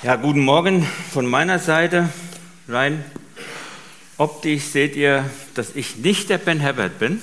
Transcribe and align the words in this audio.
Ja, 0.00 0.14
guten 0.14 0.44
Morgen 0.44 0.86
von 1.12 1.26
meiner 1.26 1.58
Seite. 1.58 2.08
Rein 2.68 3.04
optisch 4.16 4.62
seht 4.62 4.94
ihr, 4.94 5.28
dass 5.54 5.74
ich 5.74 5.96
nicht 5.96 6.30
der 6.30 6.38
Ben 6.38 6.60
Herbert 6.60 7.00
bin. 7.00 7.20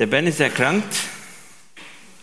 Der 0.00 0.06
Ben 0.06 0.26
ist 0.26 0.40
erkrankt, 0.40 0.92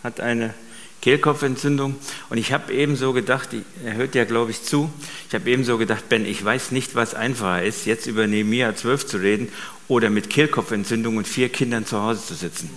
hat 0.02 0.20
eine 0.20 0.52
Kehlkopfentzündung 1.00 1.96
und 2.28 2.36
ich 2.36 2.52
habe 2.52 2.70
eben 2.74 2.96
so 2.96 3.14
gedacht, 3.14 3.48
er 3.82 3.94
hört 3.94 4.14
ja 4.14 4.24
glaube 4.24 4.50
ich 4.50 4.62
zu, 4.62 4.92
ich 5.26 5.34
habe 5.34 5.48
eben 5.48 5.64
so 5.64 5.78
gedacht, 5.78 6.10
Ben, 6.10 6.26
ich 6.26 6.44
weiß 6.44 6.70
nicht, 6.70 6.94
was 6.94 7.14
einfacher 7.14 7.62
ist, 7.62 7.86
jetzt 7.86 8.04
über 8.04 8.26
Nehemiah 8.26 8.76
12 8.76 9.06
zu 9.06 9.16
reden 9.16 9.48
oder 9.88 10.10
mit 10.10 10.28
Kehlkopfentzündung 10.28 11.16
und 11.16 11.26
vier 11.26 11.48
Kindern 11.48 11.86
zu 11.86 11.98
Hause 12.02 12.20
zu 12.26 12.34
sitzen. 12.34 12.68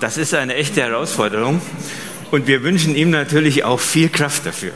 Das 0.00 0.16
ist 0.16 0.32
eine 0.32 0.54
echte 0.54 0.80
Herausforderung 0.80 1.60
und 2.30 2.46
wir 2.46 2.62
wünschen 2.62 2.96
ihm 2.96 3.10
natürlich 3.10 3.64
auch 3.64 3.78
viel 3.78 4.08
Kraft 4.08 4.46
dafür. 4.46 4.72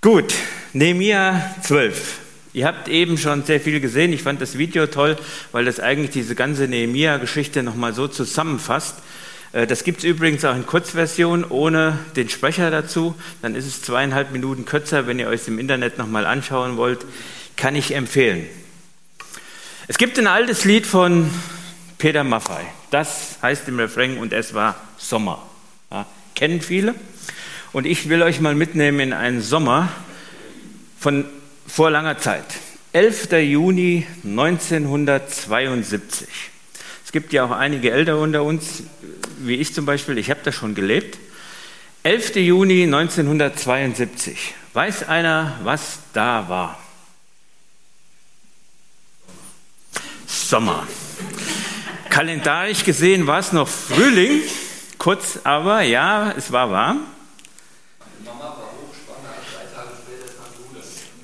Gut, 0.00 0.32
Nehemiah 0.74 1.56
12. 1.62 2.20
Ihr 2.52 2.66
habt 2.66 2.86
eben 2.86 3.18
schon 3.18 3.42
sehr 3.42 3.60
viel 3.60 3.80
gesehen. 3.80 4.12
Ich 4.12 4.22
fand 4.22 4.40
das 4.40 4.56
Video 4.56 4.86
toll, 4.86 5.16
weil 5.50 5.64
das 5.64 5.80
eigentlich 5.80 6.10
diese 6.12 6.36
ganze 6.36 6.68
Nehemia-Geschichte 6.68 7.64
nochmal 7.64 7.92
so 7.94 8.06
zusammenfasst. 8.06 8.94
Äh, 9.50 9.66
das 9.66 9.82
gibt 9.82 9.98
es 9.98 10.04
übrigens 10.04 10.44
auch 10.44 10.54
in 10.54 10.66
Kurzversion 10.66 11.42
ohne 11.42 11.98
den 12.14 12.28
Sprecher 12.28 12.70
dazu. 12.70 13.16
Dann 13.42 13.56
ist 13.56 13.66
es 13.66 13.82
zweieinhalb 13.82 14.30
Minuten 14.30 14.66
kürzer. 14.66 15.08
Wenn 15.08 15.18
ihr 15.18 15.26
euch 15.26 15.48
im 15.48 15.58
Internet 15.58 15.98
nochmal 15.98 16.26
anschauen 16.26 16.76
wollt, 16.76 17.04
kann 17.56 17.74
ich 17.74 17.92
empfehlen. 17.92 18.46
Es 19.88 19.98
gibt 19.98 20.16
ein 20.16 20.28
altes 20.28 20.64
Lied 20.64 20.86
von 20.86 21.28
Peter 21.98 22.22
Maffei. 22.22 22.64
Das 22.92 23.38
heißt 23.42 23.66
im 23.66 23.80
Refrain, 23.80 24.18
und 24.18 24.32
es 24.32 24.54
war 24.54 24.76
Sommer. 24.96 25.42
Ja, 25.90 26.06
kennen 26.36 26.60
viele. 26.60 26.94
Und 27.72 27.86
ich 27.86 28.08
will 28.08 28.22
euch 28.22 28.40
mal 28.40 28.54
mitnehmen 28.54 29.00
in 29.00 29.12
einen 29.12 29.42
Sommer 29.42 29.90
von 30.98 31.26
vor 31.66 31.90
langer 31.90 32.16
Zeit. 32.18 32.44
11. 32.92 33.32
Juni 33.32 34.06
1972. 34.24 36.28
Es 37.04 37.12
gibt 37.12 37.32
ja 37.32 37.44
auch 37.44 37.50
einige 37.50 37.90
Ältere 37.90 38.18
unter 38.18 38.42
uns, 38.42 38.84
wie 39.38 39.56
ich 39.56 39.74
zum 39.74 39.84
Beispiel, 39.86 40.18
ich 40.18 40.30
habe 40.30 40.40
da 40.42 40.52
schon 40.52 40.74
gelebt. 40.74 41.18
11. 42.02 42.36
Juni 42.36 42.84
1972. 42.84 44.54
Weiß 44.72 45.08
einer, 45.08 45.58
was 45.62 45.98
da 46.14 46.48
war? 46.48 46.78
Sommer. 50.26 50.86
Kalendarisch 52.08 52.84
gesehen 52.84 53.26
war 53.26 53.40
es 53.40 53.52
noch 53.52 53.68
Frühling, 53.68 54.40
kurz 54.96 55.40
aber, 55.44 55.82
ja, 55.82 56.32
es 56.36 56.50
war 56.52 56.70
warm. 56.70 57.04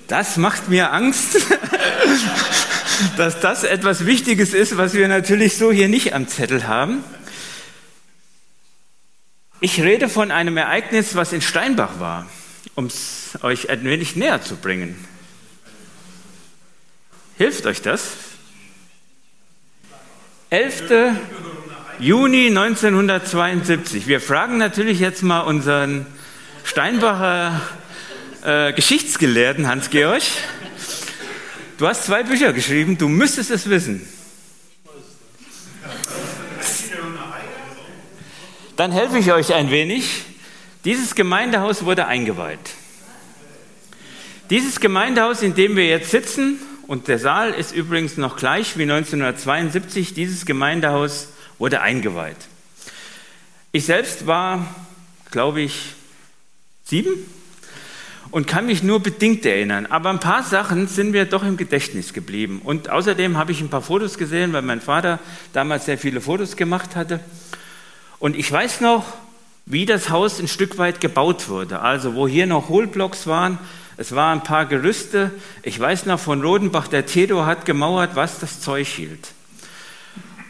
Das 0.08 0.36
macht 0.36 0.69
mir 0.69 0.92
Angst, 0.92 1.36
dass 3.16 3.41
das 3.41 3.64
etwas 3.64 4.05
Wichtiges 4.05 4.52
ist, 4.52 4.77
was 4.77 4.94
wir 4.94 5.08
natürlich 5.08 5.56
so 5.56 5.72
hier 5.72 5.88
nicht 5.88 6.12
am 6.14 6.28
Zettel 6.28 6.66
haben. 6.66 7.02
Ich 9.61 9.80
rede 9.80 10.11
von 10.11 10.30
einem 10.30 10.58
Ereignis, 10.58 11.14
was 11.14 11.33
in 11.33 11.41
Steinbach 11.41 11.98
war, 11.98 12.27
um 12.74 12.86
es 12.86 13.38
euch 13.42 13.70
ein 13.70 13.83
wenig 13.84 14.14
näher 14.14 14.42
zu 14.42 14.56
bringen. 14.56 15.02
Hilft 17.39 17.64
euch 17.64 17.80
das? 17.80 18.11
11. 20.50 21.16
Juni 21.98 22.48
1972. 22.48 24.06
Wir 24.06 24.20
fragen 24.20 24.58
natürlich 24.58 25.00
jetzt 25.00 25.22
mal 25.22 25.41
unseren 25.41 26.06
Steinbacher 26.62 27.61
äh, 28.45 28.73
Geschichtsgelehrten 28.75 29.67
Hans-Georg. 29.67 30.23
Du 31.79 31.89
hast 31.89 32.05
zwei 32.05 32.23
Bücher 32.23 32.52
geschrieben, 32.52 32.98
du 32.98 33.08
müsstest 33.08 33.51
es 33.51 33.68
wissen. 33.68 34.07
Dann 38.77 38.92
helfe 38.92 39.18
ich 39.18 39.33
euch 39.33 39.55
ein 39.55 39.70
wenig. 39.70 40.23
Dieses 40.85 41.14
Gemeindehaus 41.14 41.85
wurde 41.85 42.07
eingeweiht. 42.07 42.58
Dieses 44.51 44.79
Gemeindehaus, 44.79 45.42
in 45.42 45.55
dem 45.55 45.77
wir 45.77 45.86
jetzt 45.86 46.11
sitzen, 46.11 46.58
und 46.86 47.08
der 47.08 47.18
Saal 47.18 47.52
ist 47.52 47.73
übrigens 47.73 48.18
noch 48.18 48.36
gleich 48.36 48.77
wie 48.77 48.83
1972, 48.83 50.13
dieses 50.13 50.45
Gemeindehaus 50.45 51.29
wurde 51.58 51.80
eingeweiht. 51.80 52.36
Ich 53.73 53.86
selbst 53.86 54.27
war, 54.27 54.74
glaube 55.30 55.63
ich, 55.63 55.95
sieben 56.85 57.14
und 58.34 58.48
kann 58.48 58.67
mich 58.67 58.83
nur 58.83 58.98
bedingt 58.98 59.46
erinnern. 59.46 59.86
Aber 59.86 60.11
ein 60.11 60.18
paar 60.18 60.42
Sachen 60.42 60.89
sind 60.89 61.12
mir 61.12 61.24
doch 61.24 61.45
im 61.45 61.56
Gedächtnis 61.56 62.12
geblieben. 62.12 62.62
Und 62.64 62.90
außerdem 62.90 63.39
habe 63.39 63.52
ich 63.52 63.61
ein 63.61 63.68
paar 63.68 63.80
Fotos 63.80 64.18
gesehen, 64.18 64.52
weil 64.52 64.62
mein 64.62 64.80
Vater 64.80 65.20
damals 65.52 65.84
sehr 65.84 65.98
viele 65.98 66.20
Fotos 66.20 66.56
gemacht 66.56 66.96
hatte. 66.96 67.20
Und 68.18 68.34
ich 68.34 68.50
weiß 68.50 68.80
noch, 68.80 69.05
wie 69.67 69.86
das 69.86 70.11
Haus 70.11 70.40
ein 70.40 70.48
Stück 70.48 70.78
weit 70.78 71.00
gebaut 71.00 71.48
wurde. 71.48 71.78
Also 71.78 72.17
wo 72.17 72.27
hier 72.27 72.48
noch 72.48 72.68
Hohlblocks 72.70 73.28
waren, 73.28 73.56
es 73.98 74.17
waren 74.17 74.40
ein 74.40 74.44
paar 74.44 74.67
Gerüste. 74.67 75.30
Ich 75.62 75.78
weiß 75.78 76.06
noch 76.06 76.18
von 76.18 76.42
Rodenbach, 76.42 76.89
der 76.89 77.06
Theodor 77.06 77.46
hat 77.46 77.64
gemauert, 77.64 78.17
was 78.17 78.40
das 78.40 78.61
Zeug 78.61 78.89
hielt. 78.89 79.28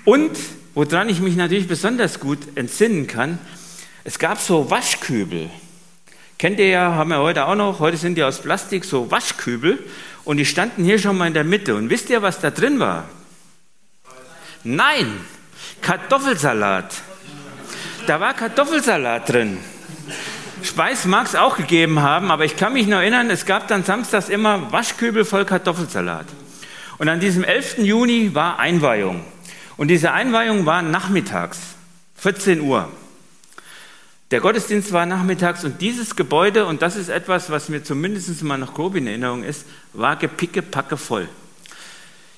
Und 0.06 0.38
woran 0.72 1.10
ich 1.10 1.20
mich 1.20 1.36
natürlich 1.36 1.68
besonders 1.68 2.18
gut 2.18 2.38
entsinnen 2.54 3.08
kann, 3.08 3.38
es 4.04 4.18
gab 4.18 4.40
so 4.40 4.70
Waschkübel. 4.70 5.50
Kennt 6.44 6.60
ihr 6.60 6.68
ja, 6.68 6.94
haben 6.94 7.08
wir 7.08 7.20
heute 7.20 7.46
auch 7.46 7.54
noch, 7.54 7.80
heute 7.80 7.96
sind 7.96 8.16
die 8.16 8.22
aus 8.22 8.42
Plastik, 8.42 8.84
so 8.84 9.10
Waschkübel. 9.10 9.82
Und 10.24 10.36
die 10.36 10.44
standen 10.44 10.84
hier 10.84 10.98
schon 10.98 11.16
mal 11.16 11.26
in 11.26 11.32
der 11.32 11.42
Mitte. 11.42 11.74
Und 11.74 11.88
wisst 11.88 12.10
ihr, 12.10 12.20
was 12.20 12.38
da 12.38 12.50
drin 12.50 12.80
war? 12.80 13.08
Nein, 14.62 15.20
Kartoffelsalat. 15.80 16.96
Da 18.06 18.20
war 18.20 18.34
Kartoffelsalat 18.34 19.26
drin. 19.26 19.56
Speis 20.62 21.06
mag 21.06 21.28
es 21.28 21.34
auch 21.34 21.56
gegeben 21.56 22.02
haben, 22.02 22.30
aber 22.30 22.44
ich 22.44 22.56
kann 22.56 22.74
mich 22.74 22.88
noch 22.88 22.98
erinnern, 22.98 23.30
es 23.30 23.46
gab 23.46 23.66
dann 23.68 23.82
samstags 23.82 24.28
immer 24.28 24.70
Waschkübel 24.70 25.24
voll 25.24 25.46
Kartoffelsalat. 25.46 26.26
Und 26.98 27.08
an 27.08 27.20
diesem 27.20 27.42
11. 27.42 27.78
Juni 27.78 28.34
war 28.34 28.58
Einweihung. 28.58 29.24
Und 29.78 29.88
diese 29.88 30.12
Einweihung 30.12 30.66
war 30.66 30.82
nachmittags, 30.82 31.58
14 32.16 32.60
Uhr. 32.60 32.90
Der 34.34 34.40
Gottesdienst 34.40 34.92
war 34.92 35.06
nachmittags 35.06 35.62
und 35.62 35.80
dieses 35.80 36.16
Gebäude, 36.16 36.66
und 36.66 36.82
das 36.82 36.96
ist 36.96 37.08
etwas, 37.08 37.50
was 37.50 37.68
mir 37.68 37.84
zumindest 37.84 38.42
mal 38.42 38.58
noch 38.58 38.74
grob 38.74 38.96
in 38.96 39.06
Erinnerung 39.06 39.44
ist, 39.44 39.64
war 39.92 40.16
gepickepacke 40.16 40.96
voll. 40.96 41.28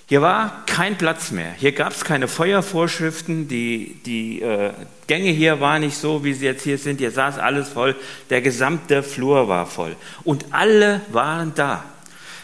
Hier 0.05 0.21
war 0.21 0.67
kein 0.67 0.99
Platz 0.99 1.31
mehr. 1.31 1.53
Hier 1.57 1.73
gab 1.73 1.93
es 1.95 2.05
keine 2.05 2.29
Feuervorschriften. 2.29 3.49
Die, 3.49 3.99
die 4.05 4.43
äh, 4.43 4.73
Gänge 5.07 5.31
hier 5.31 5.59
waren 5.61 5.81
nicht 5.81 5.97
so, 5.97 6.23
wie 6.23 6.35
sie 6.35 6.45
jetzt 6.45 6.65
hier 6.65 6.77
sind. 6.77 7.01
Hier 7.01 7.13
saß 7.13 7.39
alles 7.39 7.71
voll. 7.71 7.97
Der 8.29 8.43
gesamte 8.43 9.03
Flur 9.03 9.49
war 9.49 9.65
voll. 9.65 9.97
Und 10.23 10.45
alle 10.51 11.01
waren 11.13 11.55
da. 11.55 11.83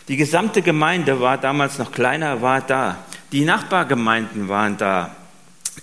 Die 0.08 0.16
gesamte 0.16 0.62
Gemeinde 0.62 1.20
war 1.20 1.36
damals 1.36 1.78
noch 1.78 1.92
kleiner, 1.92 2.40
war 2.40 2.62
da. 2.62 3.04
Die 3.32 3.44
Nachbargemeinden 3.44 4.48
waren 4.48 4.78
da. 4.78 5.14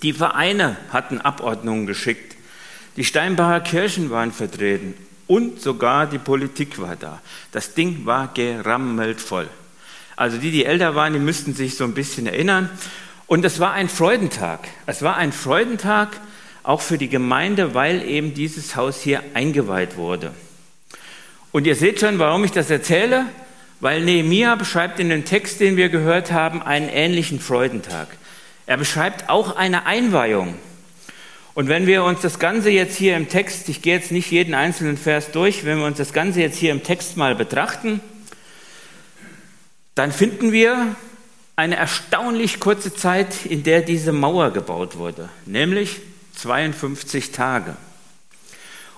Die 0.02 0.12
Vereine 0.12 0.76
hatten 0.92 1.20
Abordnungen 1.20 1.86
geschickt. 1.86 2.29
Die 2.96 3.04
Steinbacher 3.04 3.60
Kirchen 3.60 4.10
waren 4.10 4.32
vertreten. 4.32 4.94
Und 5.26 5.60
sogar 5.60 6.06
die 6.06 6.18
Politik 6.18 6.80
war 6.80 6.96
da. 6.96 7.20
Das 7.52 7.74
Ding 7.74 8.04
war 8.04 8.34
gerammelt 8.34 9.20
voll. 9.20 9.48
Also 10.16 10.38
die, 10.38 10.50
die 10.50 10.64
älter 10.64 10.94
waren, 10.96 11.12
die 11.12 11.20
müssten 11.20 11.54
sich 11.54 11.76
so 11.76 11.84
ein 11.84 11.94
bisschen 11.94 12.26
erinnern. 12.26 12.68
Und 13.26 13.44
es 13.44 13.60
war 13.60 13.72
ein 13.72 13.88
Freudentag. 13.88 14.66
Es 14.86 15.02
war 15.02 15.16
ein 15.16 15.32
Freudentag 15.32 16.08
auch 16.62 16.80
für 16.80 16.98
die 16.98 17.08
Gemeinde, 17.08 17.74
weil 17.74 18.02
eben 18.02 18.34
dieses 18.34 18.76
Haus 18.76 19.00
hier 19.00 19.22
eingeweiht 19.34 19.96
wurde. 19.96 20.32
Und 21.52 21.66
ihr 21.66 21.76
seht 21.76 22.00
schon, 22.00 22.18
warum 22.18 22.44
ich 22.44 22.52
das 22.52 22.70
erzähle, 22.70 23.26
weil 23.80 24.02
Nehemia 24.02 24.56
beschreibt 24.56 25.00
in 25.00 25.08
dem 25.08 25.24
Text, 25.24 25.60
den 25.60 25.76
wir 25.76 25.88
gehört 25.88 26.32
haben, 26.32 26.62
einen 26.62 26.88
ähnlichen 26.88 27.40
Freudentag. 27.40 28.08
Er 28.66 28.76
beschreibt 28.76 29.28
auch 29.30 29.56
eine 29.56 29.86
Einweihung. 29.86 30.54
Und 31.60 31.68
wenn 31.68 31.86
wir 31.86 32.04
uns 32.04 32.22
das 32.22 32.38
Ganze 32.38 32.70
jetzt 32.70 32.96
hier 32.96 33.14
im 33.18 33.28
Text, 33.28 33.68
ich 33.68 33.82
gehe 33.82 33.94
jetzt 33.94 34.12
nicht 34.12 34.30
jeden 34.30 34.54
einzelnen 34.54 34.96
Vers 34.96 35.30
durch, 35.30 35.66
wenn 35.66 35.76
wir 35.76 35.84
uns 35.84 35.98
das 35.98 36.14
Ganze 36.14 36.40
jetzt 36.40 36.56
hier 36.56 36.72
im 36.72 36.82
Text 36.82 37.18
mal 37.18 37.34
betrachten, 37.34 38.00
dann 39.94 40.10
finden 40.10 40.52
wir 40.52 40.96
eine 41.56 41.76
erstaunlich 41.76 42.60
kurze 42.60 42.94
Zeit, 42.94 43.44
in 43.44 43.62
der 43.62 43.82
diese 43.82 44.10
Mauer 44.10 44.52
gebaut 44.52 44.96
wurde, 44.96 45.28
nämlich 45.44 46.00
52 46.36 47.30
Tage. 47.30 47.76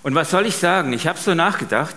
Und 0.05 0.15
was 0.15 0.31
soll 0.31 0.47
ich 0.47 0.55
sagen? 0.55 0.93
Ich 0.93 1.09
habe 1.09 1.19
so 1.19 1.35
nachgedacht, 1.35 1.97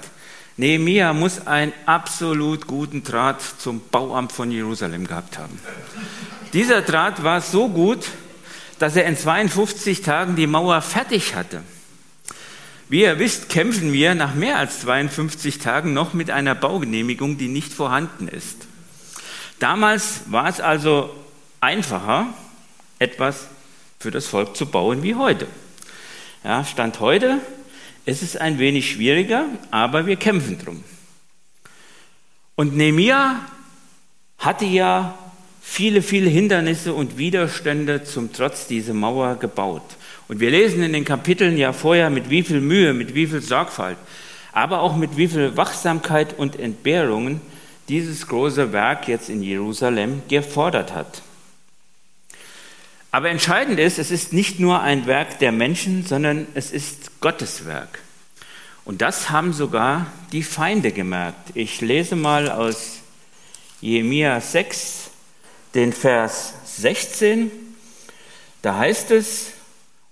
Nehemia 0.57 1.13
muss 1.13 1.45
einen 1.45 1.73
absolut 1.85 2.65
guten 2.65 3.03
Draht 3.03 3.44
zum 3.59 3.81
Bauamt 3.91 4.31
von 4.31 4.50
Jerusalem 4.50 5.06
gehabt 5.06 5.38
haben. 5.38 5.59
Dieser 6.53 6.81
Draht 6.81 7.21
war 7.21 7.41
so 7.41 7.69
gut, 7.69 8.07
dass 8.80 8.95
er 8.95 9.06
in 9.06 9.18
52 9.18 10.01
Tagen 10.01 10.36
die 10.36 10.48
Mauer 10.48 10.81
fertig 10.81 11.36
hatte. 11.36 11.63
Wie 12.88 13.01
ihr 13.01 13.18
wisst, 13.18 13.50
kämpfen 13.50 13.94
wir 13.94 14.13
nach 14.13 14.36
mehr 14.36 14.57
als 14.57 14.81
52 14.81 15.57
Tagen 15.57 15.94
noch 15.94 16.13
mit 16.13 16.30
einer 16.30 16.54
Baugenehmigung, 16.54 17.38
die 17.38 17.48
nicht 17.48 17.74
vorhanden 17.74 18.27
ist. 18.27 18.68
Damals 19.60 20.22
war 20.27 20.48
es 20.48 20.60
also 20.60 21.10
einfacher, 21.62 22.27
etwas 23.00 23.48
für 24.00 24.12
das 24.12 24.27
Volk 24.27 24.56
zu 24.56 24.68
bauen 24.68 25.01
wie 25.01 25.16
heute. 25.16 25.48
Ja, 26.44 26.63
Stand 26.63 27.00
heute 27.00 27.39
ist 28.06 28.22
es 28.22 28.38
ein 28.38 28.60
wenig 28.60 28.92
schwieriger, 28.92 29.45
aber 29.72 30.06
wir 30.06 30.16
kämpfen 30.16 30.60
drum. 30.60 30.83
Und 32.56 32.75
Nehemiah 32.75 33.39
hatte 34.38 34.66
ja 34.66 35.18
viele, 35.67 36.01
viele 36.01 36.29
Hindernisse 36.29 36.94
und 36.94 37.17
Widerstände 37.17 38.03
zum 38.03 38.31
Trotz 38.31 38.67
dieser 38.67 38.94
Mauer 38.94 39.35
gebaut. 39.35 39.97
Und 40.27 40.39
wir 40.39 40.51
lesen 40.51 40.83
in 40.83 40.94
den 40.94 41.03
Kapiteln 41.03 41.57
ja 41.57 41.73
vorher, 41.73 42.09
mit 42.09 42.29
wie 42.29 42.44
viel 42.44 42.62
Mühe, 42.62 42.94
mit 42.94 43.15
wie 43.15 43.27
viel 43.27 43.41
Sorgfalt, 43.41 43.97
aber 44.53 44.81
auch 44.81 44.95
mit 44.95 45.17
wie 45.17 45.27
viel 45.27 45.57
Wachsamkeit 45.57 46.38
und 46.38 46.57
Entbehrungen 46.57 47.41
dieses 47.89 48.27
große 48.27 48.71
Werk 48.71 49.07
jetzt 49.07 49.29
in 49.29 49.44
Jerusalem 49.44 50.21
gefordert 50.29 50.94
hat. 50.94 51.21
Aber 53.12 53.29
entscheidend 53.29 53.79
ist, 53.79 54.00
es 54.00 54.12
ist 54.12 54.33
nicht 54.33 54.59
nur 54.59 54.81
ein 54.81 55.07
Werk 55.07 55.39
der 55.39 55.51
Menschen, 55.51 56.06
sondern 56.06 56.47
es 56.53 56.71
ist 56.71 57.21
Gottes 57.21 57.65
Werk. 57.65 58.00
Und 58.85 59.01
das 59.01 59.29
haben 59.29 59.51
sogar 59.51 60.06
die 60.31 60.44
Feinde 60.44 60.91
gemerkt. 60.91 61.51
Ich 61.56 61.81
lese 61.81 62.15
mal 62.15 62.50
aus 62.50 63.00
Jemia 63.81 64.39
6, 64.39 65.04
den 65.75 65.94
Vers 65.94 66.54
16. 66.66 67.51
Da 68.62 68.77
heißt 68.77 69.12
es, 69.12 69.51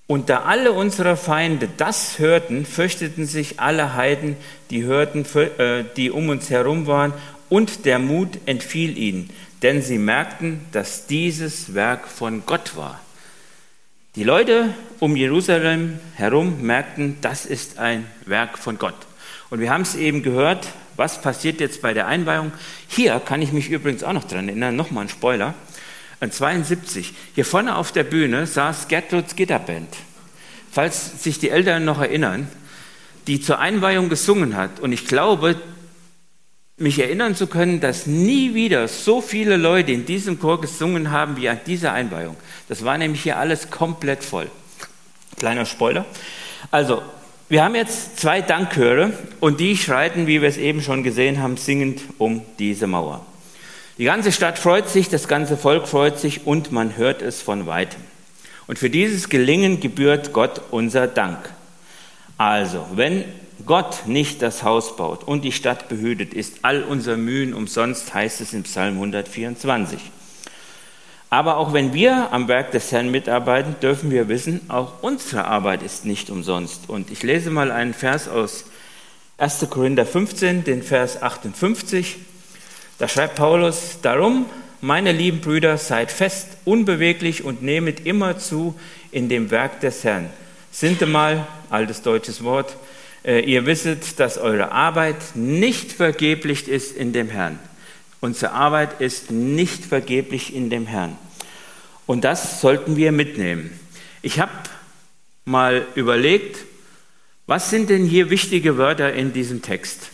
und 0.05 0.29
da 0.29 0.43
alle 0.43 0.73
unsere 0.73 1.15
Feinde 1.15 1.69
das 1.77 2.19
hörten, 2.19 2.65
fürchteten 2.65 3.25
sich 3.25 3.59
alle 3.59 3.95
Heiden, 3.95 4.35
die 4.69 4.83
hörten, 4.83 5.25
äh, 5.57 5.85
die 5.95 6.11
um 6.11 6.29
uns 6.29 6.49
herum 6.49 6.85
waren, 6.85 7.13
und 7.49 7.85
der 7.85 7.99
Mut 7.99 8.39
entfiel 8.45 8.97
ihnen, 8.97 9.29
denn 9.61 9.81
sie 9.81 9.97
merkten, 9.97 10.61
dass 10.71 11.07
dieses 11.07 11.73
Werk 11.73 12.07
von 12.07 12.45
Gott 12.45 12.75
war. 12.75 12.99
Die 14.15 14.23
Leute 14.23 14.73
um 14.99 15.15
Jerusalem 15.15 15.99
herum 16.15 16.61
merkten, 16.61 17.17
das 17.21 17.45
ist 17.45 17.79
ein 17.79 18.05
Werk 18.25 18.59
von 18.59 18.77
Gott. 18.77 18.95
Und 19.53 19.59
wir 19.59 19.69
haben 19.69 19.83
es 19.83 19.93
eben 19.93 20.23
gehört, 20.23 20.67
was 20.95 21.21
passiert 21.21 21.59
jetzt 21.59 21.83
bei 21.83 21.93
der 21.93 22.07
Einweihung. 22.07 22.51
Hier 22.87 23.19
kann 23.19 23.39
ich 23.39 23.51
mich 23.51 23.69
übrigens 23.69 24.03
auch 24.03 24.13
noch 24.13 24.23
dran 24.23 24.49
erinnern, 24.49 24.75
nochmal 24.75 25.05
ein 25.05 25.09
Spoiler. 25.09 25.53
72, 26.27 27.13
hier 27.35 27.45
vorne 27.45 27.75
auf 27.75 27.91
der 27.91 28.03
Bühne 28.03 28.47
saß 28.47 28.87
Gertruds 28.87 29.35
Gitterband. 29.35 29.89
Falls 30.71 31.21
sich 31.21 31.37
die 31.37 31.51
Eltern 31.51 31.85
noch 31.85 32.01
erinnern, 32.01 32.47
die 33.27 33.41
zur 33.41 33.59
Einweihung 33.59 34.09
gesungen 34.09 34.55
hat. 34.55 34.79
Und 34.79 34.91
ich 34.91 35.05
glaube, 35.05 35.55
mich 36.77 36.97
erinnern 36.97 37.35
zu 37.35 37.45
können, 37.45 37.79
dass 37.79 38.07
nie 38.07 38.55
wieder 38.55 38.87
so 38.87 39.21
viele 39.21 39.57
Leute 39.57 39.91
in 39.91 40.07
diesem 40.07 40.39
Chor 40.39 40.61
gesungen 40.61 41.11
haben 41.11 41.37
wie 41.37 41.47
an 41.47 41.59
dieser 41.67 41.93
Einweihung. 41.93 42.37
Das 42.69 42.83
war 42.83 42.97
nämlich 42.97 43.21
hier 43.21 43.37
alles 43.37 43.69
komplett 43.69 44.23
voll. 44.23 44.49
Kleiner 45.37 45.67
Spoiler. 45.67 46.07
Also, 46.71 47.03
wir 47.49 47.63
haben 47.63 47.75
jetzt 47.75 48.19
zwei 48.19 48.41
Dankchöre 48.41 49.13
und 49.39 49.59
die 49.59 49.77
schreiten, 49.77 50.27
wie 50.27 50.41
wir 50.41 50.49
es 50.49 50.57
eben 50.57 50.81
schon 50.81 51.03
gesehen 51.03 51.41
haben, 51.41 51.57
singend 51.57 52.01
um 52.17 52.41
diese 52.57 52.87
Mauer. 52.87 53.25
Die 53.97 54.05
ganze 54.05 54.31
Stadt 54.31 54.57
freut 54.57 54.89
sich, 54.89 55.09
das 55.09 55.27
ganze 55.27 55.55
Volk 55.55 55.87
freut 55.87 56.17
sich 56.17 56.47
und 56.47 56.71
man 56.71 56.97
hört 56.97 57.21
es 57.21 57.41
von 57.41 57.67
weitem. 57.67 58.01
Und 58.65 58.79
für 58.79 58.89
dieses 58.89 59.29
Gelingen 59.29 59.81
gebührt 59.81 60.33
Gott 60.33 60.61
unser 60.71 61.05
Dank. 61.05 61.37
Also, 62.37 62.87
wenn 62.95 63.25
Gott 63.65 64.07
nicht 64.07 64.41
das 64.41 64.63
Haus 64.63 64.95
baut 64.95 65.23
und 65.23 65.43
die 65.43 65.51
Stadt 65.51 65.89
behütet, 65.89 66.33
ist 66.33 66.59
all 66.63 66.83
unser 66.83 67.17
Mühen 67.17 67.53
umsonst, 67.53 68.13
heißt 68.13 68.41
es 68.41 68.53
im 68.53 68.63
Psalm 68.63 68.95
124. 68.95 69.99
Aber 71.33 71.57
auch 71.57 71.73
wenn 71.73 71.95
wir 71.95 72.31
am 72.31 72.47
Werk 72.47 72.69
des 72.73 72.91
Herrn 72.91 73.09
mitarbeiten, 73.09 73.75
dürfen 73.81 74.11
wir 74.11 74.29
wissen, 74.29 74.61
auch 74.67 75.01
unsere 75.01 75.45
Arbeit 75.45 75.81
ist 75.81 76.05
nicht 76.05 76.29
umsonst. 76.29 76.81
Und 76.89 77.09
ich 77.09 77.23
lese 77.23 77.49
mal 77.49 77.71
einen 77.71 77.95
Vers 77.95 78.27
aus 78.29 78.65
1. 79.39 79.65
Korinther 79.71 80.05
15, 80.05 80.63
den 80.63 80.83
Vers 80.83 81.23
58. 81.23 82.17
Da 82.99 83.07
schreibt 83.07 83.33
Paulus, 83.33 83.97
darum, 84.03 84.45
meine 84.79 85.11
lieben 85.11 85.41
Brüder, 85.41 85.79
seid 85.79 86.11
fest, 86.11 86.49
unbeweglich 86.65 87.43
und 87.43 87.63
nehmet 87.63 88.05
immer 88.05 88.37
zu 88.37 88.75
in 89.09 89.27
dem 89.27 89.49
Werk 89.49 89.79
des 89.79 90.03
Herrn. 90.03 90.29
Sintemal, 90.71 91.47
altes 91.71 92.03
deutsches 92.03 92.43
Wort, 92.43 92.77
äh, 93.25 93.39
ihr 93.39 93.65
wisset, 93.65 94.19
dass 94.19 94.37
eure 94.37 94.71
Arbeit 94.71 95.17
nicht 95.33 95.93
vergeblich 95.93 96.67
ist 96.67 96.95
in 96.95 97.11
dem 97.11 97.29
Herrn. 97.29 97.57
Unsere 98.23 98.53
Arbeit 98.53 99.01
ist 99.01 99.31
nicht 99.31 99.83
vergeblich 99.83 100.55
in 100.55 100.69
dem 100.69 100.87
Herrn. 100.87 101.17
Und 102.05 102.23
das 102.23 102.61
sollten 102.61 102.95
wir 102.95 103.11
mitnehmen. 103.11 103.77
Ich 104.21 104.39
habe 104.39 104.53
mal 105.43 105.85
überlegt, 105.95 106.59
was 107.47 107.69
sind 107.69 107.89
denn 107.89 108.05
hier 108.05 108.29
wichtige 108.29 108.77
Wörter 108.77 109.11
in 109.11 109.33
diesem 109.33 109.61
Text? 109.61 110.09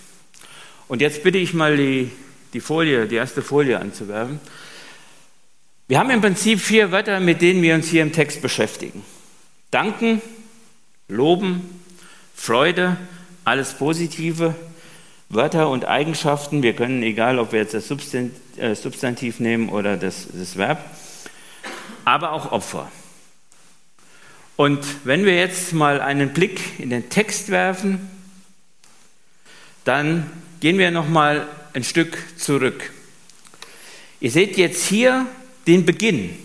Und 0.88 1.02
jetzt 1.02 1.22
bitte 1.22 1.38
ich 1.38 1.54
mal 1.54 1.78
die, 1.78 2.10
die 2.54 2.62
Folie, 2.62 3.06
die 3.06 3.14
erste 3.14 3.44
Folie 3.44 3.80
anzuwerfen. 3.80 4.40
Wir 5.88 6.00
haben 6.00 6.10
im 6.10 6.22
Prinzip 6.22 6.62
vier 6.62 6.92
Wörter, 6.92 7.20
mit 7.20 7.44
denen 7.44 7.62
wir 7.62 7.76
uns 7.76 7.90
hier 7.90 8.02
im 8.02 8.12
Text 8.12 8.42
beschäftigen. 8.42 9.04
Danken, 9.70 10.20
loben, 11.10 11.80
Freude, 12.34 12.98
alles 13.46 13.76
Positive, 13.76 14.56
Wörter 15.30 15.70
und 15.70 15.86
Eigenschaften, 15.86 16.64
wir 16.64 16.76
können, 16.76 17.04
egal 17.04 17.38
ob 17.38 17.52
wir 17.52 17.60
jetzt 17.60 17.76
das 17.76 17.92
äh, 17.92 18.76
Substantiv 18.76 19.40
nehmen 19.40 19.70
oder 19.70 19.96
das, 19.96 20.28
das 20.34 20.58
Verb, 20.58 20.84
aber 22.04 22.32
auch 22.32 22.52
Opfer. 22.52 22.92
Und 24.56 24.84
wenn 25.04 25.26
wir 25.26 25.36
jetzt 25.36 25.72
mal 25.72 26.02
einen 26.02 26.34
Blick 26.34 26.80
in 26.80 26.90
den 26.90 27.10
Text 27.10 27.50
werfen, 27.50 28.10
dann 29.86 30.30
gehen 30.60 30.80
wir 30.80 30.90
noch 30.90 31.08
mal 31.08 31.48
ein 31.74 31.84
Stück 31.84 32.18
zurück. 32.36 32.92
Ihr 34.20 34.32
seht 34.32 34.58
jetzt 34.58 34.88
hier 34.88 35.28
den 35.68 35.86
Beginn. 35.86 36.38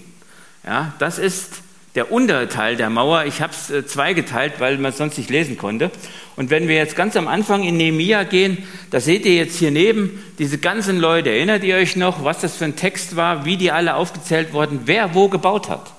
Ja, 0.63 0.95
das 0.99 1.19
ist 1.19 1.64
der 1.95 2.11
untere 2.11 2.49
Teil 2.49 2.77
der 2.77 2.91
Mauer. 2.91 3.25
Ich 3.25 3.41
habe 3.41 3.53
es 3.53 3.71
äh, 3.71 3.87
zweigeteilt, 3.87 4.55
weil 4.59 4.79
man 4.79 4.91
es 4.91 4.99
sonst 4.99 5.17
nicht 5.17 5.31
lesen 5.31 5.57
konnte. 5.57 5.91
Und 6.37 6.51
wenn 6.51 6.67
wir 6.67 6.75
jetzt 6.75 6.97
ganz 6.97 7.17
am 7.17 7.29
Anfang 7.29 7.63
in 7.63 7.77
Nehemia 7.77 8.25
gehen, 8.25 8.65
da 8.91 9.01
seht 9.01 9.25
ihr 9.25 9.35
jetzt 9.35 9.59
hier 9.59 9.71
neben 9.71 10.23
diese 10.39 10.59
ganzen 10.59 10.99
Leute. 10.99 11.31
Erinnert 11.31 11.63
ihr 11.63 11.77
euch 11.77 11.95
noch, 11.95 12.25
was 12.25 12.41
das 12.41 12.57
für 12.57 12.65
ein 12.65 12.77
Text 12.77 13.15
war, 13.15 13.45
wie 13.45 13.57
die 13.57 13.71
alle 13.71 13.95
aufgezählt 13.95 14.53
wurden, 14.53 14.81
wer 14.87 15.15
wo 15.15 15.29
gebaut 15.29 15.69
hat? 15.69 15.93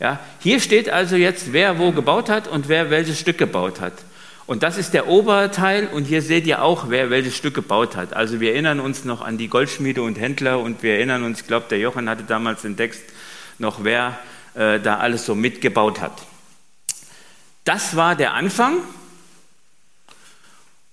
Ja, 0.00 0.20
hier 0.40 0.60
steht 0.60 0.90
also 0.90 1.16
jetzt, 1.16 1.52
wer 1.52 1.78
wo 1.78 1.92
gebaut 1.92 2.28
hat 2.28 2.48
und 2.48 2.68
wer 2.68 2.90
welches 2.90 3.18
Stück 3.18 3.38
gebaut 3.38 3.80
hat. 3.80 3.94
Und 4.46 4.62
das 4.62 4.78
ist 4.78 4.94
der 4.94 5.08
obere 5.08 5.50
Teil 5.50 5.88
und 5.92 6.04
hier 6.04 6.22
seht 6.22 6.46
ihr 6.46 6.62
auch, 6.62 6.88
wer 6.88 7.10
welches 7.10 7.36
Stück 7.36 7.54
gebaut 7.54 7.96
hat. 7.96 8.14
Also 8.14 8.40
wir 8.40 8.52
erinnern 8.52 8.78
uns 8.78 9.04
noch 9.04 9.20
an 9.20 9.38
die 9.38 9.48
Goldschmiede 9.48 10.02
und 10.02 10.20
Händler 10.20 10.60
und 10.60 10.82
wir 10.82 10.94
erinnern 10.94 11.24
uns, 11.24 11.40
ich 11.40 11.46
glaube, 11.46 11.66
der 11.68 11.78
Jochen 11.78 12.08
hatte 12.08 12.22
damals 12.22 12.62
den 12.62 12.76
Text 12.76 13.02
noch, 13.58 13.82
wer 13.82 14.18
äh, 14.56 14.80
da 14.80 14.98
alles 14.98 15.26
so 15.26 15.34
mitgebaut 15.34 16.00
hat. 16.00 16.12
Das 17.64 17.96
war 17.96 18.16
der 18.16 18.34
Anfang. 18.34 18.78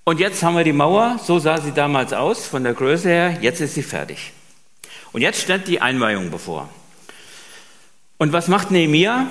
Und 0.03 0.19
jetzt 0.19 0.43
haben 0.43 0.57
wir 0.57 0.63
die 0.63 0.73
Mauer, 0.73 1.19
so 1.23 1.39
sah 1.39 1.61
sie 1.61 1.71
damals 1.71 2.11
aus, 2.11 2.45
von 2.45 2.63
der 2.63 2.73
Größe 2.73 3.07
her, 3.07 3.37
jetzt 3.41 3.61
ist 3.61 3.75
sie 3.75 3.83
fertig. 3.83 4.33
Und 5.13 5.21
jetzt 5.21 5.41
steht 5.41 5.67
die 5.67 5.79
Einweihung 5.79 6.29
bevor. 6.29 6.67
Und 8.17 8.33
was 8.33 8.47
macht 8.47 8.71
Nehemiah? 8.71 9.27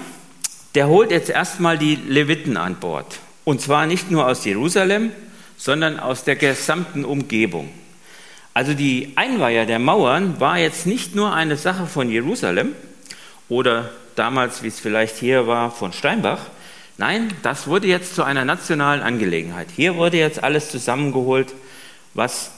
Der 0.74 0.88
holt 0.88 1.10
jetzt 1.10 1.28
erstmal 1.28 1.76
die 1.76 1.96
Leviten 1.96 2.56
an 2.56 2.76
Bord. 2.76 3.18
Und 3.44 3.60
zwar 3.60 3.86
nicht 3.86 4.10
nur 4.10 4.26
aus 4.26 4.44
Jerusalem, 4.44 5.12
sondern 5.58 6.00
aus 6.00 6.24
der 6.24 6.36
gesamten 6.36 7.04
Umgebung. 7.04 7.70
Also 8.54 8.74
die 8.74 9.12
Einweiher 9.16 9.66
der 9.66 9.78
Mauern 9.78 10.40
war 10.40 10.58
jetzt 10.58 10.86
nicht 10.86 11.14
nur 11.14 11.34
eine 11.34 11.56
Sache 11.56 11.86
von 11.86 12.10
Jerusalem 12.10 12.74
oder 13.48 13.90
damals, 14.16 14.62
wie 14.62 14.68
es 14.68 14.80
vielleicht 14.80 15.16
hier 15.16 15.46
war, 15.46 15.70
von 15.70 15.92
Steinbach. 15.92 16.40
Nein, 16.98 17.32
das 17.42 17.66
wurde 17.66 17.86
jetzt 17.86 18.14
zu 18.14 18.22
einer 18.22 18.44
nationalen 18.44 19.02
Angelegenheit. 19.02 19.68
Hier 19.74 19.96
wurde 19.96 20.18
jetzt 20.18 20.44
alles 20.44 20.70
zusammengeholt, 20.70 21.54
was 22.14 22.52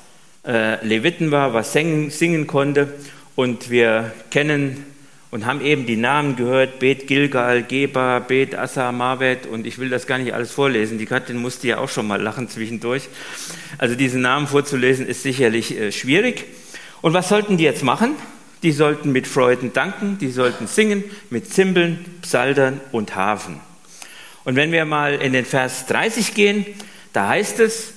äh, 0.46 0.84
Leviten 0.84 1.30
war, 1.30 1.54
was 1.54 1.72
singen, 1.72 2.10
singen 2.10 2.46
konnte. 2.46 2.92
Und 3.36 3.70
wir 3.70 4.12
kennen 4.30 4.84
und 5.34 5.46
haben 5.46 5.60
eben 5.60 5.84
die 5.84 5.96
Namen 5.96 6.36
gehört, 6.36 6.78
Bet 6.78 7.08
Gilgal, 7.08 7.64
Geba, 7.64 8.20
Bet 8.20 8.54
Assa, 8.54 8.92
Mavet 8.92 9.46
und 9.46 9.66
ich 9.66 9.78
will 9.78 9.90
das 9.90 10.06
gar 10.06 10.18
nicht 10.18 10.32
alles 10.32 10.52
vorlesen, 10.52 10.96
die 10.96 11.06
Katrin 11.06 11.38
musste 11.38 11.66
ja 11.66 11.78
auch 11.78 11.88
schon 11.88 12.06
mal 12.06 12.22
lachen 12.22 12.48
zwischendurch. 12.48 13.08
Also 13.76 13.96
diese 13.96 14.20
Namen 14.20 14.46
vorzulesen 14.46 15.08
ist 15.08 15.24
sicherlich 15.24 15.76
äh, 15.76 15.90
schwierig. 15.90 16.44
Und 17.02 17.14
was 17.14 17.28
sollten 17.28 17.56
die 17.56 17.64
jetzt 17.64 17.82
machen? 17.82 18.14
Die 18.64 18.72
sollten 18.72 19.12
mit 19.12 19.26
Freuden 19.26 19.74
danken, 19.74 20.16
die 20.18 20.30
sollten 20.30 20.66
singen 20.66 21.04
mit 21.28 21.52
Zimbeln, 21.52 22.02
Psaltern 22.22 22.80
und 22.92 23.14
Hafen. 23.14 23.60
Und 24.44 24.56
wenn 24.56 24.72
wir 24.72 24.86
mal 24.86 25.14
in 25.14 25.34
den 25.34 25.44
Vers 25.44 25.86
30 25.86 26.34
gehen, 26.34 26.66
da 27.12 27.28
heißt 27.28 27.60
es, 27.60 27.92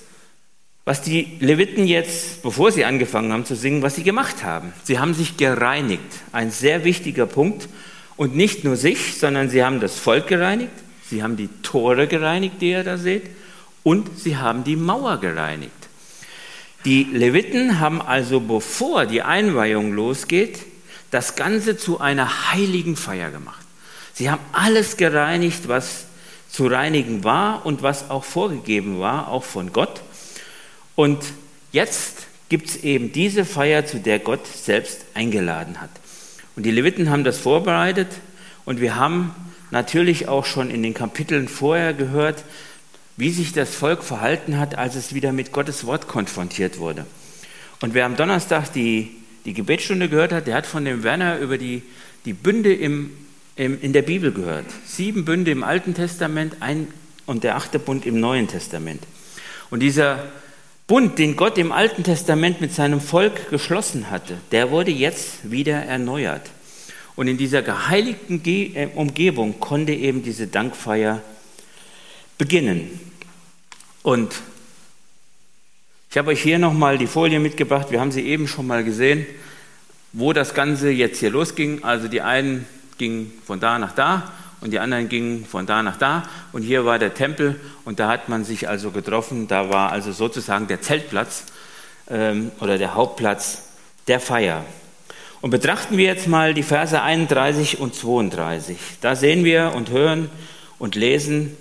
was 0.84 1.02
die 1.02 1.38
Leviten 1.40 1.88
jetzt, 1.88 2.44
bevor 2.44 2.72
sie 2.72 2.84
angefangen 2.84 3.32
haben 3.32 3.46
zu 3.46 3.56
singen, 3.56 3.82
was 3.82 3.96
sie 3.96 4.04
gemacht 4.04 4.44
haben. 4.44 4.74
Sie 4.84 5.00
haben 5.00 5.14
sich 5.14 5.38
gereinigt. 5.38 6.04
Ein 6.34 6.52
sehr 6.52 6.84
wichtiger 6.84 7.26
Punkt. 7.26 7.68
Und 8.18 8.36
nicht 8.36 8.64
nur 8.64 8.76
sich, 8.76 9.18
sondern 9.18 9.50
sie 9.50 9.64
haben 9.64 9.80
das 9.80 9.98
Volk 9.98 10.28
gereinigt, 10.28 10.72
sie 11.10 11.24
haben 11.24 11.38
die 11.38 11.50
Tore 11.62 12.08
gereinigt, 12.08 12.56
die 12.62 12.72
ihr 12.72 12.84
da 12.84 12.98
seht, 12.98 13.30
und 13.84 14.20
sie 14.20 14.38
haben 14.38 14.64
die 14.64 14.76
Mauer 14.76 15.20
gereinigt. 15.20 15.87
Die 16.88 17.04
Leviten 17.04 17.82
haben 17.82 18.02
also, 18.02 18.40
bevor 18.40 19.06
die 19.06 19.22
Einweihung 19.22 19.92
losgeht, 19.92 20.60
das 21.12 21.36
Ganze 21.36 21.76
zu 21.76 22.00
einer 22.00 22.54
heiligen 22.54 22.96
Feier 22.96 23.30
gemacht. 23.30 23.66
Sie 24.14 24.30
haben 24.32 24.40
alles 24.54 24.96
gereinigt, 24.96 25.68
was 25.68 26.06
zu 26.50 26.68
reinigen 26.68 27.26
war 27.26 27.66
und 27.66 27.84
was 27.84 28.10
auch 28.10 28.24
vorgegeben 28.24 29.02
war, 29.02 29.28
auch 29.28 29.44
von 29.44 29.74
Gott. 29.74 30.02
Und 30.96 31.26
jetzt 31.74 32.28
gibt 32.48 32.70
es 32.70 32.78
eben 32.78 33.12
diese 33.12 33.44
Feier, 33.44 33.86
zu 33.86 34.00
der 34.00 34.20
Gott 34.20 34.48
selbst 34.48 35.04
eingeladen 35.14 35.82
hat. 35.82 35.90
Und 36.56 36.66
die 36.66 36.72
Leviten 36.72 37.10
haben 37.10 37.26
das 37.26 37.38
vorbereitet 37.38 38.08
und 38.64 38.80
wir 38.80 38.96
haben 38.96 39.36
natürlich 39.72 40.30
auch 40.30 40.46
schon 40.46 40.72
in 40.72 40.84
den 40.84 40.94
Kapiteln 40.94 41.50
vorher 41.50 41.94
gehört, 41.94 42.46
wie 43.18 43.32
sich 43.32 43.52
das 43.52 43.74
Volk 43.74 44.04
verhalten 44.04 44.58
hat, 44.58 44.78
als 44.78 44.96
es 44.96 45.14
wieder 45.14 45.34
mit 45.34 45.52
Gottes 45.52 45.86
Wort 45.86 46.08
konfrontiert 46.08 46.78
wurde. 46.78 47.06
Und 47.82 47.94
wer 47.94 48.06
am 48.06 48.16
Donnerstag 48.16 48.72
die, 48.74 49.12
die 49.46 49.54
Gebetsstunde 49.54 50.08
gehört 50.08 50.32
hat, 50.32 50.48
der 50.48 50.56
hat 50.56 50.68
von 50.68 50.86
dem 50.86 51.04
Werner 51.04 51.40
über 51.40 51.58
die, 51.58 51.82
die 52.26 52.34
Bünde 52.34 52.74
im, 52.74 53.12
im, 53.56 53.82
in 53.82 53.92
der 53.92 54.04
Bibel 54.04 54.32
gehört. 54.32 54.66
Sieben 54.86 55.26
Bünde 55.26 55.52
im 55.52 55.64
Alten 55.64 55.96
Testament 55.96 56.58
ein, 56.60 56.88
und 57.26 57.44
der 57.44 57.58
achte 57.58 57.80
Bund 57.80 58.06
im 58.06 58.20
Neuen 58.20 58.48
Testament. 58.48 59.04
Und 59.70 59.82
dieser 59.82 60.32
Bund, 60.88 61.20
den 61.20 61.36
Gott 61.36 61.58
im 61.58 61.72
Alten 61.72 62.04
Testament 62.04 62.62
mit 62.62 62.74
seinem 62.74 63.02
Volk 63.02 63.50
geschlossen 63.50 64.10
hatte, 64.10 64.38
der 64.52 64.72
wurde 64.72 64.92
jetzt 64.92 65.52
wieder 65.52 65.76
erneuert. 65.76 66.50
Und 67.18 67.28
in 67.28 67.38
dieser 67.38 67.64
geheiligten 67.64 68.42
äh, 68.46 68.88
Umgebung 68.96 69.60
konnte 69.60 69.92
eben 69.92 70.24
diese 70.24 70.48
Dankfeier 70.48 71.22
beginnen. 72.38 73.07
Und 74.08 74.36
ich 76.10 76.18
habe 76.18 76.30
euch 76.30 76.42
hier 76.42 76.60
nochmal 76.60 76.98
die 76.98 77.08
Folie 77.08 77.42
mitgebracht. 77.42 77.92
Wir 77.92 78.00
haben 78.00 78.14
sie 78.14 78.26
eben 78.26 78.48
schon 78.48 78.66
mal 78.66 78.86
gesehen, 78.86 79.26
wo 80.14 80.32
das 80.32 80.54
Ganze 80.54 80.90
jetzt 80.90 81.20
hier 81.20 81.30
losging. 81.30 81.84
Also 81.84 82.08
die 82.08 82.22
einen 82.22 82.66
gingen 82.98 83.34
von 83.46 83.60
da 83.60 83.78
nach 83.78 83.92
da 83.92 84.32
und 84.62 84.72
die 84.72 84.80
anderen 84.80 85.10
gingen 85.10 85.44
von 85.44 85.66
da 85.66 85.84
nach 85.84 85.98
da. 85.98 86.24
Und 86.54 86.62
hier 86.62 86.86
war 86.86 87.00
der 87.00 87.16
Tempel 87.16 87.60
und 87.84 88.00
da 88.00 88.08
hat 88.08 88.30
man 88.30 88.46
sich 88.46 88.70
also 88.70 88.92
getroffen. 88.92 89.50
Da 89.50 89.70
war 89.70 89.92
also 89.92 90.14
sozusagen 90.14 90.68
der 90.68 90.82
Zeltplatz 90.82 91.44
ähm, 92.10 92.54
oder 92.62 92.78
der 92.78 92.96
Hauptplatz 92.96 93.64
der 94.08 94.22
Feier. 94.22 94.64
Und 95.42 95.50
betrachten 95.50 95.98
wir 95.98 96.06
jetzt 96.06 96.30
mal 96.30 96.54
die 96.54 96.64
Verse 96.64 97.02
31 97.02 97.82
und 97.82 97.94
32. 97.94 98.78
Da 99.02 99.18
sehen 99.18 99.44
wir 99.44 99.74
und 99.76 99.90
hören 99.90 100.30
und 100.80 100.96
lesen, 100.96 101.58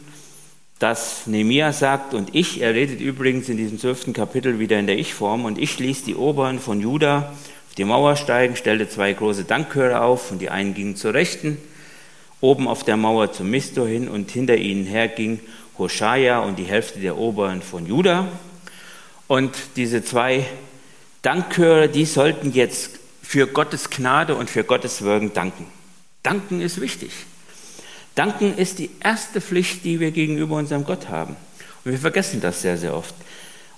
dass 0.78 1.26
Nehemiah 1.26 1.73
sagt, 1.73 2.12
und 2.12 2.35
ich, 2.35 2.61
er 2.61 2.75
redet 2.75 3.00
übrigens 3.00 3.49
in 3.49 3.56
diesem 3.56 3.78
zwölften 3.78 4.12
Kapitel 4.12 4.59
wieder 4.59 4.78
in 4.78 4.87
der 4.87 4.99
Ich-Form, 4.99 5.45
und 5.45 5.59
ich 5.59 5.78
ließ 5.78 6.04
die 6.04 6.14
Oberen 6.14 6.59
von 6.59 6.80
Juda 6.80 7.33
auf 7.68 7.75
die 7.76 7.85
Mauer 7.85 8.16
steigen, 8.16 8.56
stellte 8.56 8.88
zwei 8.88 9.12
große 9.12 9.45
Dankchöre 9.45 10.02
auf, 10.02 10.30
und 10.30 10.40
die 10.40 10.50
einen 10.50 10.75
gingen 10.75 10.97
zur 10.97 11.14
Rechten, 11.14 11.56
oben 12.40 12.68
auf 12.68 12.85
der 12.85 12.97
Mauer 12.97 13.33
zum 13.33 13.50
Misto 13.50 13.87
hin, 13.87 14.09
und 14.09 14.30
hinter 14.30 14.56
ihnen 14.56 14.85
her 14.85 15.09
ging 15.09 15.40
Hoshaja 15.78 16.40
und 16.40 16.59
die 16.59 16.64
Hälfte 16.64 17.00
der 17.00 17.16
Oberen 17.16 17.62
von 17.62 17.87
Juda. 17.87 18.28
Und 19.26 19.54
diese 19.76 20.04
zwei 20.04 20.47
Dankchöre, 21.23 21.88
die 21.88 22.04
sollten 22.04 22.52
jetzt 22.52 22.99
für 23.23 23.47
Gottes 23.47 23.90
Gnade 23.90 24.35
und 24.35 24.49
für 24.49 24.64
Gottes 24.64 25.02
Wirken 25.02 25.33
danken. 25.33 25.66
Danken 26.23 26.61
ist 26.61 26.80
wichtig. 26.80 27.11
Danken 28.17 28.57
ist 28.57 28.79
die 28.81 28.91
erste 29.01 29.41
Pflicht, 29.41 29.85
die 29.85 30.01
wir 30.01 30.11
gegenüber 30.11 30.57
unserem 30.57 30.85
Gott 30.85 31.09
haben. 31.11 31.37
Und 31.85 31.93
wir 31.93 31.99
vergessen 31.99 32.41
das 32.41 32.63
sehr, 32.63 32.79
sehr 32.79 32.97
oft. 32.97 33.15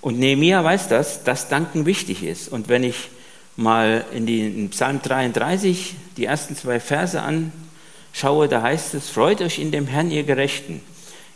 Und 0.01 0.17
Nehemiah 0.17 0.63
weiß 0.63 0.87
das, 0.87 1.23
dass 1.23 1.49
Danken 1.49 1.85
wichtig 1.85 2.23
ist. 2.23 2.47
Und 2.47 2.69
wenn 2.69 2.83
ich 2.83 3.09
mal 3.57 4.05
in, 4.13 4.25
die, 4.25 4.47
in 4.47 4.69
Psalm 4.69 5.01
33 5.01 5.95
die 6.15 6.25
ersten 6.25 6.55
zwei 6.55 6.79
Verse 6.79 7.21
anschaue, 7.21 8.47
da 8.47 8.61
heißt 8.61 8.93
es, 8.93 9.09
freut 9.09 9.41
euch 9.41 9.59
in 9.59 9.71
dem 9.71 9.87
Herrn, 9.87 10.09
ihr 10.09 10.23
Gerechten. 10.23 10.81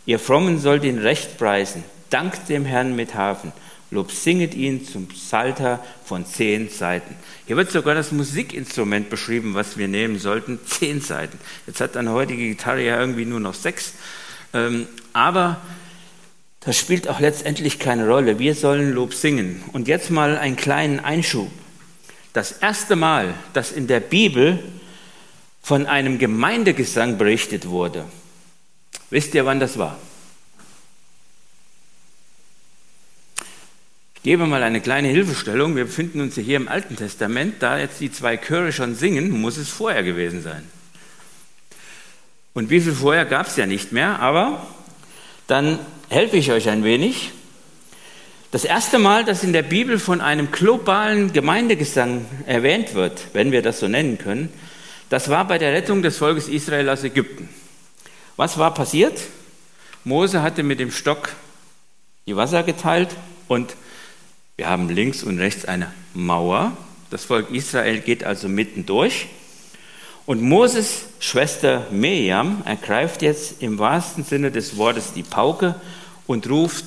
Ihr 0.06 0.18
Frommen 0.18 0.58
sollt 0.58 0.84
ihn 0.84 0.98
recht 0.98 1.36
preisen. 1.36 1.84
Dankt 2.08 2.48
dem 2.48 2.64
Herrn 2.64 2.96
mit 2.96 3.14
Hafen. 3.14 3.52
Lob 3.90 4.10
singet 4.10 4.54
ihn 4.54 4.84
zum 4.84 5.06
Psalter 5.08 5.84
von 6.04 6.26
zehn 6.26 6.68
Seiten. 6.68 7.14
Hier 7.46 7.56
wird 7.56 7.70
sogar 7.70 7.94
das 7.94 8.12
Musikinstrument 8.12 9.10
beschrieben, 9.10 9.54
was 9.54 9.76
wir 9.76 9.88
nehmen 9.88 10.18
sollten. 10.18 10.58
Zehn 10.66 11.00
Seiten. 11.00 11.38
Jetzt 11.66 11.80
hat 11.80 11.96
eine 11.96 12.10
heutige 12.10 12.48
Gitarre 12.48 12.84
ja 12.84 12.98
irgendwie 12.98 13.24
nur 13.24 13.40
noch 13.40 13.54
sechs. 13.54 13.94
Ähm, 14.52 14.88
aber 15.12 15.60
das 16.60 16.78
spielt 16.78 17.08
auch 17.08 17.20
letztendlich 17.20 17.78
keine 17.78 18.08
Rolle. 18.08 18.38
Wir 18.38 18.54
sollen 18.54 18.92
Lob 18.92 19.12
singen. 19.14 19.62
Und 19.72 19.86
jetzt 19.86 20.10
mal 20.10 20.38
einen 20.38 20.56
kleinen 20.56 21.00
Einschub. 21.00 21.50
Das 22.32 22.52
erste 22.52 22.96
Mal, 22.96 23.34
dass 23.52 23.70
in 23.70 23.86
der 23.86 24.00
Bibel 24.00 24.58
von 25.62 25.86
einem 25.86 26.18
Gemeindegesang 26.18 27.16
berichtet 27.16 27.68
wurde, 27.68 28.04
wisst 29.10 29.34
ihr, 29.34 29.46
wann 29.46 29.60
das 29.60 29.78
war? 29.78 29.98
Gebe 34.24 34.46
mal 34.46 34.62
eine 34.62 34.80
kleine 34.80 35.08
Hilfestellung. 35.08 35.76
Wir 35.76 35.84
befinden 35.84 36.22
uns 36.22 36.34
hier 36.34 36.56
im 36.56 36.66
Alten 36.66 36.96
Testament. 36.96 37.56
Da 37.60 37.78
jetzt 37.78 38.00
die 38.00 38.10
zwei 38.10 38.38
Chöre 38.38 38.72
schon 38.72 38.94
singen, 38.94 39.30
muss 39.30 39.58
es 39.58 39.68
vorher 39.68 40.02
gewesen 40.02 40.42
sein. 40.42 40.62
Und 42.54 42.70
wie 42.70 42.80
viel 42.80 42.94
vorher 42.94 43.26
gab 43.26 43.48
es 43.48 43.56
ja 43.56 43.66
nicht 43.66 43.92
mehr, 43.92 44.20
aber 44.20 44.66
dann 45.46 45.78
helfe 46.08 46.38
ich 46.38 46.50
euch 46.50 46.70
ein 46.70 46.84
wenig. 46.84 47.32
Das 48.50 48.64
erste 48.64 48.98
Mal, 48.98 49.24
dass 49.24 49.44
in 49.44 49.52
der 49.52 49.62
Bibel 49.62 49.98
von 49.98 50.22
einem 50.22 50.50
globalen 50.50 51.32
Gemeindegesang 51.32 52.24
erwähnt 52.46 52.94
wird, 52.94 53.26
wenn 53.34 53.52
wir 53.52 53.60
das 53.60 53.80
so 53.80 53.88
nennen 53.88 54.16
können, 54.16 54.48
das 55.10 55.28
war 55.28 55.46
bei 55.46 55.58
der 55.58 55.74
Rettung 55.74 56.02
des 56.02 56.16
Volkes 56.16 56.48
Israel 56.48 56.88
aus 56.88 57.04
Ägypten. 57.04 57.48
Was 58.36 58.56
war 58.56 58.72
passiert? 58.72 59.20
Mose 60.02 60.40
hatte 60.40 60.62
mit 60.62 60.80
dem 60.80 60.92
Stock 60.92 61.30
die 62.26 62.36
Wasser 62.36 62.62
geteilt 62.62 63.10
und 63.48 63.76
wir 64.56 64.68
haben 64.68 64.88
links 64.88 65.22
und 65.22 65.38
rechts 65.38 65.64
eine 65.64 65.92
Mauer. 66.14 66.76
Das 67.10 67.24
Volk 67.24 67.50
Israel 67.50 68.00
geht 68.00 68.22
also 68.24 68.48
mitten 68.48 68.86
durch. 68.86 69.26
Und 70.26 70.42
Moses 70.42 71.06
Schwester 71.18 71.86
Miriam 71.90 72.62
ergreift 72.64 73.22
jetzt 73.22 73.62
im 73.62 73.78
wahrsten 73.78 74.24
Sinne 74.24 74.50
des 74.50 74.76
Wortes 74.76 75.12
die 75.12 75.22
Pauke 75.22 75.74
und 76.26 76.48
ruft, 76.48 76.86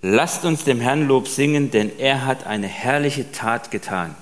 lasst 0.00 0.44
uns 0.44 0.64
dem 0.64 0.80
Herrn 0.80 1.06
Lob 1.06 1.28
singen, 1.28 1.70
denn 1.70 1.90
er 1.98 2.24
hat 2.24 2.46
eine 2.46 2.66
herrliche 2.66 3.30
Tat 3.32 3.70
getan. 3.70 4.14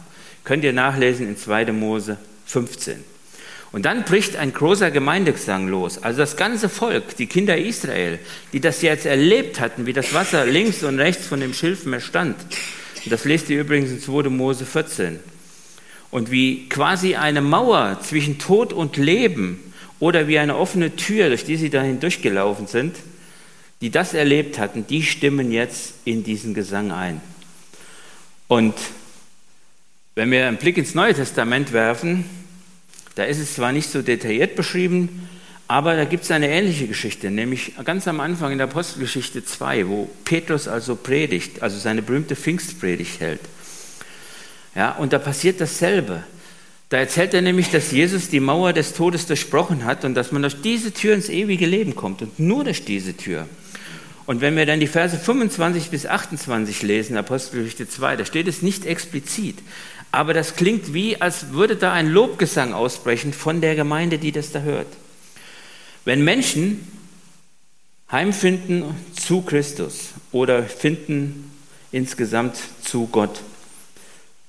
Könnt 0.43 0.65
ihr 0.65 0.73
nachlesen 0.73 1.29
in 1.29 1.37
2. 1.37 1.71
Mose 1.73 2.19
15. 2.47 3.05
Und 3.75 3.87
dann 3.87 4.05
bricht 4.05 4.37
ein 4.37 4.53
großer 4.53 4.93
Gemeindegesang 4.93 5.67
los. 5.67 6.01
Also 6.01 6.19
das 6.19 6.37
ganze 6.37 6.69
Volk, 6.69 7.17
die 7.17 7.27
Kinder 7.27 7.59
Israel, 7.59 8.21
die 8.53 8.61
das 8.61 8.83
jetzt 8.83 9.05
erlebt 9.05 9.59
hatten, 9.59 9.85
wie 9.85 9.93
das 9.93 10.15
Wasser 10.15 10.47
links 10.47 10.85
und 10.85 11.01
rechts 11.01 11.27
von 11.27 11.41
dem 11.41 11.53
Schilfmeer 11.53 11.99
stand. 11.99 12.37
Und 13.05 13.11
das 13.11 13.25
lest 13.25 13.51
ihr 13.51 13.61
übrigens 13.61 13.91
in 13.91 14.01
2. 14.01 14.29
Mose 14.29 14.65
14. 14.65 15.19
Und 16.13 16.31
wie 16.31 16.69
quasi 16.69 17.17
eine 17.17 17.41
Mauer 17.41 17.99
zwischen 18.01 18.39
Tod 18.39 18.73
und 18.73 18.97
Leben 18.97 19.59
oder 19.99 20.29
wie 20.29 20.39
eine 20.39 20.57
offene 20.57 20.95
Tür, 20.95 21.31
durch 21.31 21.45
die 21.45 21.57
sie 21.57 21.69
dahin 21.69 21.99
durchgelaufen 21.99 22.69
sind, 22.69 22.95
die 23.81 23.91
das 23.91 24.15
erlebt 24.15 24.57
hatten, 24.61 24.87
die 24.87 25.03
stimmen 25.03 25.51
jetzt 25.51 25.95
in 26.05 26.23
diesen 26.23 26.55
Gesang 26.55 26.93
ein. 26.93 27.21
Und 28.47 28.75
wenn 30.15 30.31
wir 30.31 30.47
einen 30.47 30.59
Blick 30.59 30.79
ins 30.79 30.95
Neue 30.95 31.15
Testament 31.15 31.73
werfen, 31.73 32.44
da 33.15 33.25
ist 33.25 33.39
es 33.39 33.55
zwar 33.55 33.73
nicht 33.73 33.91
so 33.91 34.03
detailliert 34.03 34.57
beschrieben, 34.57 35.29
aber 35.67 35.97
da 35.97 36.05
gibt 36.05 36.25
es 36.25 36.31
eine 36.31 36.49
ähnliche 36.49 36.87
Geschichte, 36.87 37.31
nämlich 37.31 37.73
ganz 37.85 38.07
am 38.07 38.21
Anfang 38.21 38.53
in 38.53 38.59
der 38.59 38.67
Apostelgeschichte 38.67 39.45
2, 39.45 39.89
wo 39.89 40.11
Petrus 40.25 40.69
also 40.69 40.95
predigt, 40.95 41.63
also 41.63 41.79
seine 41.79 42.03
berühmte 42.03 42.37
Pfingstpredigt 42.37 43.21
hält. 43.21 43.41
Ja, 44.75 44.93
und 44.93 45.13
da 45.13 45.19
passiert 45.19 45.61
dasselbe. 45.61 46.25
Da 46.91 46.99
erzählt 46.99 47.33
er 47.33 47.41
nämlich, 47.41 47.71
dass 47.71 47.93
Jesus 47.93 48.29
die 48.29 48.41
Mauer 48.41 48.73
des 48.73 48.93
Todes 48.93 49.27
durchbrochen 49.27 49.85
hat 49.85 50.05
und 50.05 50.15
dass 50.15 50.33
man 50.33 50.43
durch 50.43 50.61
diese 50.61 50.93
Tür 50.93 51.15
ins 51.15 51.29
ewige 51.29 51.67
Leben 51.67 51.95
kommt 51.95 52.21
und 52.21 52.39
nur 52.39 52.65
durch 52.65 52.85
diese 52.85 53.17
Tür. 53.17 53.49
Und 54.27 54.41
wenn 54.41 54.57
wir 54.57 54.67
dann 54.67 54.81
die 54.81 54.87
Verse 54.87 55.19
25 55.19 55.91
bis 55.91 56.07
28 56.07 56.83
lesen, 56.83 57.17
Apostelgeschichte 57.17 57.89
2, 57.89 58.17
da 58.17 58.25
steht 58.25 58.49
es 58.49 58.63
nicht 58.63 58.87
explizit, 58.87 59.57
aber 60.15 60.35
das 60.35 60.57
klingt 60.57 60.95
wie, 60.95 61.21
als 61.21 61.53
würde 61.53 61.77
da 61.77 61.93
ein 61.93 62.09
Lobgesang 62.09 62.73
ausbrechen 62.73 63.33
von 63.33 63.61
der 63.61 63.75
Gemeinde, 63.75 64.19
die 64.19 64.33
das 64.33 64.53
da 64.53 64.61
hört. 64.61 64.89
Wenn 66.05 66.25
Menschen 66.25 66.87
Heimfinden 68.11 68.95
zu 69.19 69.43
Christus 69.43 70.11
oder 70.31 70.63
finden 70.63 71.51
insgesamt 71.91 72.57
zu 72.83 73.07
Gott. 73.07 73.41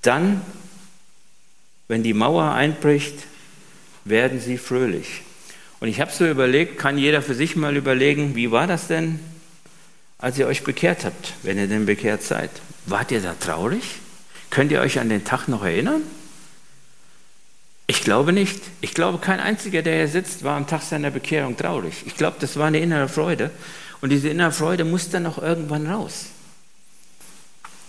Dann, 0.01 0.41
wenn 1.87 2.03
die 2.03 2.13
Mauer 2.13 2.51
einbricht, 2.51 3.15
werden 4.03 4.39
sie 4.39 4.57
fröhlich. 4.57 5.21
Und 5.79 5.87
ich 5.87 5.99
habe 5.99 6.11
so 6.11 6.27
überlegt, 6.27 6.77
kann 6.77 6.97
jeder 6.97 7.21
für 7.21 7.33
sich 7.33 7.55
mal 7.55 7.75
überlegen, 7.75 8.35
wie 8.35 8.51
war 8.51 8.67
das 8.67 8.87
denn, 8.87 9.19
als 10.17 10.37
ihr 10.37 10.47
euch 10.47 10.63
bekehrt 10.63 11.05
habt, 11.05 11.33
wenn 11.43 11.57
ihr 11.57 11.67
denn 11.67 11.85
bekehrt 11.85 12.23
seid? 12.23 12.51
Wart 12.85 13.11
ihr 13.11 13.21
da 13.21 13.33
traurig? 13.33 13.99
Könnt 14.55 14.71
ihr 14.71 14.79
euch 14.79 14.99
an 14.99 15.09
den 15.09 15.25
Tag 15.25 15.49
noch 15.49 15.65
erinnern? 15.65 16.01
Ich 17.87 17.99
glaube 18.03 18.31
nicht. 18.31 18.61
Ich 18.79 18.93
glaube, 18.93 19.17
kein 19.17 19.41
einziger, 19.41 19.81
der 19.81 19.97
hier 19.97 20.07
sitzt, 20.07 20.45
war 20.45 20.55
am 20.55 20.65
Tag 20.65 20.81
seiner 20.81 21.11
Bekehrung 21.11 21.57
traurig. 21.57 22.03
Ich 22.05 22.15
glaube, 22.15 22.37
das 22.39 22.55
war 22.55 22.67
eine 22.67 22.79
innere 22.79 23.09
Freude. 23.09 23.51
Und 23.99 24.11
diese 24.11 24.29
innere 24.29 24.53
Freude 24.53 24.85
muss 24.85 25.09
dann 25.09 25.25
auch 25.25 25.39
irgendwann 25.39 25.87
raus. 25.87 26.27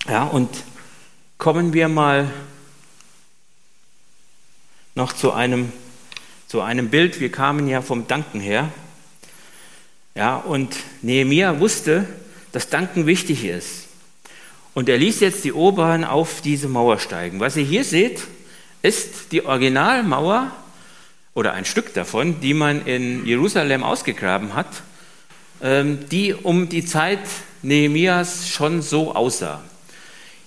Ja, 0.08 0.25
und 0.25 0.50
kommen 1.38 1.73
wir 1.73 1.87
mal 1.87 2.32
noch 4.96 5.12
zu 5.12 5.32
einem, 5.32 5.73
zu 6.49 6.62
einem 6.62 6.90
Bild. 6.90 7.20
Wir 7.20 7.30
kamen 7.30 7.68
ja 7.68 7.80
vom 7.80 8.08
Danken 8.08 8.40
her. 8.40 8.73
Ja, 10.16 10.38
und 10.38 10.75
Nehemiah 11.00 11.61
wusste, 11.61 12.08
dass 12.50 12.70
Danken 12.70 13.06
wichtig 13.06 13.44
ist. 13.44 13.87
Und 14.76 14.90
er 14.90 14.99
ließ 14.99 15.21
jetzt 15.21 15.42
die 15.45 15.54
Oberen 15.54 16.04
auf 16.04 16.42
diese 16.42 16.68
Mauer 16.68 16.99
steigen. 16.99 17.40
Was 17.40 17.56
ihr 17.56 17.64
hier 17.64 17.83
seht, 17.83 18.21
ist 18.83 19.33
die 19.33 19.42
Originalmauer 19.42 20.52
oder 21.33 21.54
ein 21.54 21.64
Stück 21.64 21.95
davon, 21.95 22.42
die 22.42 22.52
man 22.52 22.85
in 22.85 23.25
Jerusalem 23.25 23.83
ausgegraben 23.83 24.52
hat, 24.52 24.66
ähm, 25.62 26.00
die 26.11 26.35
um 26.35 26.68
die 26.68 26.85
Zeit 26.85 27.21
Nehemias 27.62 28.50
schon 28.50 28.83
so 28.83 29.14
aussah. 29.14 29.62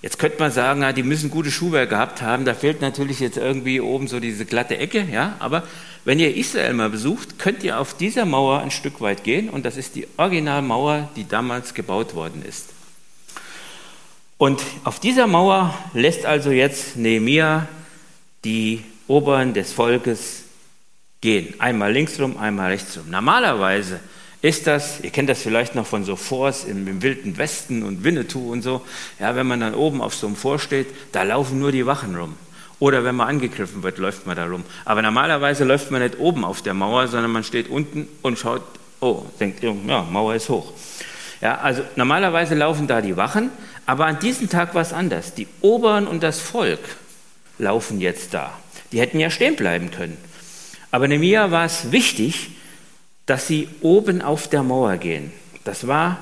Jetzt 0.04 0.20
könnte 0.20 0.38
man 0.38 0.52
sagen, 0.52 0.84
ja, 0.84 0.94
die 0.94 1.02
müssen 1.02 1.32
gute 1.32 1.50
Schuhwerk 1.50 1.90
gehabt 1.90 2.22
haben. 2.22 2.46
Da 2.46 2.54
fehlt 2.54 2.82
natürlich 2.82 3.20
jetzt 3.20 3.38
irgendwie 3.38 3.82
oben 3.82 4.08
so 4.08 4.20
diese 4.20 4.46
glatte 4.46 4.78
Ecke. 4.78 5.08
Ja? 5.12 5.38
Aber 5.40 5.64
wenn 6.06 6.20
ihr 6.20 6.36
Israel 6.36 6.76
mal 6.76 6.92
besucht, 6.92 7.40
könnt 7.40 7.64
ihr 7.64 7.80
auf 7.80 7.98
dieser 7.98 8.26
Mauer 8.26 8.60
ein 8.60 8.70
Stück 8.70 9.02
weit 9.02 9.24
gehen. 9.24 9.50
Und 9.50 9.66
das 9.66 9.76
ist 9.76 9.96
die 9.96 10.08
Originalmauer, 10.18 11.10
die 11.16 11.28
damals 11.28 11.74
gebaut 11.74 12.14
worden 12.14 12.44
ist. 12.48 12.68
Und 14.40 14.62
auf 14.86 15.02
dieser 15.02 15.28
Mauer 15.28 15.74
lässt 15.94 16.26
also 16.26 16.50
jetzt 16.50 16.96
Nehemia 16.96 17.68
die 18.46 18.86
Oberen 19.06 19.54
des 19.54 19.74
Volkes 19.74 20.46
gehen. 21.20 21.60
Einmal 21.60 21.92
linksrum, 21.92 22.38
einmal 22.38 22.72
rechtsrum. 22.72 23.10
Normalerweise 23.10 24.00
ist 24.42 24.66
das, 24.66 25.02
ihr 25.02 25.10
kennt 25.10 25.28
das 25.28 25.42
vielleicht 25.42 25.76
noch 25.76 25.86
von 25.86 26.06
so 26.06 26.16
Forts 26.16 26.64
im, 26.64 26.88
im, 26.88 27.02
Wilden 27.02 27.38
Westen 27.38 27.84
und 27.84 28.06
Winnetou 28.06 28.54
und 28.54 28.62
so, 28.62 28.82
ja, 29.20 29.36
wenn 29.36 29.46
man 29.46 29.60
dann 29.60 29.76
oben 29.76 30.02
auf 30.02 30.16
so 30.16 30.28
einem 30.28 30.38
Fort 30.38 30.62
steht, 30.62 30.88
da 31.12 31.24
laufen 31.24 31.60
nur 31.60 31.74
die 31.74 31.86
Wachen 31.86 32.16
rum. 32.16 32.38
Oder 32.80 33.04
wenn 33.04 33.16
man 33.16 33.28
angegriffen 33.28 33.84
wird, 33.84 33.98
läuft 33.98 34.26
man 34.26 34.38
da 34.38 34.46
rum. 34.46 34.64
Aber 34.86 35.02
normalerweise 35.02 35.66
läuft 35.66 35.92
man 35.92 36.02
nicht 36.02 36.18
oben 36.18 36.46
auf 36.46 36.62
der 36.62 36.74
Mauer, 36.74 37.10
sondern 37.10 37.32
man 37.32 37.44
steht 37.44 37.70
unten 37.70 38.08
und 38.22 38.40
schaut, 38.40 38.62
oh, 39.02 39.26
denkt, 39.38 39.62
ja, 39.62 40.04
Mauer 40.04 40.36
ist 40.36 40.48
hoch. 40.48 40.72
Ja, 41.42 41.58
also 41.58 41.84
normalerweise 41.98 42.56
laufen 42.56 42.88
da 42.88 43.02
die 43.02 43.18
Wachen, 43.18 43.50
aber 43.90 44.06
an 44.06 44.20
diesem 44.20 44.50
Tag 44.50 44.76
war 44.76 44.84
es 44.84 44.94
anders. 44.94 45.34
Die 45.34 45.48
Oberen 45.62 46.06
und 46.06 46.22
das 46.22 46.40
Volk 46.40 46.80
laufen 47.58 48.00
jetzt 48.00 48.36
da. 48.36 48.54
Die 48.92 49.00
hätten 49.00 49.20
ja 49.20 49.32
stehen 49.32 49.56
bleiben 49.56 49.90
können. 49.90 50.16
Aber 50.92 51.08
Nehemiah 51.08 51.50
war 51.50 51.66
es 51.66 51.92
wichtig, 51.92 52.52
dass 53.26 53.48
sie 53.48 53.68
oben 53.82 54.22
auf 54.22 54.48
der 54.48 54.62
Mauer 54.62 54.98
gehen. 54.98 55.32
Das 55.64 55.88
war 55.88 56.20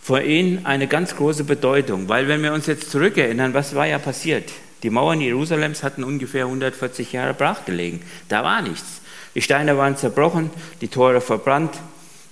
für 0.00 0.22
ihn 0.22 0.64
eine 0.64 0.88
ganz 0.88 1.14
große 1.14 1.44
Bedeutung, 1.44 2.08
weil 2.08 2.28
wenn 2.28 2.42
wir 2.42 2.54
uns 2.54 2.64
jetzt 2.64 2.90
zurückerinnern, 2.90 3.52
was 3.52 3.74
war 3.74 3.86
ja 3.86 3.98
passiert? 3.98 4.50
Die 4.82 4.88
Mauern 4.88 5.20
Jerusalems 5.20 5.82
hatten 5.82 6.02
ungefähr 6.02 6.46
140 6.46 7.12
Jahre 7.12 7.34
brachgelegen. 7.34 8.00
Da 8.30 8.42
war 8.42 8.62
nichts. 8.62 9.02
Die 9.34 9.42
Steine 9.42 9.76
waren 9.76 9.98
zerbrochen, 9.98 10.48
die 10.80 10.88
Tore 10.88 11.20
verbrannt. 11.20 11.74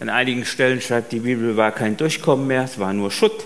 An 0.00 0.08
einigen 0.08 0.46
Stellen 0.46 0.80
schreibt 0.80 1.12
die 1.12 1.20
Bibel, 1.20 1.58
war 1.58 1.70
kein 1.70 1.98
Durchkommen 1.98 2.46
mehr, 2.46 2.64
es 2.64 2.78
war 2.78 2.94
nur 2.94 3.10
Schutt. 3.10 3.44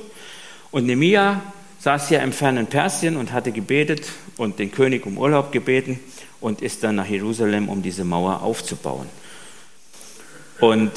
Und 0.71 0.87
Nehemiah 0.87 1.43
saß 1.81 2.11
ja 2.11 2.21
im 2.21 2.33
fernen 2.33 2.67
Persien 2.67 3.17
und 3.17 3.33
hatte 3.33 3.53
gebetet 3.53 4.11
und 4.37 4.59
den 4.59 4.71
König 4.73 5.07
um 5.07 5.17
Urlaub 5.17 5.53
gebeten 5.53 6.01
und 6.41 6.61
ist 6.61 6.85
dann 6.85 6.97
nach 6.97 7.07
Jerusalem, 7.07 7.69
um 7.69 7.83
diese 7.83 8.05
Mauer 8.05 8.43
aufzubauen. 8.43 9.09
Und 10.61 10.93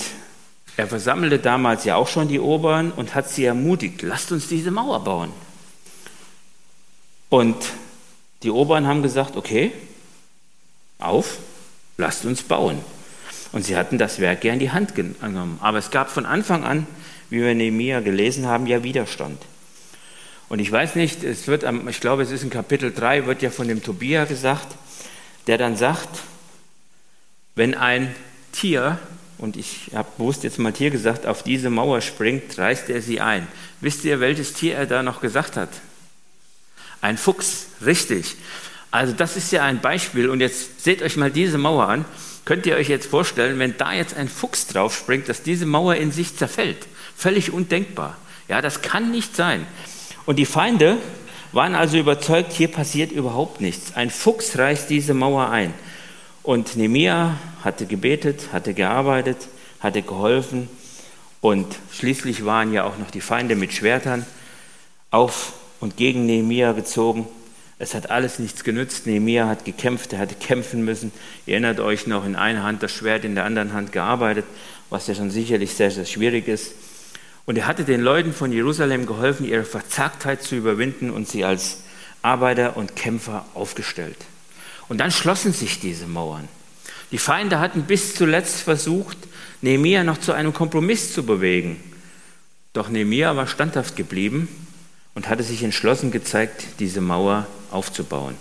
er 0.77 0.87
versammelte 0.87 1.39
damals 1.39 1.85
ja 1.85 1.95
auch 1.95 2.07
schon 2.07 2.27
die 2.27 2.39
Oberen 2.39 2.91
und 2.91 3.13
hat 3.13 3.29
sie 3.29 3.45
ermutigt, 3.45 4.01
lasst 4.01 4.31
uns 4.31 4.47
diese 4.47 4.71
Mauer 4.71 5.03
bauen. 5.03 5.31
Und 7.29 7.55
die 8.43 8.49
Oberen 8.49 8.87
haben 8.87 9.03
gesagt, 9.03 9.37
okay, 9.37 9.71
auf, 10.99 11.37
lasst 11.97 12.25
uns 12.25 12.43
bauen. 12.43 12.79
Und 13.51 13.65
sie 13.65 13.75
hatten 13.75 13.97
das 13.97 14.19
Werk 14.19 14.43
ja 14.43 14.53
in 14.53 14.59
die 14.59 14.71
Hand 14.71 14.95
genommen. 14.95 15.59
Aber 15.61 15.77
es 15.77 15.91
gab 15.91 16.09
von 16.09 16.25
Anfang 16.25 16.63
an, 16.63 16.87
wie 17.29 17.41
wir 17.41 17.51
in 17.51 17.57
Nehemiah 17.57 17.99
gelesen 17.99 18.47
haben, 18.47 18.65
ja 18.65 18.83
Widerstand. 18.83 19.41
Und 20.51 20.59
ich 20.59 20.69
weiß 20.69 20.95
nicht, 20.95 21.23
es 21.23 21.47
wird, 21.47 21.63
ich 21.87 22.01
glaube, 22.01 22.23
es 22.23 22.29
ist 22.29 22.43
in 22.43 22.49
Kapitel 22.49 22.91
3, 22.91 23.25
wird 23.25 23.41
ja 23.41 23.49
von 23.49 23.69
dem 23.69 23.81
Tobia 23.81 24.25
gesagt, 24.25 24.67
der 25.47 25.57
dann 25.57 25.77
sagt, 25.77 26.09
wenn 27.55 27.73
ein 27.73 28.13
Tier 28.51 28.99
und 29.37 29.55
ich 29.55 29.91
habe 29.95 30.09
bewusst 30.17 30.43
jetzt 30.43 30.59
mal 30.59 30.73
Tier 30.73 30.89
gesagt, 30.89 31.25
auf 31.25 31.43
diese 31.43 31.69
Mauer 31.69 32.01
springt, 32.01 32.57
reißt 32.57 32.89
er 32.89 33.01
sie 33.01 33.21
ein. 33.21 33.47
Wisst 33.79 34.03
ihr, 34.03 34.19
welches 34.19 34.51
Tier 34.51 34.75
er 34.75 34.87
da 34.87 35.03
noch 35.03 35.21
gesagt 35.21 35.55
hat? 35.55 35.69
Ein 36.99 37.17
Fuchs, 37.17 37.67
richtig. 37.85 38.35
Also 38.91 39.13
das 39.13 39.37
ist 39.37 39.53
ja 39.53 39.63
ein 39.63 39.79
Beispiel 39.79 40.29
und 40.29 40.41
jetzt 40.41 40.83
seht 40.83 41.01
euch 41.01 41.15
mal 41.15 41.31
diese 41.31 41.59
Mauer 41.59 41.87
an. 41.87 42.03
Könnt 42.43 42.65
ihr 42.65 42.75
euch 42.75 42.89
jetzt 42.89 43.07
vorstellen, 43.07 43.57
wenn 43.57 43.77
da 43.77 43.93
jetzt 43.93 44.17
ein 44.17 44.27
Fuchs 44.27 44.67
drauf 44.67 44.93
springt, 44.97 45.29
dass 45.29 45.43
diese 45.43 45.65
Mauer 45.65 45.95
in 45.95 46.11
sich 46.11 46.35
zerfällt? 46.35 46.87
Völlig 47.15 47.53
undenkbar. 47.53 48.17
Ja, 48.49 48.61
das 48.61 48.81
kann 48.81 49.11
nicht 49.11 49.33
sein. 49.37 49.65
Und 50.25 50.37
die 50.37 50.45
Feinde 50.45 50.97
waren 51.51 51.75
also 51.75 51.97
überzeugt, 51.97 52.53
hier 52.53 52.69
passiert 52.69 53.11
überhaupt 53.11 53.61
nichts. 53.61 53.95
Ein 53.95 54.09
Fuchs 54.09 54.57
reißt 54.57 54.89
diese 54.89 55.13
Mauer 55.13 55.49
ein. 55.49 55.73
Und 56.43 56.75
Nemia 56.75 57.37
hatte 57.63 57.85
gebetet, 57.85 58.49
hatte 58.51 58.73
gearbeitet, 58.73 59.37
hatte 59.79 60.01
geholfen 60.01 60.69
und 61.41 61.67
schließlich 61.91 62.45
waren 62.45 62.71
ja 62.71 62.83
auch 62.83 62.97
noch 62.97 63.11
die 63.11 63.21
Feinde 63.21 63.55
mit 63.55 63.73
Schwertern 63.73 64.25
auf 65.09 65.53
und 65.79 65.97
gegen 65.97 66.25
Nehemia 66.25 66.71
gezogen. 66.71 67.27
Es 67.79 67.95
hat 67.95 68.11
alles 68.11 68.37
nichts 68.37 68.63
genützt. 68.63 69.07
Nehemia 69.07 69.47
hat 69.47 69.65
gekämpft, 69.65 70.13
er 70.13 70.19
hatte 70.19 70.35
kämpfen 70.35 70.85
müssen. 70.85 71.11
Ihr 71.47 71.53
erinnert 71.53 71.79
euch 71.79 72.05
noch, 72.05 72.25
in 72.25 72.35
einer 72.35 72.61
Hand 72.63 72.83
das 72.83 72.91
Schwert, 72.91 73.25
in 73.25 73.33
der 73.33 73.45
anderen 73.45 73.73
Hand 73.73 73.91
gearbeitet, 73.91 74.45
was 74.91 75.07
ja 75.07 75.15
schon 75.15 75.31
sicherlich 75.31 75.73
sehr, 75.73 75.89
sehr 75.89 76.05
schwierig 76.05 76.47
ist. 76.47 76.73
Und 77.45 77.57
er 77.57 77.67
hatte 77.67 77.83
den 77.83 78.01
Leuten 78.01 78.33
von 78.33 78.51
Jerusalem 78.51 79.05
geholfen, 79.05 79.47
ihre 79.47 79.63
Verzagtheit 79.63 80.43
zu 80.43 80.55
überwinden 80.55 81.09
und 81.09 81.27
sie 81.27 81.43
als 81.43 81.79
Arbeiter 82.21 82.77
und 82.77 82.95
Kämpfer 82.95 83.45
aufgestellt. 83.53 84.17
Und 84.87 84.99
dann 84.99 85.11
schlossen 85.11 85.53
sich 85.53 85.79
diese 85.79 86.05
Mauern. 86.05 86.47
Die 87.11 87.17
Feinde 87.17 87.59
hatten 87.59 87.83
bis 87.83 88.15
zuletzt 88.15 88.61
versucht, 88.61 89.17
Nehemia 89.61 90.03
noch 90.03 90.17
zu 90.17 90.31
einem 90.31 90.53
Kompromiss 90.53 91.13
zu 91.13 91.25
bewegen. 91.25 91.81
Doch 92.73 92.89
Nehemia 92.89 93.35
war 93.35 93.47
standhaft 93.47 93.95
geblieben 93.95 94.47
und 95.13 95.27
hatte 95.27 95.43
sich 95.43 95.63
entschlossen 95.63 96.11
gezeigt, 96.11 96.65
diese 96.79 97.01
Mauer 97.01 97.47
aufzubauen. 97.69 98.35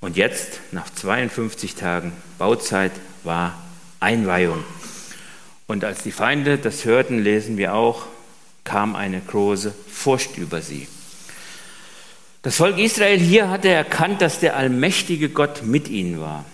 Und 0.00 0.16
jetzt, 0.16 0.60
nach 0.72 0.92
52 0.92 1.74
Tagen 1.74 2.12
Bauzeit, 2.38 2.92
war 3.22 3.56
Einweihung. 4.00 4.64
Und 5.70 5.84
als 5.84 6.02
die 6.02 6.10
Feinde 6.10 6.58
das 6.58 6.84
hörten, 6.84 7.22
lesen 7.22 7.56
wir 7.56 7.74
auch, 7.74 8.06
kam 8.64 8.96
eine 8.96 9.20
große 9.20 9.72
Furcht 9.88 10.36
über 10.36 10.62
sie. 10.62 10.88
Das 12.42 12.56
Volk 12.56 12.76
Israel 12.76 13.20
hier 13.20 13.50
hatte 13.50 13.68
erkannt, 13.68 14.20
dass 14.20 14.40
der 14.40 14.56
allmächtige 14.56 15.28
Gott 15.28 15.62
mit 15.62 15.88
ihnen 15.88 16.20
war. 16.20 16.44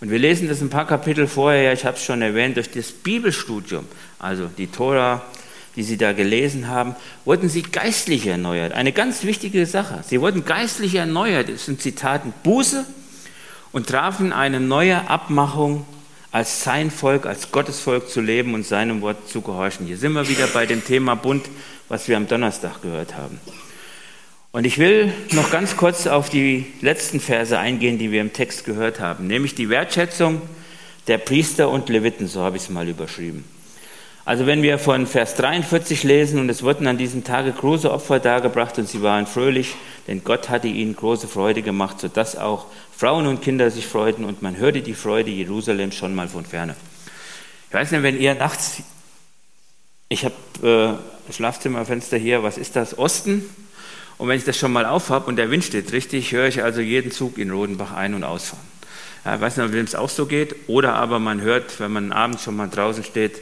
Und 0.00 0.10
wir 0.10 0.18
lesen 0.18 0.48
das 0.48 0.60
ein 0.60 0.70
paar 0.70 0.88
Kapitel 0.88 1.28
vorher, 1.28 1.72
ich 1.72 1.84
habe 1.84 1.98
es 1.98 2.02
schon 2.02 2.20
erwähnt, 2.20 2.56
durch 2.56 2.68
das 2.68 2.90
Bibelstudium, 2.90 3.84
also 4.18 4.50
die 4.58 4.66
Tora, 4.66 5.22
die 5.76 5.84
sie 5.84 5.96
da 5.96 6.12
gelesen 6.12 6.66
haben, 6.66 6.96
wurden 7.24 7.48
sie 7.48 7.62
geistlich 7.62 8.26
erneuert. 8.26 8.72
Eine 8.72 8.90
ganz 8.90 9.22
wichtige 9.22 9.66
Sache. 9.66 10.02
Sie 10.04 10.20
wurden 10.20 10.44
geistlich 10.44 10.96
erneuert, 10.96 11.48
das 11.48 11.66
sind 11.66 11.80
Zitaten 11.80 12.34
Buße 12.42 12.84
und 13.70 13.86
trafen 13.86 14.32
eine 14.32 14.58
neue 14.58 15.08
Abmachung, 15.08 15.86
als 16.30 16.62
sein 16.62 16.90
Volk, 16.90 17.26
als 17.26 17.52
Gottes 17.52 17.80
Volk 17.80 18.08
zu 18.10 18.20
leben 18.20 18.54
und 18.54 18.66
seinem 18.66 19.00
Wort 19.00 19.28
zu 19.28 19.40
gehorchen. 19.40 19.86
Hier 19.86 19.96
sind 19.96 20.12
wir 20.12 20.28
wieder 20.28 20.46
bei 20.48 20.66
dem 20.66 20.84
Thema 20.84 21.14
Bund, 21.14 21.46
was 21.88 22.08
wir 22.08 22.16
am 22.16 22.28
Donnerstag 22.28 22.82
gehört 22.82 23.16
haben. 23.16 23.40
Und 24.50 24.64
ich 24.64 24.78
will 24.78 25.12
noch 25.32 25.50
ganz 25.50 25.76
kurz 25.76 26.06
auf 26.06 26.30
die 26.30 26.66
letzten 26.80 27.20
Verse 27.20 27.58
eingehen, 27.58 27.98
die 27.98 28.10
wir 28.10 28.20
im 28.20 28.32
Text 28.32 28.64
gehört 28.64 29.00
haben, 29.00 29.26
nämlich 29.26 29.54
die 29.54 29.68
Wertschätzung 29.68 30.42
der 31.06 31.18
Priester 31.18 31.70
und 31.70 31.88
Leviten, 31.88 32.26
so 32.28 32.42
habe 32.42 32.56
ich 32.56 32.64
es 32.64 32.70
mal 32.70 32.88
überschrieben. 32.88 33.44
Also 34.28 34.44
wenn 34.44 34.60
wir 34.60 34.78
von 34.78 35.06
Vers 35.06 35.36
43 35.36 36.02
lesen, 36.02 36.38
und 36.38 36.50
es 36.50 36.62
wurden 36.62 36.86
an 36.86 36.98
diesem 36.98 37.24
Tage 37.24 37.50
große 37.50 37.90
Opfer 37.90 38.20
dargebracht 38.20 38.76
und 38.76 38.86
sie 38.86 39.00
waren 39.00 39.26
fröhlich, 39.26 39.74
denn 40.06 40.22
Gott 40.22 40.50
hatte 40.50 40.68
ihnen 40.68 40.94
große 40.94 41.26
Freude 41.26 41.62
gemacht, 41.62 41.98
sodass 41.98 42.36
auch 42.36 42.66
Frauen 42.94 43.26
und 43.26 43.40
Kinder 43.40 43.70
sich 43.70 43.86
freuten 43.86 44.26
und 44.26 44.42
man 44.42 44.58
hörte 44.58 44.82
die 44.82 44.92
Freude 44.92 45.30
Jerusalems 45.30 45.94
schon 45.94 46.14
mal 46.14 46.28
von 46.28 46.44
ferne. 46.44 46.76
Ich 47.68 47.74
weiß 47.74 47.90
nicht, 47.90 48.02
wenn 48.02 48.20
ihr 48.20 48.34
nachts, 48.34 48.82
ich 50.10 50.26
habe 50.26 51.00
äh, 51.30 51.32
Schlafzimmerfenster 51.32 52.18
hier, 52.18 52.42
was 52.42 52.58
ist 52.58 52.76
das? 52.76 52.98
Osten. 52.98 53.48
Und 54.18 54.28
wenn 54.28 54.36
ich 54.36 54.44
das 54.44 54.58
schon 54.58 54.72
mal 54.72 54.84
aufhab 54.84 55.26
und 55.26 55.36
der 55.36 55.50
Wind 55.50 55.64
steht 55.64 55.90
richtig, 55.92 56.32
höre 56.32 56.48
ich 56.48 56.62
also 56.62 56.82
jeden 56.82 57.12
Zug 57.12 57.38
in 57.38 57.50
Rodenbach 57.50 57.94
ein- 57.94 58.12
und 58.12 58.24
ausfahren. 58.24 58.62
Ja, 59.24 59.36
ich 59.36 59.40
weiß 59.40 59.56
nicht, 59.56 59.72
wem 59.72 59.86
es 59.86 59.94
auch 59.94 60.10
so 60.10 60.26
geht. 60.26 60.54
Oder 60.68 60.96
aber 60.96 61.18
man 61.18 61.40
hört, 61.40 61.80
wenn 61.80 61.92
man 61.92 62.12
abends 62.12 62.44
schon 62.44 62.56
mal 62.56 62.68
draußen 62.68 63.04
steht, 63.04 63.40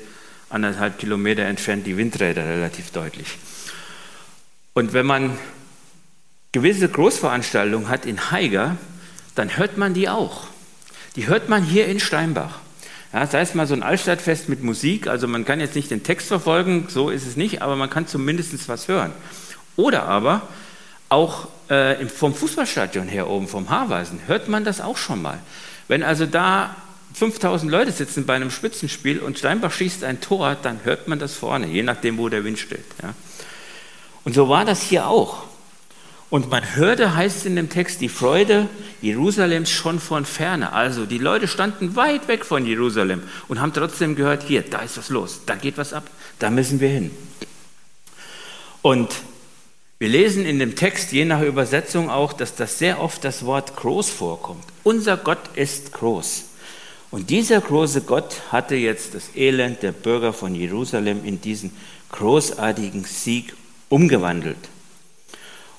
anderthalb 0.51 0.99
Kilometer 0.99 1.43
entfernt 1.43 1.87
die 1.87 1.97
Windräder 1.97 2.45
relativ 2.45 2.91
deutlich. 2.91 3.39
Und 4.75 4.93
wenn 4.93 5.07
man 5.07 5.39
gewisse 6.53 6.89
Großveranstaltungen 6.89 7.89
hat 7.89 8.07
in 8.07 8.31
Haiger, 8.31 8.77
dann 9.35 9.57
hört 9.57 9.77
man 9.77 9.95
die 9.95 10.09
auch. 10.09 10.47
Die 11.17 11.27
hört 11.27 11.49
man 11.49 11.63
hier 11.63 11.87
in 11.87 12.01
Steinbach. 12.01 12.61
Ja, 13.13 13.27
sei 13.27 13.41
es 13.41 13.55
mal 13.55 13.67
so 13.67 13.75
ein 13.75 13.83
Altstadtfest 13.83 14.49
mit 14.49 14.63
Musik, 14.63 15.07
also 15.07 15.27
man 15.29 15.45
kann 15.45 15.61
jetzt 15.61 15.75
nicht 15.75 15.91
den 15.91 16.03
Text 16.03 16.29
verfolgen, 16.29 16.87
so 16.89 17.09
ist 17.09 17.27
es 17.27 17.37
nicht, 17.37 17.63
aber 17.63 17.77
man 17.77 17.89
kann 17.89 18.07
zumindest 18.07 18.69
was 18.69 18.89
hören. 18.89 19.13
Oder 19.77 20.05
aber 20.05 20.43
auch 21.09 21.49
äh, 21.69 22.07
vom 22.07 22.35
Fußballstadion 22.35 23.09
her 23.09 23.29
oben, 23.29 23.49
vom 23.49 23.71
Haarweisen, 23.71 24.21
hört 24.27 24.49
man 24.49 24.65
das 24.65 24.81
auch 24.81 24.97
schon 24.97 25.23
mal. 25.23 25.39
Wenn 25.89 26.03
also 26.03 26.27
da 26.27 26.77
5000 27.17 27.73
Leute 27.73 27.93
sitzen 27.93 28.27
bei 28.27 28.35
einem 28.35 28.51
Spitzenspiel 28.51 29.21
und 29.21 29.39
Steinbach 29.39 29.73
schießt 29.73 30.05
ein 30.05 30.21
Tor, 30.21 30.55
dann 30.61 30.81
hört 30.85 31.09
man 31.09 31.19
das 31.19 31.35
vorne, 31.35 31.67
je 31.67 31.83
nachdem, 31.83 32.19
wo 32.19 32.29
der 32.29 32.45
Wind 32.45 32.59
steht. 32.59 32.85
Ja. 33.03 33.15
Und 34.25 34.35
so 34.35 34.51
war 34.51 34.67
das 34.67 34.83
hier 34.83 35.09
auch. 35.09 35.45
Und 36.29 36.51
man 36.51 36.75
hörte, 36.75 37.17
heißt 37.17 37.47
in 37.47 37.57
dem 37.57 37.71
Text, 37.71 38.03
die 38.03 38.11
Freude 38.11 38.69
Jerusalems 39.01 39.71
schon 39.71 39.99
von 39.99 40.27
ferne. 40.27 40.75
Also 40.75 41.07
die 41.07 41.17
Leute 41.17 41.49
standen 41.49 41.97
weit 41.97 42.29
weg 42.29 42.45
von 42.45 42.67
Jerusalem 42.67 43.23
und 43.49 43.63
haben 43.63 43.73
trotzdem 43.73 44.15
gehört, 44.15 44.43
hier, 44.43 44.61
da 44.61 44.81
ist 44.81 44.99
was 44.99 45.09
los, 45.09 45.41
da 45.47 45.55
geht 45.55 45.79
was 45.79 45.95
ab, 45.95 46.11
da 46.39 46.51
müssen 46.51 46.81
wir 46.81 46.91
hin. 46.91 47.11
Und 48.83 49.09
wir 49.99 50.11
lesen 50.11 50.45
in 50.45 50.59
dem 50.59 50.77
Text, 50.77 51.13
je 51.13 51.25
nach 51.25 51.41
Übersetzung 51.41 52.11
auch, 52.11 52.35
dass 52.35 52.57
das 52.57 52.79
sehr 52.79 53.01
oft 53.01 53.25
das 53.25 53.47
Wort 53.47 53.75
groß 53.75 54.11
vorkommt. 54.11 54.65
Unser 54.83 55.17
Gott 55.17 55.39
ist 55.55 55.95
groß. 55.95 56.45
Und 57.11 57.31
dieser 57.31 57.61
große 57.61 58.03
Gott 58.03 58.43
hatte 58.51 58.75
jetzt 58.75 59.15
das 59.15 59.35
Elend 59.37 59.83
der 59.83 59.93
Bürger 59.93 60.33
von 60.33 60.55
Jerusalem 60.55 61.25
in 61.25 61.41
diesen 61.41 61.71
großartigen 62.13 63.05
Sieg 63.05 63.55
umgewandelt. 63.89 64.59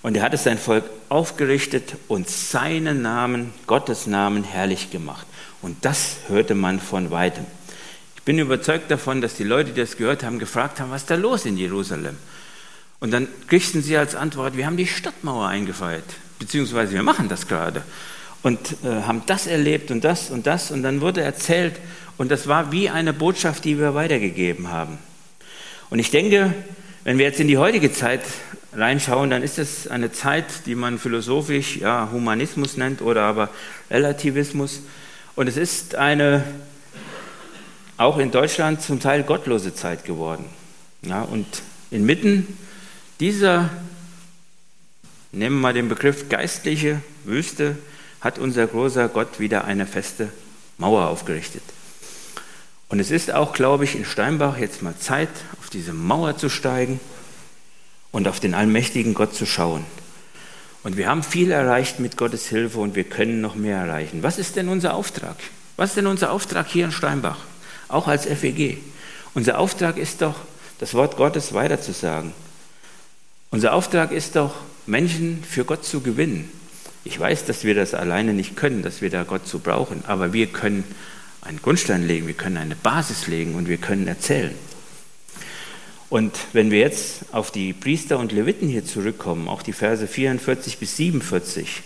Und 0.02 0.16
er 0.16 0.24
hatte 0.24 0.38
sein 0.38 0.58
Volk 0.58 0.86
aufgerichtet 1.10 1.96
und 2.08 2.30
seinen 2.30 3.02
Namen, 3.02 3.54
Gottes 3.66 4.08
Namen, 4.08 4.44
herrlich 4.44 4.90
gemacht. 4.90 5.28
Und 5.62 5.84
das 5.84 6.18
hörte 6.28 6.56
man 6.56 6.80
von 6.80 7.12
weitem. 7.12 7.46
Ich 8.16 8.24
bin 8.24 8.40
überzeugt 8.40 8.90
davon, 8.92 9.22
dass 9.22 9.36
die 9.36 9.44
Leute, 9.44 9.72
die 9.72 9.82
das 9.82 9.98
gehört 9.98 10.24
haben, 10.24 10.40
gefragt 10.40 10.80
haben, 10.80 10.92
was 10.92 11.02
ist 11.02 11.10
da 11.10 11.16
los 11.16 11.46
in 11.46 11.58
Jerusalem? 11.58 12.18
Und 13.00 13.12
dann 13.12 13.28
kriegten 13.48 13.82
sie 13.82 13.98
als 13.98 14.16
Antwort, 14.16 14.58
wir 14.58 14.66
haben 14.66 14.78
die 14.78 14.88
Stadtmauer 14.88 15.48
eingefeiert, 15.48 16.06
beziehungsweise 16.40 16.94
wir 16.94 17.04
machen 17.04 17.30
das 17.30 17.48
gerade 17.48 17.84
und 18.44 18.78
äh, 18.84 19.04
haben 19.04 19.24
das 19.26 19.48
erlebt 19.48 19.92
und 19.92 20.04
das 20.04 20.30
und 20.30 20.48
das 20.48 20.72
und 20.72 20.84
dann 20.84 21.02
wurde 21.02 21.22
erzählt 21.22 21.76
und 22.18 22.32
das 22.32 22.48
war 22.48 22.72
wie 22.72 22.90
eine 22.90 23.14
Botschaft, 23.14 23.66
die 23.66 23.80
wir 23.80 23.94
weitergegeben 23.96 24.70
haben. 24.70 24.98
Und 25.90 26.00
ich 26.00 26.12
denke, 26.12 26.54
wenn 27.04 27.18
wir 27.18 27.26
jetzt 27.26 27.40
in 27.40 27.48
die 27.48 27.58
heutige 27.58 27.92
Zeit 27.92 28.22
reinschauen, 28.74 29.30
dann 29.30 29.44
ist 29.44 29.58
es 29.58 29.88
eine 29.88 30.12
Zeit, 30.12 30.46
die 30.66 30.76
man 30.76 31.00
philosophisch 31.00 31.78
ja, 31.78 32.10
Humanismus 32.12 32.78
nennt 32.78 33.02
oder 33.02 33.24
aber 33.24 33.50
Relativismus. 33.90 34.82
Und 35.36 35.48
es 35.48 35.58
ist 35.58 35.96
eine 35.96 36.44
auch 37.98 38.20
in 38.20 38.30
Deutschland 38.30 38.82
zum 38.82 39.00
Teil 39.00 39.24
gottlose 39.24 39.74
Zeit 39.74 40.06
geworden. 40.06 40.46
Ja, 41.02 41.24
und 41.24 41.46
inmitten 41.90 42.58
dieser, 43.20 43.70
nehmen 45.32 45.58
wir 45.58 45.62
mal 45.62 45.74
den 45.74 45.90
Begriff 45.90 46.30
geistliche 46.30 47.02
Wüste, 47.24 47.76
hat 48.22 48.40
unser 48.40 48.68
großer 48.68 49.10
Gott 49.10 49.40
wieder 49.40 49.66
eine 49.66 49.86
feste 49.86 50.30
Mauer 50.78 51.08
aufgerichtet. 51.08 51.64
Und 52.90 53.00
es 53.00 53.12
ist 53.12 53.34
auch, 53.34 53.54
glaube 53.54 53.84
ich, 53.84 53.96
in 53.96 54.06
Steinbach 54.06 54.58
jetzt 54.58 54.82
mal 54.82 54.98
Zeit, 54.98 55.30
auf 55.60 55.70
diese 55.70 55.94
Mauer 55.94 56.38
zu 56.38 56.50
steigen 56.50 57.00
und 58.12 58.28
auf 58.28 58.40
den 58.40 58.54
allmächtigen 58.54 59.14
Gott 59.14 59.36
zu 59.36 59.46
schauen. 59.46 59.86
Und 60.84 60.96
wir 60.96 61.10
haben 61.10 61.24
viel 61.24 61.52
erreicht 61.52 62.00
mit 62.00 62.16
Gottes 62.16 62.48
Hilfe 62.48 62.80
und 62.80 62.96
wir 62.96 63.04
können 63.04 63.42
noch 63.42 63.56
mehr 63.56 63.78
erreichen. 63.78 64.24
Was 64.24 64.38
ist 64.40 64.56
denn 64.56 64.70
unser 64.70 64.94
Auftrag? 64.94 65.36
Was 65.76 65.90
ist 65.90 65.98
denn 65.98 66.08
unser 66.08 66.32
Auftrag 66.32 66.68
hier 66.68 66.86
in 66.86 66.92
Steinbach? 66.92 67.40
Auch 67.90 68.08
als 68.08 68.26
FEG. 68.26 68.78
Unser 69.34 69.60
Auftrag 69.60 69.98
ist 69.98 70.22
doch, 70.22 70.36
das 70.80 70.94
Wort 70.94 71.18
Gottes 71.18 71.54
weiterzusagen. 71.54 72.34
Unser 73.52 73.74
Auftrag 73.74 74.12
ist 74.12 74.36
doch, 74.36 74.56
Menschen 74.86 75.44
für 75.44 75.66
Gott 75.66 75.84
zu 75.84 76.02
gewinnen. 76.02 76.50
Ich 77.08 77.18
weiß, 77.18 77.46
dass 77.46 77.64
wir 77.64 77.74
das 77.74 77.94
alleine 77.94 78.34
nicht 78.34 78.58
können, 78.58 78.84
dass 78.84 79.02
wir 79.02 79.10
da 79.10 79.24
Gott 79.24 79.48
zu 79.48 79.60
brauchen, 79.60 80.04
aber 80.08 80.34
wir 80.34 80.48
können 80.48 80.84
einen 81.40 81.62
Grundstein 81.62 82.06
legen, 82.06 82.28
wir 82.28 82.34
können 82.34 82.58
eine 82.58 82.76
Basis 82.76 83.28
legen 83.28 83.56
und 83.56 83.70
wir 83.70 83.78
können 83.78 84.10
erzählen. 84.10 84.54
Und 86.10 86.38
wenn 86.52 86.70
wir 86.70 86.80
jetzt 86.80 87.34
auf 87.34 87.50
die 87.50 87.72
Priester 87.72 88.20
und 88.20 88.34
Leviten 88.34 88.68
hier 88.68 88.84
zurückkommen, 88.84 89.48
auch 89.48 89.62
die 89.62 89.72
Verse 89.72 90.06
44 90.06 90.80
bis 90.80 90.98
47, 90.98 91.82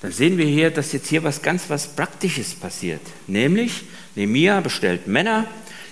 dann 0.00 0.10
sehen 0.10 0.38
wir 0.38 0.46
hier, 0.46 0.70
dass 0.70 0.92
jetzt 0.92 1.08
hier 1.08 1.22
was 1.22 1.42
ganz 1.42 1.68
was 1.68 1.88
Praktisches 1.88 2.54
passiert. 2.54 3.02
Nämlich, 3.26 3.82
Nehemia 4.14 4.60
bestellt 4.60 5.06
Männer, 5.06 5.44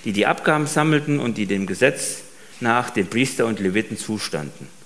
die 0.06 0.12
die 0.12 0.24
Abgaben 0.24 0.66
sammelten 0.66 1.20
und 1.20 1.36
die 1.36 1.44
dem 1.44 1.66
Gesetz 1.66 2.22
nach 2.60 2.88
den 2.88 3.08
Priester 3.08 3.44
und 3.44 3.60
Leviten 3.60 3.98
zustanden. 3.98 4.77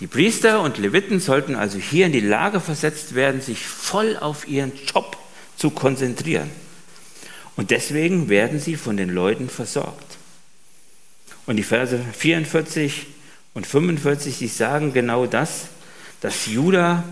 Die 0.00 0.06
Priester 0.06 0.60
und 0.62 0.78
Leviten 0.78 1.20
sollten 1.20 1.54
also 1.54 1.78
hier 1.78 2.06
in 2.06 2.12
die 2.12 2.20
Lage 2.20 2.60
versetzt 2.60 3.14
werden, 3.14 3.40
sich 3.40 3.60
voll 3.60 4.16
auf 4.16 4.48
ihren 4.48 4.72
Job 4.92 5.16
zu 5.56 5.70
konzentrieren. 5.70 6.50
Und 7.56 7.70
deswegen 7.70 8.28
werden 8.28 8.58
sie 8.58 8.76
von 8.76 8.96
den 8.96 9.10
Leuten 9.10 9.48
versorgt. 9.48 10.18
Und 11.46 11.56
die 11.56 11.62
Verse 11.62 12.00
44 12.12 13.06
und 13.54 13.66
45, 13.66 14.38
die 14.38 14.48
sagen 14.48 14.92
genau 14.92 15.26
das, 15.26 15.68
dass 16.20 16.46
Judah 16.46 17.04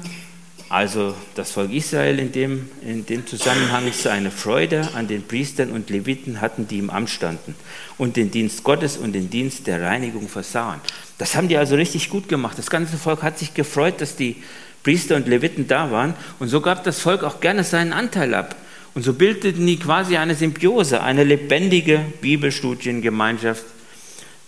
also 0.73 1.15
das 1.35 1.51
Volk 1.51 1.71
Israel 1.71 2.19
in 2.19 2.33
dem, 2.33 2.71
in 2.81 3.05
dem 3.05 3.27
Zusammenhang 3.27 3.93
seine 3.93 4.31
Freude 4.31 4.89
an 4.95 5.07
den 5.07 5.23
Priestern 5.23 5.71
und 5.71 5.91
Leviten 5.91 6.41
hatten, 6.41 6.67
die 6.67 6.79
im 6.79 6.89
Amt 6.89 7.11
standen 7.11 7.55
und 7.99 8.17
den 8.17 8.31
Dienst 8.31 8.65
Gottes 8.65 8.97
und 8.97 9.13
den 9.13 9.29
Dienst 9.29 9.67
der 9.67 9.83
Reinigung 9.83 10.31
versahen. 10.31 10.81
Das 11.19 11.37
haben 11.37 11.49
die 11.49 11.59
also 11.59 11.75
richtig 11.75 12.09
gut 12.09 12.27
gemacht. 12.27 12.57
Das 12.57 12.71
ganze 12.71 12.97
Volk 12.97 13.23
hat 13.23 13.39
sich 13.39 13.53
gefreut, 13.53 14.01
dass 14.01 14.17
die 14.17 14.37
Priester 14.83 15.17
und 15.17 15.29
Leviten 15.29 15.69
da 15.69 15.91
waren 15.91 16.15
und 16.39 16.49
so 16.49 16.63
gab 16.63 16.83
das 16.85 17.01
Volk 17.01 17.23
auch 17.23 17.41
gerne 17.41 17.65
seinen 17.65 17.93
Anteil 17.93 18.33
ab. 18.33 18.57
Und 18.95 19.03
so 19.03 19.13
bildeten 19.13 19.67
die 19.67 19.79
quasi 19.79 20.17
eine 20.17 20.35
Symbiose, 20.35 21.03
eine 21.03 21.25
lebendige 21.25 22.01
Bibelstudiengemeinschaft, 22.23 23.65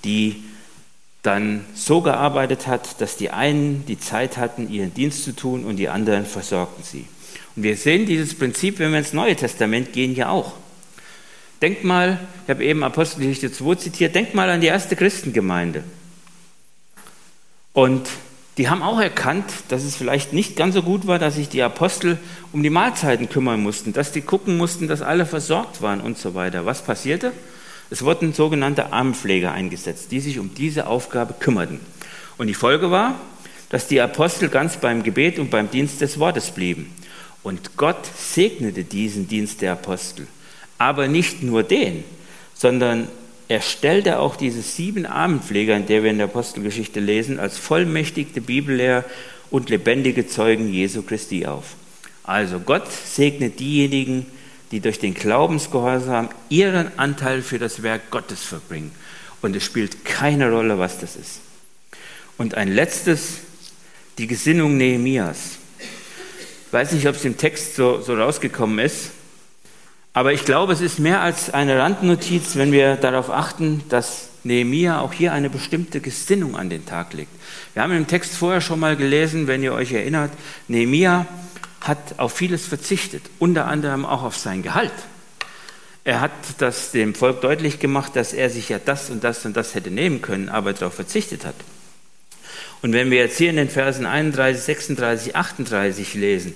die 0.04 0.42
dann 1.24 1.64
so 1.74 2.02
gearbeitet 2.02 2.66
hat, 2.66 3.00
dass 3.00 3.16
die 3.16 3.30
einen 3.30 3.84
die 3.86 3.98
Zeit 3.98 4.36
hatten, 4.36 4.70
ihren 4.70 4.92
Dienst 4.92 5.24
zu 5.24 5.34
tun 5.34 5.64
und 5.64 5.76
die 5.76 5.88
anderen 5.88 6.26
versorgten 6.26 6.84
sie. 6.84 7.06
Und 7.56 7.62
wir 7.62 7.76
sehen 7.76 8.04
dieses 8.06 8.34
Prinzip, 8.34 8.78
wenn 8.78 8.92
wir 8.92 8.98
ins 8.98 9.14
Neue 9.14 9.34
Testament 9.34 9.92
gehen, 9.92 10.14
ja 10.14 10.28
auch. 10.28 10.52
Denkt 11.62 11.82
mal, 11.82 12.20
ich 12.44 12.50
habe 12.50 12.62
eben 12.62 12.84
Apostelgeschichte 12.84 13.50
2 13.50 13.76
zitiert, 13.76 14.14
denkt 14.14 14.34
mal 14.34 14.50
an 14.50 14.60
die 14.60 14.66
erste 14.66 14.96
Christengemeinde. 14.96 15.82
Und 17.72 18.06
die 18.58 18.68
haben 18.68 18.82
auch 18.82 19.00
erkannt, 19.00 19.50
dass 19.68 19.82
es 19.82 19.96
vielleicht 19.96 20.34
nicht 20.34 20.56
ganz 20.56 20.74
so 20.74 20.82
gut 20.82 21.06
war, 21.06 21.18
dass 21.18 21.36
sich 21.36 21.48
die 21.48 21.62
Apostel 21.62 22.18
um 22.52 22.62
die 22.62 22.70
Mahlzeiten 22.70 23.30
kümmern 23.30 23.62
mussten, 23.62 23.94
dass 23.94 24.12
die 24.12 24.20
gucken 24.20 24.58
mussten, 24.58 24.88
dass 24.88 25.00
alle 25.00 25.24
versorgt 25.24 25.80
waren 25.80 26.02
und 26.02 26.18
so 26.18 26.34
weiter. 26.34 26.66
Was 26.66 26.82
passierte? 26.82 27.32
Es 27.90 28.04
wurden 28.04 28.32
sogenannte 28.32 28.92
Armenpfleger 28.92 29.52
eingesetzt, 29.52 30.10
die 30.10 30.20
sich 30.20 30.38
um 30.38 30.54
diese 30.54 30.86
Aufgabe 30.86 31.34
kümmerten. 31.38 31.80
Und 32.38 32.46
die 32.46 32.54
Folge 32.54 32.90
war, 32.90 33.20
dass 33.68 33.86
die 33.86 34.00
Apostel 34.00 34.48
ganz 34.48 34.76
beim 34.76 35.02
Gebet 35.02 35.38
und 35.38 35.50
beim 35.50 35.70
Dienst 35.70 36.00
des 36.00 36.18
Wortes 36.18 36.50
blieben. 36.50 36.92
Und 37.42 37.76
Gott 37.76 38.06
segnete 38.16 38.84
diesen 38.84 39.28
Dienst 39.28 39.60
der 39.60 39.72
Apostel. 39.72 40.26
Aber 40.78 41.08
nicht 41.08 41.42
nur 41.42 41.62
den, 41.62 42.04
sondern 42.54 43.08
er 43.48 43.60
stellte 43.60 44.18
auch 44.18 44.36
diese 44.36 44.62
sieben 44.62 45.06
Armenpfleger, 45.06 45.76
in 45.76 45.86
der 45.86 46.02
wir 46.02 46.10
in 46.10 46.18
der 46.18 46.28
Apostelgeschichte 46.28 47.00
lesen, 47.00 47.38
als 47.38 47.58
vollmächtigte 47.58 48.40
Bibellehrer 48.40 49.04
und 49.50 49.68
lebendige 49.68 50.26
Zeugen 50.26 50.72
Jesu 50.72 51.02
Christi 51.02 51.46
auf. 51.46 51.74
Also 52.22 52.58
Gott 52.58 52.90
segnet 52.90 53.60
diejenigen, 53.60 54.26
die 54.74 54.80
durch 54.80 54.98
den 54.98 55.14
Glaubensgehorsam 55.14 56.30
ihren 56.48 56.98
Anteil 56.98 57.42
für 57.42 57.60
das 57.60 57.84
Werk 57.84 58.10
Gottes 58.10 58.42
verbringen. 58.42 58.90
Und 59.40 59.54
es 59.54 59.62
spielt 59.62 60.04
keine 60.04 60.50
Rolle, 60.50 60.80
was 60.80 60.98
das 60.98 61.14
ist. 61.14 61.38
Und 62.38 62.56
ein 62.56 62.66
letztes, 62.66 63.34
die 64.18 64.26
Gesinnung 64.26 64.76
Nehemias. 64.76 65.58
Ich 65.78 66.72
weiß 66.72 66.90
nicht, 66.90 67.06
ob 67.06 67.14
es 67.14 67.24
im 67.24 67.36
Text 67.36 67.76
so, 67.76 68.00
so 68.00 68.16
rausgekommen 68.16 68.80
ist, 68.80 69.12
aber 70.12 70.32
ich 70.32 70.44
glaube, 70.44 70.72
es 70.72 70.80
ist 70.80 70.98
mehr 70.98 71.20
als 71.20 71.54
eine 71.54 71.78
Randnotiz, 71.78 72.56
wenn 72.56 72.72
wir 72.72 72.96
darauf 72.96 73.30
achten, 73.30 73.84
dass 73.90 74.30
Nehemia 74.42 75.00
auch 75.00 75.12
hier 75.12 75.32
eine 75.32 75.50
bestimmte 75.50 76.00
Gesinnung 76.00 76.56
an 76.56 76.68
den 76.68 76.84
Tag 76.84 77.12
legt. 77.12 77.30
Wir 77.74 77.82
haben 77.84 77.92
im 77.92 78.08
Text 78.08 78.34
vorher 78.34 78.60
schon 78.60 78.80
mal 78.80 78.96
gelesen, 78.96 79.46
wenn 79.46 79.62
ihr 79.62 79.72
euch 79.72 79.92
erinnert, 79.92 80.32
Nehemia 80.66 81.26
hat 81.84 82.18
auf 82.18 82.32
vieles 82.32 82.66
verzichtet, 82.66 83.22
unter 83.38 83.66
anderem 83.66 84.04
auch 84.04 84.22
auf 84.22 84.36
sein 84.36 84.62
Gehalt. 84.62 84.92
Er 86.02 86.20
hat 86.20 86.32
das 86.58 86.90
dem 86.90 87.14
Volk 87.14 87.40
deutlich 87.40 87.78
gemacht, 87.78 88.16
dass 88.16 88.32
er 88.32 88.50
sich 88.50 88.68
ja 88.68 88.78
das 88.78 89.08
und 89.08 89.24
das 89.24 89.46
und 89.46 89.56
das 89.56 89.74
hätte 89.74 89.90
nehmen 89.90 90.20
können, 90.20 90.48
aber 90.48 90.72
darauf 90.72 90.94
verzichtet 90.94 91.46
hat. 91.46 91.54
Und 92.82 92.92
wenn 92.92 93.10
wir 93.10 93.18
jetzt 93.18 93.38
hier 93.38 93.48
in 93.48 93.56
den 93.56 93.70
Versen 93.70 94.04
31, 94.04 94.62
36, 94.62 95.36
38 95.36 96.14
lesen, 96.14 96.54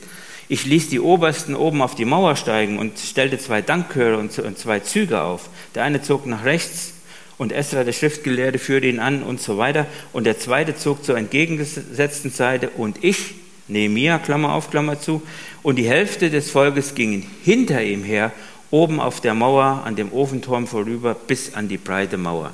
ich 0.51 0.65
ließ 0.65 0.89
die 0.89 1.01
Obersten 1.01 1.55
oben 1.55 1.83
auf 1.83 1.95
die 1.95 2.07
Mauer 2.07 2.37
steigen 2.37 2.79
und 2.79 2.99
stellte 2.99 3.39
zwei 3.39 3.63
Dankchöre 3.63 4.19
und 4.19 4.59
zwei 4.59 4.81
Züge 4.81 5.23
auf. 5.23 5.49
Der 5.75 5.85
eine 5.85 6.03
zog 6.03 6.27
nach 6.27 6.45
rechts 6.45 6.95
und 7.37 7.53
Esra, 7.53 7.85
der 7.85 7.93
Schriftgelehrte, 7.93 8.59
führte 8.59 8.87
ihn 8.87 8.99
an 8.99 9.23
und 9.23 9.41
so 9.41 9.59
weiter. 9.59 9.87
Und 10.13 10.25
der 10.25 10.39
zweite 10.39 10.75
zog 10.75 11.05
zur 11.05 11.17
entgegengesetzten 11.17 12.31
Seite 12.31 12.71
und 12.71 13.05
ich, 13.05 13.35
Nehemiah, 13.69 14.19
Klammer 14.19 14.55
auf, 14.55 14.71
Klammer 14.71 15.01
zu, 15.01 15.23
und 15.63 15.77
die 15.77 15.89
Hälfte 15.89 16.31
des 16.31 16.51
Volkes 16.51 16.95
gingen 16.95 17.25
hinter 17.45 17.83
ihm 17.83 18.03
her, 18.03 18.33
oben 18.71 19.01
auf 19.01 19.21
der 19.21 19.35
Mauer 19.35 19.83
an 19.85 19.97
dem 19.97 20.13
Ofenturm 20.13 20.67
vorüber 20.67 21.15
bis 21.15 21.55
an 21.55 21.69
die 21.69 21.79
breite 21.79 22.19
Mauer. 22.19 22.53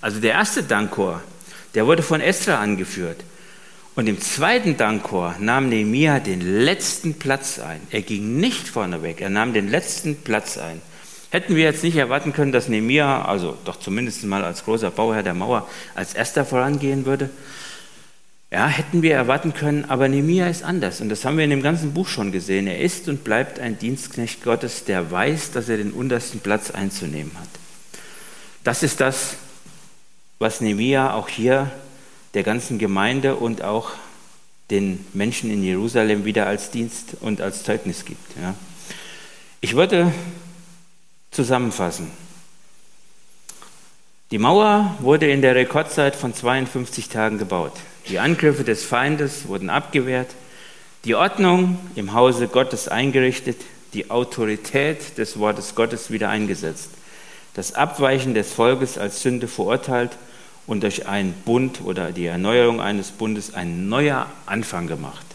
Also 0.00 0.20
der 0.20 0.32
erste 0.32 0.62
Dankchor, 0.62 1.22
der 1.74 1.86
wurde 1.86 2.02
von 2.02 2.20
Esra 2.20 2.56
angeführt. 2.60 3.18
Und 3.94 4.08
im 4.08 4.20
zweiten 4.20 4.76
Dankchor 4.76 5.36
nahm 5.38 5.68
Nehemiah 5.68 6.18
den 6.18 6.40
letzten 6.40 7.14
Platz 7.14 7.58
ein. 7.58 7.80
Er 7.90 8.00
ging 8.00 8.36
nicht 8.38 8.68
vorneweg, 8.68 9.20
er 9.20 9.28
nahm 9.28 9.52
den 9.52 9.68
letzten 9.68 10.16
Platz 10.16 10.56
ein. 10.56 10.80
Hätten 11.30 11.56
wir 11.56 11.64
jetzt 11.64 11.84
nicht 11.84 11.96
erwarten 11.96 12.32
können, 12.32 12.52
dass 12.52 12.68
Nehemiah, 12.68 13.24
also 13.24 13.56
doch 13.64 13.78
zumindest 13.78 14.24
mal 14.24 14.44
als 14.44 14.64
großer 14.64 14.90
Bauherr 14.90 15.22
der 15.22 15.34
Mauer, 15.34 15.68
als 15.94 16.14
erster 16.14 16.44
vorangehen 16.44 17.06
würde? 17.06 17.30
Ja, 18.52 18.66
hätten 18.66 19.00
wir 19.00 19.14
erwarten 19.14 19.54
können, 19.54 19.86
aber 19.86 20.08
Nehemiah 20.08 20.46
ist 20.46 20.62
anders. 20.62 21.00
Und 21.00 21.08
das 21.08 21.24
haben 21.24 21.38
wir 21.38 21.44
in 21.44 21.48
dem 21.48 21.62
ganzen 21.62 21.94
Buch 21.94 22.06
schon 22.06 22.32
gesehen. 22.32 22.66
Er 22.66 22.80
ist 22.80 23.08
und 23.08 23.24
bleibt 23.24 23.58
ein 23.58 23.78
Dienstknecht 23.78 24.44
Gottes, 24.44 24.84
der 24.84 25.10
weiß, 25.10 25.52
dass 25.52 25.70
er 25.70 25.78
den 25.78 25.90
untersten 25.90 26.40
Platz 26.40 26.70
einzunehmen 26.70 27.32
hat. 27.40 27.48
Das 28.62 28.82
ist 28.82 29.00
das, 29.00 29.36
was 30.38 30.60
Nehemiah 30.60 31.14
auch 31.14 31.30
hier 31.30 31.70
der 32.34 32.42
ganzen 32.42 32.78
Gemeinde 32.78 33.36
und 33.36 33.62
auch 33.62 33.92
den 34.70 35.02
Menschen 35.14 35.50
in 35.50 35.64
Jerusalem 35.64 36.26
wieder 36.26 36.46
als 36.46 36.70
Dienst 36.70 37.16
und 37.22 37.40
als 37.40 37.62
Zeugnis 37.62 38.04
gibt. 38.04 38.36
Ja. 38.36 38.54
Ich 39.62 39.76
würde 39.76 40.12
zusammenfassen. 41.30 42.10
Die 44.30 44.38
Mauer 44.38 44.94
wurde 45.00 45.30
in 45.30 45.40
der 45.40 45.54
Rekordzeit 45.54 46.14
von 46.14 46.34
52 46.34 47.08
Tagen 47.08 47.38
gebaut. 47.38 47.72
Die 48.08 48.18
Angriffe 48.18 48.64
des 48.64 48.84
Feindes 48.84 49.48
wurden 49.48 49.70
abgewehrt, 49.70 50.28
die 51.04 51.14
Ordnung 51.14 51.78
im 51.94 52.12
Hause 52.12 52.48
Gottes 52.48 52.88
eingerichtet, 52.88 53.56
die 53.94 54.10
Autorität 54.10 55.18
des 55.18 55.38
Wortes 55.38 55.74
Gottes 55.74 56.10
wieder 56.10 56.28
eingesetzt, 56.28 56.90
das 57.54 57.74
Abweichen 57.74 58.34
des 58.34 58.52
Volkes 58.52 58.98
als 58.98 59.22
Sünde 59.22 59.48
verurteilt 59.48 60.12
und 60.66 60.82
durch 60.82 61.06
einen 61.06 61.32
Bund 61.44 61.80
oder 61.84 62.12
die 62.12 62.26
Erneuerung 62.26 62.80
eines 62.80 63.10
Bundes 63.10 63.54
ein 63.54 63.88
neuer 63.88 64.26
Anfang 64.46 64.86
gemacht. 64.86 65.26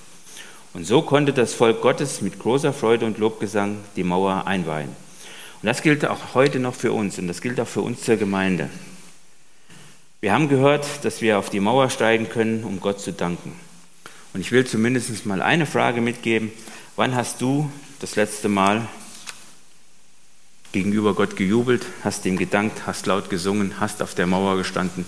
Und 0.74 0.86
so 0.86 1.02
konnte 1.02 1.34
das 1.34 1.54
Volk 1.54 1.82
Gottes 1.82 2.22
mit 2.22 2.40
großer 2.40 2.74
Freude 2.74 3.06
und 3.06 3.18
Lobgesang 3.18 3.78
die 3.96 4.04
Mauer 4.04 4.46
einweihen. 4.46 4.90
Und 5.62 5.66
das 5.66 5.82
gilt 5.82 6.06
auch 6.06 6.36
heute 6.36 6.60
noch 6.60 6.76
für 6.76 6.92
uns 6.92 7.18
und 7.18 7.28
das 7.28 7.42
gilt 7.42 7.60
auch 7.60 7.68
für 7.68 7.82
uns 7.82 8.02
zur 8.02 8.18
Gemeinde. 8.18 8.70
Wir 10.20 10.34
haben 10.34 10.50
gehört, 10.50 11.06
dass 11.06 11.22
wir 11.22 11.38
auf 11.38 11.52
die 11.52 11.60
Mauer 11.60 11.92
steigen 11.92 12.28
können, 12.28 12.64
um 12.64 12.80
Gott 12.80 13.00
zu 13.00 13.14
danken. 13.14 13.54
Und 14.34 14.42
ich 14.42 14.52
will 14.52 14.66
zumindest 14.66 15.26
mal 15.28 15.44
eine 15.44 15.68
Frage 15.68 16.02
mitgeben. 16.02 16.52
Wann 16.96 17.16
hast 17.16 17.40
du 17.40 17.72
das 18.00 18.16
letzte 18.16 18.50
Mal 18.50 18.88
gegenüber 20.72 21.14
Gott 21.14 21.36
gejubelt, 21.36 21.86
hast 22.04 22.26
ihm 22.26 22.38
gedankt, 22.38 22.88
hast 22.88 23.06
laut 23.06 23.30
gesungen, 23.30 23.80
hast 23.80 24.02
auf 24.02 24.16
der 24.16 24.26
Mauer 24.26 24.58
gestanden 24.58 25.06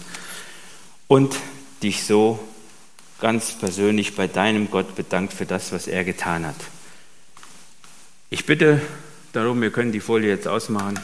und 1.07 1.35
dich 1.81 2.03
so 2.03 2.39
ganz 3.19 3.53
persönlich 3.53 4.15
bei 4.15 4.27
deinem 4.27 4.69
Gott 4.69 4.95
bedankt 4.95 5.33
für 5.33 5.45
das, 5.45 5.71
was 5.71 5.87
er 5.87 6.03
getan 6.03 6.45
hat. 6.45 6.55
Ich 8.29 8.45
bitte 8.45 8.79
darum, 9.33 9.59
wir 9.61 9.71
können 9.71 9.91
die 9.91 9.99
Folie 9.99 10.29
jetzt 10.29 10.47
ausmachen, 10.47 10.99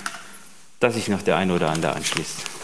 dass 0.79 0.93
sich 0.93 1.07
noch 1.07 1.23
der 1.23 1.37
eine 1.37 1.53
oder 1.53 1.71
andere 1.71 1.93
anschließt. 1.93 2.54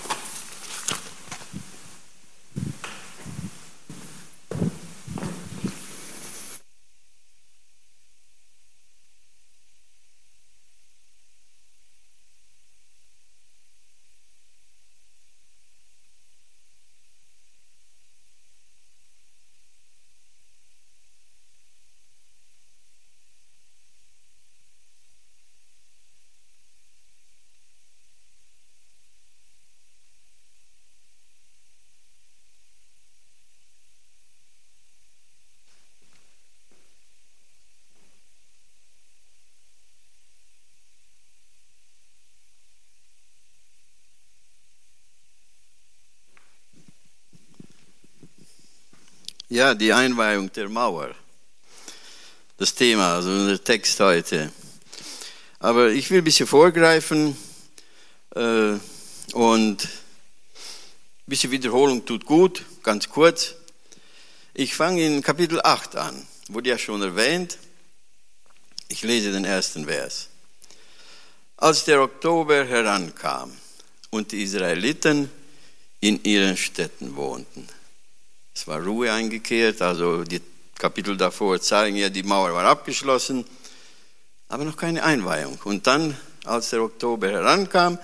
Ja, 49.51 49.75
die 49.75 49.91
Einweihung 49.91 50.49
der 50.53 50.69
Mauer. 50.69 51.13
Das 52.55 52.73
Thema, 52.73 53.15
also 53.15 53.31
unser 53.31 53.61
Text 53.61 53.99
heute. 53.99 54.49
Aber 55.59 55.89
ich 55.89 56.09
will 56.09 56.19
ein 56.19 56.23
bisschen 56.23 56.47
vorgreifen 56.47 57.35
äh, 58.33 58.77
und 59.33 59.83
ein 59.83 61.27
bisschen 61.27 61.51
Wiederholung 61.51 62.05
tut 62.05 62.25
gut, 62.25 62.63
ganz 62.81 63.09
kurz. 63.09 63.55
Ich 64.53 64.73
fange 64.73 65.05
in 65.05 65.21
Kapitel 65.21 65.59
8 65.61 65.97
an, 65.97 66.25
wurde 66.47 66.69
ja 66.69 66.77
schon 66.77 67.01
erwähnt. 67.01 67.57
Ich 68.87 69.01
lese 69.01 69.33
den 69.33 69.43
ersten 69.43 69.83
Vers. 69.83 70.29
Als 71.57 71.83
der 71.83 72.01
Oktober 72.01 72.63
herankam 72.63 73.51
und 74.11 74.31
die 74.31 74.43
Israeliten 74.43 75.29
in 75.99 76.23
ihren 76.23 76.55
Städten 76.55 77.17
wohnten, 77.17 77.67
es 78.53 78.67
war 78.67 78.81
Ruhe 78.83 79.11
eingekehrt, 79.11 79.81
also 79.81 80.23
die 80.23 80.41
Kapitel 80.75 81.15
davor 81.15 81.61
zeigen 81.61 81.97
ja, 81.97 82.09
die 82.09 82.23
Mauer 82.23 82.53
war 82.53 82.65
abgeschlossen, 82.65 83.45
aber 84.47 84.65
noch 84.65 84.77
keine 84.77 85.03
Einweihung. 85.03 85.59
Und 85.63 85.87
dann, 85.87 86.17
als 86.43 86.71
der 86.71 86.81
Oktober 86.81 87.29
herankam 87.29 87.99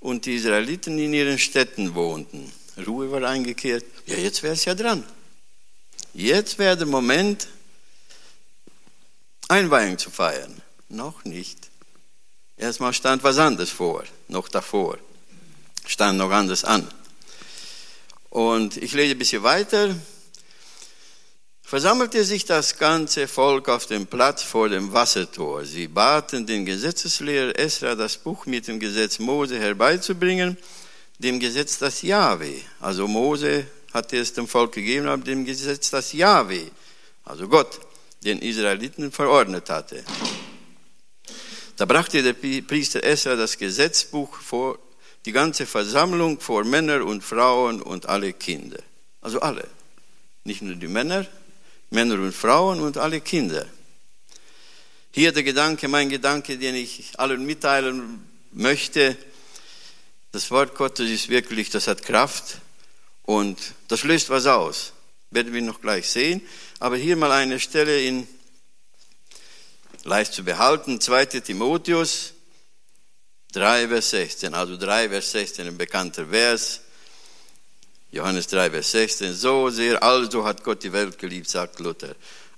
und 0.00 0.26
die 0.26 0.34
Israeliten 0.34 0.98
in 0.98 1.14
ihren 1.14 1.38
Städten 1.38 1.94
wohnten, 1.94 2.52
Ruhe 2.86 3.10
war 3.10 3.22
eingekehrt, 3.22 3.84
ja, 4.06 4.16
jetzt 4.16 4.42
wäre 4.42 4.54
es 4.54 4.64
ja 4.64 4.74
dran. 4.74 5.04
Jetzt 6.12 6.58
wäre 6.58 6.76
der 6.76 6.86
Moment, 6.86 7.48
Einweihung 9.48 9.96
zu 9.98 10.10
feiern. 10.10 10.60
Noch 10.88 11.24
nicht. 11.24 11.70
Erstmal 12.56 12.92
stand 12.92 13.22
was 13.22 13.38
anderes 13.38 13.70
vor, 13.70 14.04
noch 14.28 14.48
davor. 14.48 14.98
Stand 15.86 16.18
noch 16.18 16.30
anders 16.30 16.64
an. 16.64 16.88
Und 18.36 18.76
ich 18.76 18.92
lese 18.92 19.12
ein 19.12 19.18
bisschen 19.18 19.42
weiter. 19.42 19.96
Versammelte 21.62 22.22
sich 22.22 22.44
das 22.44 22.76
ganze 22.76 23.28
Volk 23.28 23.70
auf 23.70 23.86
dem 23.86 24.06
Platz 24.06 24.42
vor 24.42 24.68
dem 24.68 24.92
Wassertor. 24.92 25.64
Sie 25.64 25.88
baten 25.88 26.44
den 26.44 26.66
Gesetzeslehrer 26.66 27.58
Esra, 27.58 27.94
das 27.94 28.18
Buch 28.18 28.44
mit 28.44 28.68
dem 28.68 28.78
Gesetz 28.78 29.18
Mose 29.20 29.58
herbeizubringen, 29.58 30.58
dem 31.18 31.40
Gesetz 31.40 31.78
das 31.78 32.02
Jahwe. 32.02 32.60
Also 32.78 33.08
Mose 33.08 33.68
hatte 33.94 34.18
es 34.18 34.34
dem 34.34 34.46
Volk 34.46 34.72
gegeben, 34.72 35.08
aber 35.08 35.24
dem 35.24 35.46
Gesetz 35.46 35.88
das 35.88 36.12
Jahwe, 36.12 36.70
also 37.24 37.48
Gott, 37.48 37.80
den 38.22 38.40
Israeliten 38.40 39.12
verordnet 39.12 39.70
hatte. 39.70 40.04
Da 41.78 41.86
brachte 41.86 42.22
der 42.22 42.34
Priester 42.34 43.02
Esra 43.02 43.34
das 43.34 43.56
Gesetzbuch 43.56 44.34
vor 44.34 44.78
die 45.26 45.32
ganze 45.32 45.66
Versammlung 45.66 46.40
vor 46.40 46.64
Männer 46.64 47.04
und 47.04 47.22
Frauen 47.22 47.82
und 47.82 48.06
alle 48.06 48.32
Kinder. 48.32 48.78
Also 49.20 49.40
alle. 49.40 49.68
Nicht 50.44 50.62
nur 50.62 50.76
die 50.76 50.86
Männer, 50.86 51.26
Männer 51.90 52.14
und 52.14 52.32
Frauen 52.32 52.80
und 52.80 52.96
alle 52.96 53.20
Kinder. 53.20 53.66
Hier 55.10 55.32
der 55.32 55.42
Gedanke, 55.42 55.88
mein 55.88 56.08
Gedanke, 56.08 56.56
den 56.58 56.76
ich 56.76 57.18
allen 57.18 57.44
mitteilen 57.44 58.24
möchte. 58.52 59.16
Das 60.30 60.50
Wort 60.52 60.76
Gottes 60.76 61.10
ist 61.10 61.28
wirklich, 61.28 61.70
das 61.70 61.88
hat 61.88 62.04
Kraft 62.04 62.58
und 63.24 63.58
das 63.88 64.04
löst 64.04 64.30
was 64.30 64.46
aus. 64.46 64.92
Werden 65.32 65.52
wir 65.52 65.62
noch 65.62 65.80
gleich 65.80 66.08
sehen. 66.08 66.40
Aber 66.78 66.96
hier 66.96 67.16
mal 67.16 67.32
eine 67.32 67.58
Stelle 67.58 68.00
in 68.00 68.28
leicht 70.04 70.34
zu 70.34 70.44
behalten, 70.44 71.00
2. 71.00 71.26
Timotheus 71.40 72.35
3, 73.56 73.88
Vers 73.88 74.10
16. 74.10 74.54
Also 74.54 74.76
3, 74.76 75.08
Vers 75.08 75.32
16, 75.32 75.66
ein 75.66 75.76
bekannter 75.78 76.26
Vers. 76.26 76.80
Johannes 78.10 78.46
3, 78.48 78.70
Vers 78.70 78.90
16. 78.90 79.34
So 79.34 79.70
sehr, 79.70 80.02
also 80.02 80.44
hat 80.44 80.62
Gott 80.62 80.82
die 80.82 80.92
Welt 80.92 81.18
geliebt, 81.18 81.48
sagt 81.48 81.80
Luther. 81.80 82.14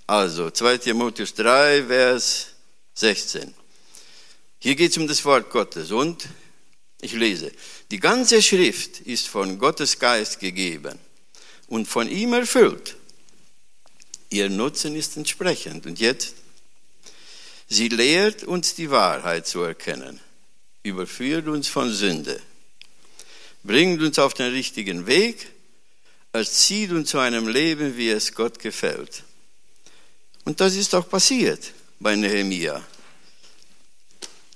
Also 0.07 0.51
2 0.51 0.77
Timotheus 0.77 1.33
3, 1.33 1.85
Vers 1.87 2.47
16. 2.95 3.53
Hier 4.59 4.75
geht 4.75 4.91
es 4.91 4.97
um 4.97 5.07
das 5.07 5.23
Wort 5.23 5.49
Gottes 5.49 5.91
und 5.91 6.27
ich 7.01 7.13
lese, 7.13 7.51
die 7.91 7.99
ganze 7.99 8.41
Schrift 8.41 8.99
ist 8.99 9.27
von 9.27 9.57
Gottes 9.57 9.99
Geist 9.99 10.39
gegeben 10.39 10.99
und 11.67 11.87
von 11.87 12.09
ihm 12.09 12.33
erfüllt. 12.33 12.97
Ihr 14.29 14.49
Nutzen 14.49 14.95
ist 14.95 15.15
entsprechend. 15.15 15.85
Und 15.85 15.99
jetzt 15.99 16.35
Sie 17.71 17.87
lehrt 17.87 18.43
uns 18.43 18.73
die 18.73 18.89
Wahrheit 18.89 19.45
zu 19.45 19.61
erkennen, 19.61 20.19
überführt 20.89 21.47
uns 21.47 21.67
von 21.67 21.91
Sünde, 21.91 22.39
bringt 23.63 24.01
uns 24.01 24.19
auf 24.19 24.33
den 24.33 24.51
richtigen 24.51 25.07
Weg, 25.07 25.47
erzieht 26.33 26.91
uns 26.91 27.09
zu 27.09 27.19
einem 27.19 27.47
Leben, 27.47 27.97
wie 27.97 28.09
es 28.09 28.33
Gott 28.33 28.59
gefällt. 28.59 29.23
Und 30.45 30.59
das 30.59 30.75
ist 30.75 30.93
auch 30.93 31.07
passiert 31.07 31.73
bei 31.99 32.15
Nehemia. 32.15 32.83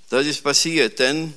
Das 0.09 0.25
ist 0.25 0.43
passiert, 0.43 0.99
denn 0.99 1.33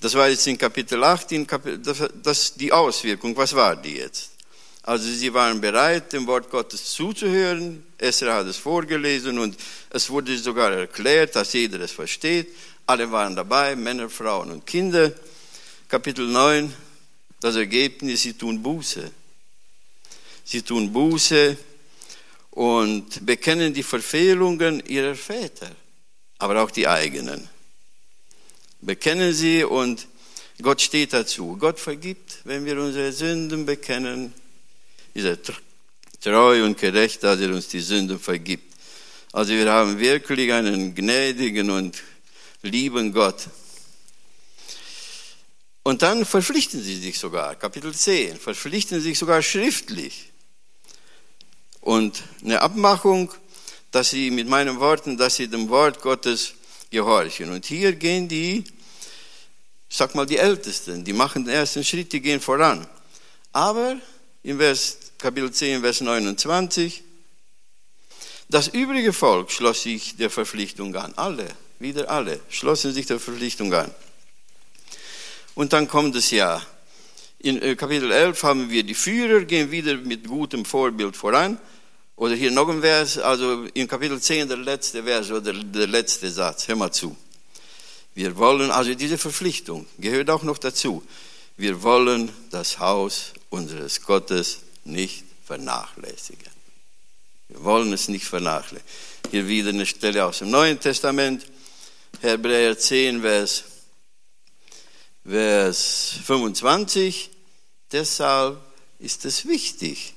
das 0.00 0.14
war 0.14 0.28
jetzt 0.28 0.46
in 0.46 0.56
Kapitel 0.56 1.02
8, 1.02 1.32
in 1.32 1.46
Kapitel, 1.46 1.78
das, 1.78 2.08
das, 2.22 2.54
die 2.54 2.72
Auswirkung, 2.72 3.36
was 3.36 3.54
war 3.54 3.76
die 3.76 3.96
jetzt? 3.96 4.30
Also 4.88 5.10
sie 5.10 5.34
waren 5.34 5.60
bereit, 5.60 6.14
dem 6.14 6.26
Wort 6.26 6.48
Gottes 6.48 6.94
zuzuhören. 6.94 7.84
Esra 7.98 8.36
hat 8.36 8.46
es 8.46 8.56
vorgelesen 8.56 9.38
und 9.38 9.54
es 9.90 10.08
wurde 10.08 10.34
sogar 10.38 10.72
erklärt, 10.72 11.36
dass 11.36 11.52
jeder 11.52 11.78
es 11.80 11.92
versteht. 11.92 12.48
Alle 12.86 13.12
waren 13.12 13.36
dabei, 13.36 13.76
Männer, 13.76 14.08
Frauen 14.08 14.50
und 14.50 14.64
Kinder. 14.64 15.12
Kapitel 15.88 16.26
9, 16.26 16.72
das 17.38 17.56
Ergebnis, 17.56 18.22
sie 18.22 18.32
tun 18.32 18.62
Buße. 18.62 19.10
Sie 20.42 20.62
tun 20.62 20.90
Buße 20.90 21.58
und 22.52 23.26
bekennen 23.26 23.74
die 23.74 23.82
Verfehlungen 23.82 24.82
ihrer 24.86 25.14
Väter, 25.14 25.70
aber 26.38 26.62
auch 26.62 26.70
die 26.70 26.88
eigenen. 26.88 27.46
Bekennen 28.80 29.34
sie 29.34 29.64
und 29.64 30.06
Gott 30.62 30.80
steht 30.80 31.12
dazu. 31.12 31.58
Gott 31.58 31.78
vergibt, 31.78 32.38
wenn 32.44 32.64
wir 32.64 32.80
unsere 32.80 33.12
Sünden 33.12 33.66
bekennen 33.66 34.32
ist 35.14 35.24
er 35.24 35.38
treu 36.20 36.64
und 36.64 36.78
gerecht, 36.78 37.22
dass 37.22 37.40
er 37.40 37.50
uns 37.50 37.68
die 37.68 37.80
Sünden 37.80 38.18
vergibt. 38.18 38.74
Also 39.32 39.52
wir 39.52 39.70
haben 39.70 39.98
wirklich 39.98 40.52
einen 40.52 40.94
gnädigen 40.94 41.70
und 41.70 42.02
lieben 42.62 43.12
Gott. 43.12 43.48
Und 45.82 46.02
dann 46.02 46.24
verpflichten 46.24 46.82
sie 46.82 46.96
sich 46.96 47.18
sogar, 47.18 47.54
Kapitel 47.54 47.94
10, 47.94 48.36
verpflichten 48.36 49.00
sich 49.00 49.18
sogar 49.18 49.40
schriftlich. 49.42 50.32
Und 51.80 52.22
eine 52.44 52.60
Abmachung, 52.60 53.32
dass 53.90 54.10
sie 54.10 54.30
mit 54.30 54.48
meinen 54.48 54.80
Worten, 54.80 55.16
dass 55.16 55.36
sie 55.36 55.48
dem 55.48 55.68
Wort 55.68 56.02
Gottes 56.02 56.54
gehorchen. 56.90 57.50
Und 57.50 57.64
hier 57.64 57.92
gehen 57.94 58.28
die, 58.28 58.64
sag 59.88 60.14
mal 60.14 60.26
die 60.26 60.36
Ältesten, 60.36 61.04
die 61.04 61.12
machen 61.12 61.44
den 61.44 61.54
ersten 61.54 61.84
Schritt, 61.84 62.12
die 62.12 62.20
gehen 62.20 62.40
voran. 62.40 62.86
Aber 63.52 63.96
im 64.48 64.56
Vers 64.56 64.96
Kapitel 65.18 65.52
10, 65.52 65.82
Vers 65.82 66.00
29. 66.00 67.02
Das 68.48 68.68
übrige 68.68 69.12
Volk 69.12 69.50
schloss 69.50 69.82
sich 69.82 70.16
der 70.16 70.30
Verpflichtung 70.30 70.96
an. 70.96 71.12
Alle, 71.16 71.46
wieder 71.78 72.10
alle, 72.10 72.40
schlossen 72.48 72.94
sich 72.94 73.04
der 73.04 73.20
Verpflichtung 73.20 73.74
an. 73.74 73.90
Und 75.54 75.74
dann 75.74 75.86
kommt 75.86 76.16
es 76.16 76.30
ja. 76.30 76.64
In 77.40 77.60
äh, 77.60 77.76
Kapitel 77.76 78.10
11 78.10 78.42
haben 78.42 78.70
wir 78.70 78.84
die 78.84 78.94
Führer, 78.94 79.44
gehen 79.44 79.70
wieder 79.70 79.98
mit 79.98 80.26
gutem 80.26 80.64
Vorbild 80.64 81.14
voran. 81.14 81.60
Oder 82.16 82.34
hier 82.34 82.50
noch 82.50 82.70
ein 82.70 82.80
Vers, 82.80 83.18
also 83.18 83.66
in 83.74 83.86
Kapitel 83.86 84.18
10 84.18 84.48
der 84.48 84.56
letzte 84.56 85.02
Vers 85.02 85.30
oder 85.30 85.52
der 85.52 85.86
letzte 85.86 86.30
Satz. 86.30 86.68
Hör 86.68 86.76
mal 86.76 86.90
zu. 86.90 87.14
Wir 88.14 88.34
wollen, 88.38 88.70
also 88.70 88.94
diese 88.94 89.18
Verpflichtung 89.18 89.84
gehört 89.98 90.30
auch 90.30 90.42
noch 90.42 90.56
dazu. 90.56 91.04
Wir 91.58 91.82
wollen 91.82 92.32
das 92.50 92.78
Haus 92.78 93.34
unseres 93.50 94.02
Gottes 94.02 94.58
nicht 94.84 95.24
vernachlässigen. 95.44 96.50
Wir 97.48 97.64
wollen 97.64 97.92
es 97.92 98.08
nicht 98.08 98.26
vernachlässigen. 98.26 98.88
Hier 99.30 99.48
wieder 99.48 99.70
eine 99.70 99.86
Stelle 99.86 100.24
aus 100.24 100.38
dem 100.38 100.50
Neuen 100.50 100.80
Testament, 100.80 101.46
Hebräer 102.20 102.78
10, 102.78 103.22
Vers, 103.22 103.64
Vers 105.24 106.14
25. 106.24 107.30
Deshalb 107.92 108.58
ist 108.98 109.24
es 109.24 109.46
wichtig, 109.46 110.14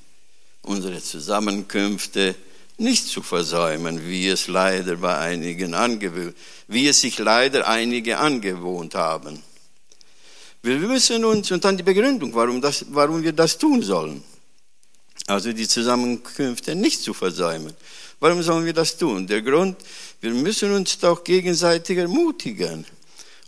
unsere 0.61 1.01
Zusammenkünfte 1.01 2.35
nicht 2.77 3.07
zu 3.07 3.21
versäumen, 3.21 4.07
wie 4.07 4.27
es 4.27 4.47
leider 4.47 4.97
bei 4.97 5.17
einigen 5.17 5.73
angewöhnt, 5.73 6.35
wie 6.67 6.87
es 6.87 7.01
sich 7.01 7.19
leider 7.19 7.67
einige 7.67 8.17
angewohnt 8.17 8.95
haben. 8.95 9.43
Wir 10.63 10.77
müssen 10.77 11.25
uns, 11.25 11.51
und 11.51 11.65
dann 11.65 11.77
die 11.77 11.83
Begründung, 11.83 12.33
warum, 12.35 12.61
das, 12.61 12.85
warum 12.89 13.23
wir 13.23 13.33
das 13.33 13.57
tun 13.57 13.81
sollen. 13.81 14.23
Also 15.27 15.53
die 15.53 15.67
Zusammenkünfte 15.67 16.75
nicht 16.75 17.01
zu 17.01 17.13
versäumen. 17.13 17.73
Warum 18.19 18.43
sollen 18.43 18.65
wir 18.65 18.73
das 18.73 18.97
tun? 18.97 19.25
Der 19.25 19.41
Grund, 19.41 19.77
wir 20.19 20.31
müssen 20.31 20.71
uns 20.73 20.99
doch 20.99 21.23
gegenseitig 21.23 21.97
ermutigen. 21.97 22.85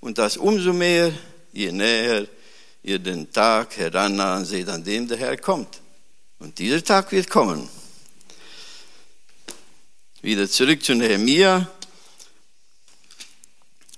Und 0.02 0.18
das 0.18 0.38
umso 0.38 0.74
mehr, 0.74 1.14
je 1.52 1.72
näher 1.72 2.28
ihr 2.82 3.00
den 3.00 3.32
Tag 3.32 3.78
herannahen 3.78 4.46
seht, 4.46 4.68
an 4.70 4.84
dem 4.84 5.08
der 5.08 5.18
Herr 5.18 5.38
kommt. 5.38 5.82
Und 6.40 6.58
dieser 6.58 6.84
Tag 6.84 7.12
wird 7.12 7.30
kommen. 7.30 7.70
Wieder 10.22 10.50
zurück 10.50 10.84
zu 10.84 10.96
Nehemia. 10.96 11.70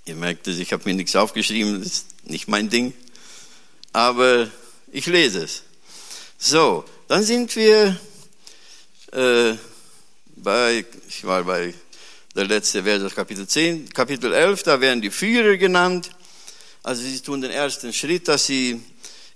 Ihr 0.05 0.15
merkt 0.15 0.47
es, 0.47 0.59
ich 0.59 0.71
habe 0.73 0.83
mir 0.85 0.95
nichts 0.95 1.15
aufgeschrieben, 1.15 1.79
das 1.79 1.93
ist 1.93 2.07
nicht 2.25 2.47
mein 2.47 2.69
Ding. 2.69 2.93
Aber 3.95 4.49
ich 4.91 5.05
lese 5.05 5.45
es. 5.45 5.63
So, 6.37 6.83
dann 7.07 7.23
sind 7.23 7.55
wir 7.55 7.97
äh, 9.13 9.53
bei, 10.35 10.83
ich 11.07 11.23
war 11.23 11.45
bei 11.45 11.73
der 12.35 12.43
letzte 12.43 12.83
Vers 12.83 13.15
Kapitel 13.15 13.47
10, 13.47 13.87
Kapitel 13.93 14.33
11, 14.33 14.63
da 14.63 14.81
werden 14.81 15.01
die 15.01 15.09
Führer 15.09 15.55
genannt. 15.55 16.09
Also 16.83 17.03
sie 17.03 17.21
tun 17.21 17.39
den 17.39 17.51
ersten 17.51 17.93
Schritt, 17.93 18.27
dass 18.27 18.47
sie 18.47 18.81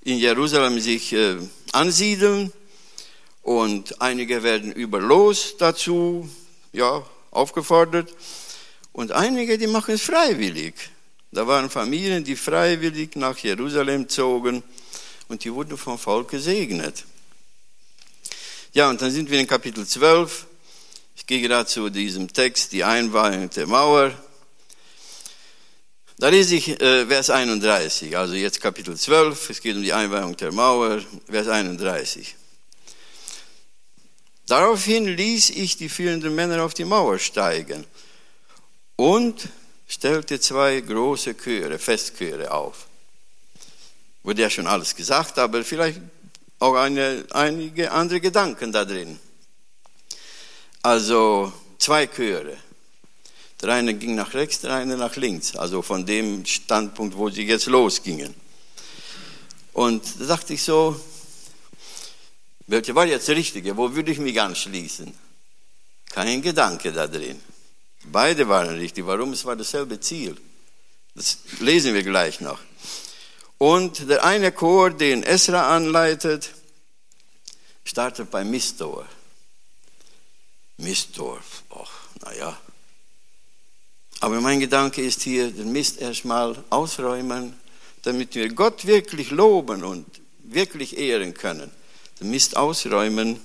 in 0.01 0.17
Jerusalem 0.17 0.77
sich 0.81 1.13
äh, 1.13 1.37
ansiedeln 1.71 2.51
und 3.43 4.01
einige 4.01 4.43
werden 4.43 4.73
überlos 4.73 5.55
dazu 5.57 6.29
ja, 6.73 7.01
aufgefordert 7.31 8.13
und 8.91 9.13
einige, 9.13 9.57
die 9.57 9.67
machen 9.67 9.95
es 9.95 10.01
freiwillig. 10.01 10.73
Da 11.31 11.45
waren 11.45 11.69
Familien, 11.69 12.23
die 12.23 12.35
freiwillig 12.35 13.15
nach 13.15 13.37
Jerusalem 13.37 14.09
zogen 14.09 14.63
und 15.27 15.43
die 15.43 15.53
wurden 15.53 15.77
vom 15.77 15.99
Volk 15.99 16.31
gesegnet. 16.31 17.05
Ja, 18.73 18.89
und 18.89 19.01
dann 19.01 19.11
sind 19.11 19.29
wir 19.29 19.39
in 19.39 19.47
Kapitel 19.47 19.85
12. 19.85 20.47
Ich 21.15 21.27
gehe 21.27 21.41
gerade 21.41 21.67
zu 21.67 21.89
diesem 21.89 22.31
Text, 22.31 22.71
die 22.71 22.83
Einweihung 22.83 23.49
der 23.51 23.67
Mauer. 23.67 24.13
Da 26.17 26.29
lese 26.29 26.55
ich 26.55 26.81
äh, 26.81 27.05
Vers 27.05 27.29
31, 27.29 28.17
also 28.17 28.33
jetzt 28.33 28.59
Kapitel 28.59 28.97
12, 28.97 29.51
es 29.51 29.61
geht 29.61 29.77
um 29.77 29.83
die 29.83 29.93
Einweihung 29.93 30.35
der 30.35 30.51
Mauer, 30.51 31.01
Vers 31.29 31.47
31. 31.47 32.35
Daraufhin 34.47 35.05
ließ 35.05 35.51
ich 35.51 35.77
die 35.77 35.87
führenden 35.87 36.35
Männer 36.35 36.63
auf 36.63 36.73
die 36.73 36.83
Mauer 36.83 37.19
steigen 37.19 37.85
und 38.97 39.47
stellte 39.89 40.39
zwei 40.39 40.79
große 40.79 41.35
Chöre, 41.35 41.79
Festchöre 41.79 42.51
auf. 42.51 42.85
Wurde 44.23 44.43
ja 44.43 44.49
schon 44.49 44.67
alles 44.67 44.95
gesagt, 44.95 45.37
aber 45.39 45.63
vielleicht 45.65 45.99
auch 46.59 46.75
eine, 46.75 47.25
einige 47.31 47.91
andere 47.91 48.21
Gedanken 48.21 48.71
da 48.71 48.85
drin. 48.85 49.19
Also 50.83 51.51
zwei 51.79 52.07
Chöre. 52.07 52.55
Der 53.61 53.69
eine 53.69 53.93
ging 53.95 54.15
nach 54.15 54.33
rechts, 54.33 54.61
der 54.61 54.75
eine 54.75 54.95
nach 54.95 55.15
links, 55.17 55.55
also 55.55 55.81
von 55.81 56.05
dem 56.05 56.45
Standpunkt, 56.45 57.17
wo 57.17 57.29
sie 57.29 57.43
jetzt 57.43 57.65
losgingen. 57.65 58.33
Und 59.73 60.03
da 60.19 60.25
dachte 60.25 60.53
ich 60.53 60.63
so, 60.63 60.99
welche 62.67 62.93
war 62.93 63.05
jetzt 63.05 63.27
die 63.27 63.33
richtige? 63.33 63.75
Wo 63.75 63.93
würde 63.93 64.11
ich 64.11 64.19
mich 64.19 64.39
anschließen? 64.39 65.13
Kein 66.09 66.41
Gedanke 66.41 66.91
da 66.91 67.07
drin. 67.07 67.41
Beide 68.05 68.47
waren 68.47 68.77
richtig. 68.77 69.05
Warum? 69.05 69.33
Es 69.33 69.45
war 69.45 69.55
dasselbe 69.55 69.99
Ziel. 69.99 70.37
Das 71.15 71.39
lesen 71.59 71.93
wir 71.93 72.03
gleich 72.03 72.39
noch. 72.39 72.59
Und 73.57 74.09
der 74.09 74.23
eine 74.23 74.51
Chor, 74.51 74.91
den 74.91 75.23
Esra 75.23 75.75
anleitet, 75.75 76.51
startet 77.83 78.31
beim 78.31 78.49
Mistor. 78.49 79.05
Mistor, 80.77 81.41
ach, 81.71 81.91
naja. 82.23 82.57
Aber 84.21 84.39
mein 84.39 84.59
Gedanke 84.59 85.01
ist 85.01 85.21
hier, 85.23 85.51
den 85.51 85.71
Mist 85.71 85.99
erstmal 85.99 86.63
ausräumen, 86.69 87.59
damit 88.03 88.35
wir 88.35 88.47
Gott 88.53 88.85
wirklich 88.85 89.31
loben 89.31 89.83
und 89.83 90.05
wirklich 90.43 90.97
ehren 90.97 91.33
können. 91.33 91.69
Den 92.19 92.29
Mist 92.29 92.55
ausräumen, 92.55 93.41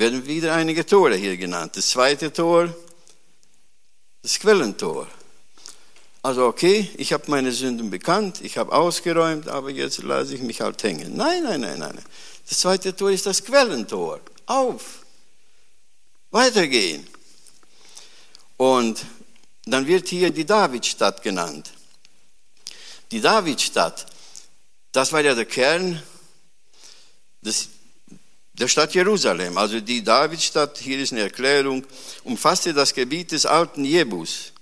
werden 0.00 0.26
wieder 0.26 0.54
einige 0.54 0.84
Tore 0.86 1.14
hier 1.14 1.36
genannt. 1.36 1.76
Das 1.76 1.90
zweite 1.90 2.32
Tor, 2.32 2.74
das 4.22 4.38
Quellentor. 4.38 5.06
Also 6.22 6.46
okay, 6.46 6.90
ich 6.96 7.12
habe 7.12 7.24
meine 7.26 7.52
Sünden 7.52 7.90
bekannt, 7.90 8.40
ich 8.42 8.56
habe 8.56 8.72
ausgeräumt, 8.72 9.48
aber 9.48 9.70
jetzt 9.70 10.02
lasse 10.02 10.34
ich 10.34 10.40
mich 10.40 10.62
halt 10.62 10.82
hängen. 10.82 11.16
Nein, 11.16 11.42
nein, 11.42 11.60
nein, 11.60 11.78
nein. 11.78 11.98
Das 12.48 12.60
zweite 12.60 12.96
Tor 12.96 13.10
ist 13.10 13.26
das 13.26 13.44
Quellentor. 13.44 14.20
Auf, 14.46 15.04
weitergehen. 16.30 17.06
Und 18.56 19.04
dann 19.66 19.86
wird 19.86 20.08
hier 20.08 20.30
die 20.30 20.46
Davidstadt 20.46 21.22
genannt. 21.22 21.70
Die 23.10 23.20
Davidstadt, 23.20 24.06
das 24.92 25.12
war 25.12 25.20
ja 25.20 25.34
der 25.34 25.44
Kern 25.44 26.02
des, 27.42 27.68
der 28.60 28.68
Stadt 28.68 28.94
Jerusalem. 28.94 29.56
Also 29.56 29.80
die 29.80 30.04
Davidstadt, 30.04 30.76
hier 30.78 30.98
ist 30.98 31.12
eine 31.12 31.22
Erklärung, 31.22 31.84
umfasste 32.24 32.74
das 32.74 32.92
Gebiet 32.92 33.32
des 33.32 33.46
alten 33.46 33.84
Jebus, 33.84 34.52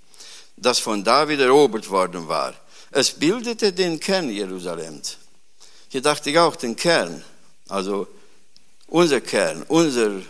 das 0.56 0.78
von 0.78 1.02
David 1.02 1.40
erobert 1.40 1.90
worden 1.90 2.28
war. 2.28 2.54
Es 2.92 3.10
bildete 3.10 3.72
den 3.72 3.98
Kern 3.98 4.30
Jerusalems. 4.30 5.18
Hier 5.88 6.00
dachte 6.00 6.30
ich 6.30 6.38
auch 6.38 6.54
den 6.54 6.76
Kern. 6.76 7.24
Also 7.68 8.06
unser 8.86 9.20
Kern, 9.20 9.64
unser 9.68 10.22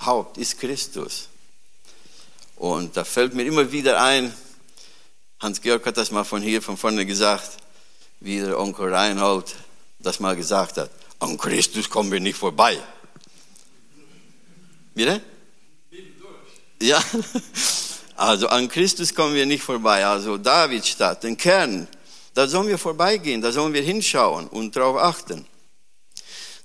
Haupt 0.00 0.38
ist 0.38 0.58
Christus. 0.58 1.28
Und 2.56 2.96
da 2.96 3.04
fällt 3.04 3.34
mir 3.34 3.44
immer 3.44 3.70
wieder 3.70 4.02
ein, 4.02 4.32
Hans-Georg 5.40 5.84
hat 5.84 5.98
das 5.98 6.10
mal 6.10 6.24
von 6.24 6.40
hier, 6.40 6.62
von 6.62 6.78
vorne 6.78 7.04
gesagt, 7.04 7.58
wie 8.20 8.40
der 8.40 8.58
Onkel 8.58 8.94
Reinhold 8.94 9.54
das 9.98 10.20
mal 10.20 10.36
gesagt 10.36 10.78
hat. 10.78 10.90
An 11.18 11.36
Christus 11.36 11.90
kommen 11.90 12.10
wir 12.10 12.20
nicht 12.20 12.38
vorbei. 12.38 12.80
Bitte? 14.94 15.20
Ja, 16.80 17.02
also 18.16 18.48
an 18.48 18.68
Christus 18.68 19.14
kommen 19.14 19.34
wir 19.34 19.46
nicht 19.46 19.62
vorbei. 19.62 20.04
Also 20.06 20.36
Davidstadt, 20.36 21.22
den 21.24 21.36
Kern, 21.36 21.88
da 22.34 22.46
sollen 22.46 22.68
wir 22.68 22.78
vorbeigehen, 22.78 23.40
da 23.40 23.52
sollen 23.52 23.72
wir 23.72 23.82
hinschauen 23.82 24.46
und 24.48 24.76
darauf 24.76 24.96
achten. 24.96 25.46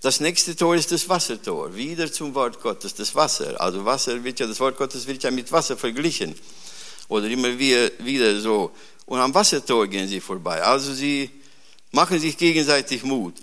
Das 0.01 0.19
nächste 0.19 0.55
Tor 0.55 0.75
ist 0.75 0.91
das 0.91 1.09
Wassertor, 1.09 1.75
wieder 1.75 2.11
zum 2.11 2.33
Wort 2.33 2.61
Gottes, 2.61 2.95
das 2.95 3.15
Wasser. 3.15 3.59
Also 3.59 3.83
Wasser 3.83 4.23
wird 4.23 4.39
ja, 4.39 4.47
das 4.47 4.59
Wort 4.59 4.77
Gottes 4.77 5.07
wird 5.07 5.23
ja 5.23 5.31
mit 5.31 5.51
Wasser 5.51 5.75
verglichen. 5.75 6.35
Oder 7.09 7.27
immer 7.27 7.57
wieder 7.57 8.39
so. 8.39 8.71
Und 9.05 9.19
am 9.19 9.33
Wassertor 9.33 9.87
gehen 9.87 10.07
sie 10.07 10.21
vorbei. 10.21 10.61
Also 10.61 10.93
sie 10.93 11.29
machen 11.91 12.19
sich 12.19 12.37
gegenseitig 12.37 13.03
Mut. 13.03 13.35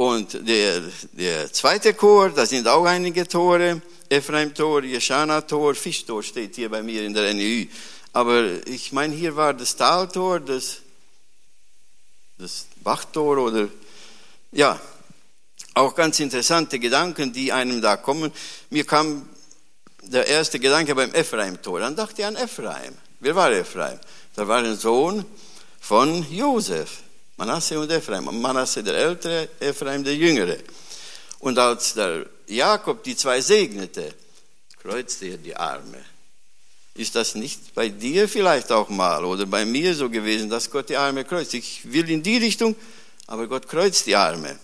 Und 0.00 0.46
der, 0.46 0.80
der 1.10 1.52
zweite 1.52 1.92
Chor, 1.92 2.30
da 2.30 2.46
sind 2.46 2.68
auch 2.68 2.84
einige 2.84 3.26
Tore. 3.26 3.82
Ephraim-Tor, 4.08 4.84
Jeschana-Tor, 4.84 5.74
Fischtor 5.74 6.22
steht 6.22 6.54
hier 6.54 6.68
bei 6.68 6.84
mir 6.84 7.02
in 7.02 7.12
der 7.12 7.34
NEU. 7.34 7.64
Aber 8.12 8.64
ich 8.68 8.92
meine, 8.92 9.12
hier 9.16 9.34
war 9.34 9.52
das 9.54 9.74
Taltor, 9.74 10.38
das, 10.38 10.76
das 12.38 12.66
Bachtor 12.76 13.38
oder, 13.38 13.68
ja, 14.52 14.80
auch 15.74 15.96
ganz 15.96 16.20
interessante 16.20 16.78
Gedanken, 16.78 17.32
die 17.32 17.52
einem 17.52 17.82
da 17.82 17.96
kommen. 17.96 18.30
Mir 18.70 18.84
kam 18.84 19.28
der 20.02 20.28
erste 20.28 20.60
Gedanke 20.60 20.94
beim 20.94 21.12
Ephraim-Tor. 21.12 21.80
Dann 21.80 21.96
dachte 21.96 22.22
ich 22.22 22.24
an 22.24 22.36
Ephraim. 22.36 22.94
Wer 23.18 23.34
war 23.34 23.50
Ephraim? 23.50 23.98
Da 24.36 24.46
war 24.46 24.58
ein 24.58 24.76
Sohn 24.76 25.24
von 25.80 26.24
Josef. 26.30 26.98
Manasse 27.38 27.78
und 27.78 27.90
Ephraim. 27.90 28.24
Manasse 28.40 28.82
der 28.82 28.94
Ältere, 28.94 29.48
Ephraim 29.60 30.02
der 30.02 30.16
Jüngere. 30.16 30.58
Und 31.38 31.56
als 31.56 31.94
der 31.94 32.26
Jakob 32.48 33.04
die 33.04 33.16
zwei 33.16 33.40
segnete, 33.40 34.12
kreuzte 34.82 35.26
er 35.26 35.36
die 35.38 35.54
Arme. 35.54 36.04
Ist 36.94 37.14
das 37.14 37.36
nicht 37.36 37.74
bei 37.76 37.90
dir 37.90 38.28
vielleicht 38.28 38.72
auch 38.72 38.88
mal 38.88 39.24
oder 39.24 39.46
bei 39.46 39.64
mir 39.64 39.94
so 39.94 40.10
gewesen, 40.10 40.50
dass 40.50 40.68
Gott 40.68 40.88
die 40.88 40.96
Arme 40.96 41.24
kreuzt? 41.24 41.54
Ich 41.54 41.92
will 41.92 42.10
in 42.10 42.24
die 42.24 42.38
Richtung, 42.38 42.74
aber 43.28 43.46
Gott 43.46 43.68
kreuzt 43.68 44.06
die 44.06 44.16
Arme. 44.16 44.58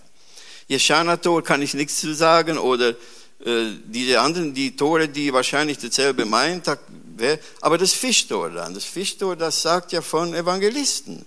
Jeschana-Tor 0.67 1.45
kann 1.45 1.61
ich 1.61 1.75
nichts 1.75 2.01
zu 2.01 2.13
sagen 2.13 2.57
oder 2.57 2.89
äh, 2.89 3.67
diese 3.85 4.19
anderen, 4.19 4.53
die 4.53 4.75
Tore, 4.75 5.07
die 5.07 5.31
wahrscheinlich 5.31 5.77
dasselbe 5.77 6.25
meint, 6.25 6.67
aber 7.61 7.77
das 7.77 7.93
Fischtor 7.93 8.49
dann, 8.49 8.73
das 8.73 8.83
Fischtor, 8.83 9.37
das 9.37 9.61
sagt 9.61 9.93
ja 9.93 10.01
von 10.01 10.33
Evangelisten. 10.33 11.25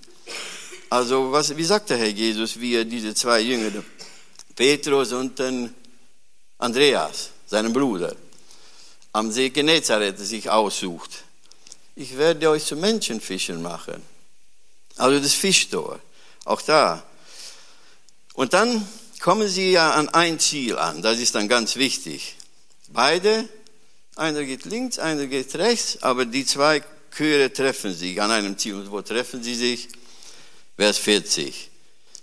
Also 0.91 1.31
was, 1.31 1.55
wie 1.57 1.65
sagt 1.65 1.91
der 1.91 1.99
Herr 1.99 2.09
Jesus, 2.09 2.59
wie 2.59 2.75
er 2.75 2.85
diese 2.85 3.15
zwei 3.15 3.41
Jünger, 3.41 3.85
Petrus 4.57 5.13
und 5.13 5.39
den 5.39 5.75
Andreas, 6.57 7.31
seinen 7.47 7.73
Bruder, 7.73 8.17
am 9.13 9.31
See 9.31 9.51
Genezareth 9.51 10.19
sich 10.19 10.49
aussucht. 10.49 11.25
Ich 11.95 12.17
werde 12.17 12.51
euch 12.51 12.65
zu 12.65 12.77
Menschenfischern 12.77 13.61
machen. 13.61 14.03
Also 14.97 15.21
das 15.21 15.35
Fischtor, 15.35 16.01
auch 16.45 16.63
da. 16.63 17.03
Und 18.35 18.53
dann 18.55 18.87
kommen 19.21 19.49
sie 19.49 19.73
ja 19.73 19.93
an 19.93 20.09
ein 20.09 20.39
Ziel 20.39 20.79
an, 20.79 21.03
das 21.03 21.19
ist 21.19 21.35
dann 21.35 21.49
ganz 21.49 21.77
wichtig. 21.77 22.37
Beide, 22.89 23.49
einer 24.17 24.45
geht 24.45 24.65
links, 24.65 24.99
einer 24.99 25.27
geht 25.27 25.55
rechts, 25.57 26.03
aber 26.03 26.25
die 26.25 26.47
zwei 26.47 26.83
Chöre 27.15 27.53
treffen 27.53 27.93
sich 27.93 28.21
an 28.23 28.31
einem 28.31 28.57
Ziel. 28.57 28.75
Und 28.75 28.91
wo 28.91 29.03
treffen 29.03 29.43
sie 29.43 29.55
sich? 29.55 29.89
Vers 30.79 30.99
40. 30.99 31.71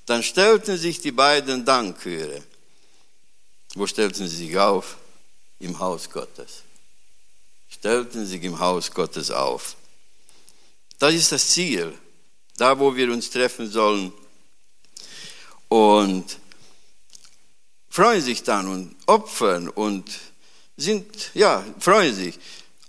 Dann 0.06 0.24
stellten 0.24 0.78
sich 0.78 1.02
die 1.02 1.12
beiden 1.12 1.66
Dankchöre. 1.66 2.42
Wo 3.74 3.86
stellten 3.86 4.30
sie 4.30 4.48
sich 4.48 4.58
auf? 4.58 4.96
Im 5.60 5.78
Haus 5.78 6.10
Gottes. 6.10 6.64
Stellten 7.70 8.26
sich 8.26 8.42
im 8.44 8.58
Haus 8.58 8.92
Gottes 8.92 9.30
auf. 9.30 9.76
Das 11.00 11.14
ist 11.14 11.34
das 11.34 11.50
Ziel, 11.50 11.94
da 12.56 12.80
wo 12.80 12.96
wir 12.96 13.12
uns 13.12 13.30
treffen 13.30 13.70
sollen. 13.70 14.14
Und 15.68 16.38
freuen 17.90 18.22
sich 18.22 18.42
dann 18.44 18.70
und 18.70 18.96
opfern 19.06 19.68
und 19.68 20.10
sind, 20.78 21.32
ja, 21.34 21.66
freuen 21.80 22.16
sich. 22.16 22.40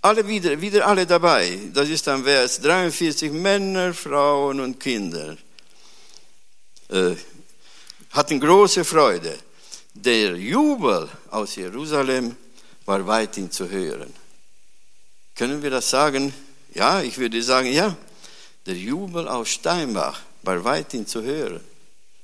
Alle 0.01 0.25
wieder, 0.25 0.61
wieder 0.61 0.87
alle 0.87 1.05
dabei. 1.05 1.59
Das 1.73 1.89
ist 1.89 2.07
dann 2.07 2.23
Vers 2.23 2.61
43, 2.61 3.33
Männer, 3.33 3.93
Frauen 3.93 4.61
und 4.61 4.79
Kinder. 4.79 5.35
Äh, 6.89 7.15
hatten 8.11 8.39
große 8.39 8.83
Freude. 8.85 9.37
Der 9.93 10.35
Jubel 10.37 11.09
aus 11.31 11.55
Jerusalem 11.55 12.35
war 12.85 13.05
weithin 13.05 13.51
zu 13.51 13.69
hören. 13.69 14.13
Können 15.35 15.61
wir 15.61 15.69
das 15.69 15.89
sagen? 15.89 16.33
Ja, 16.73 17.01
ich 17.01 17.17
würde 17.17 17.41
sagen, 17.43 17.71
ja. 17.71 17.95
Der 18.65 18.75
Jubel 18.75 19.27
aus 19.27 19.49
Steinbach 19.49 20.21
war 20.43 20.63
weithin 20.63 21.07
zu 21.07 21.21
hören. 21.21 21.61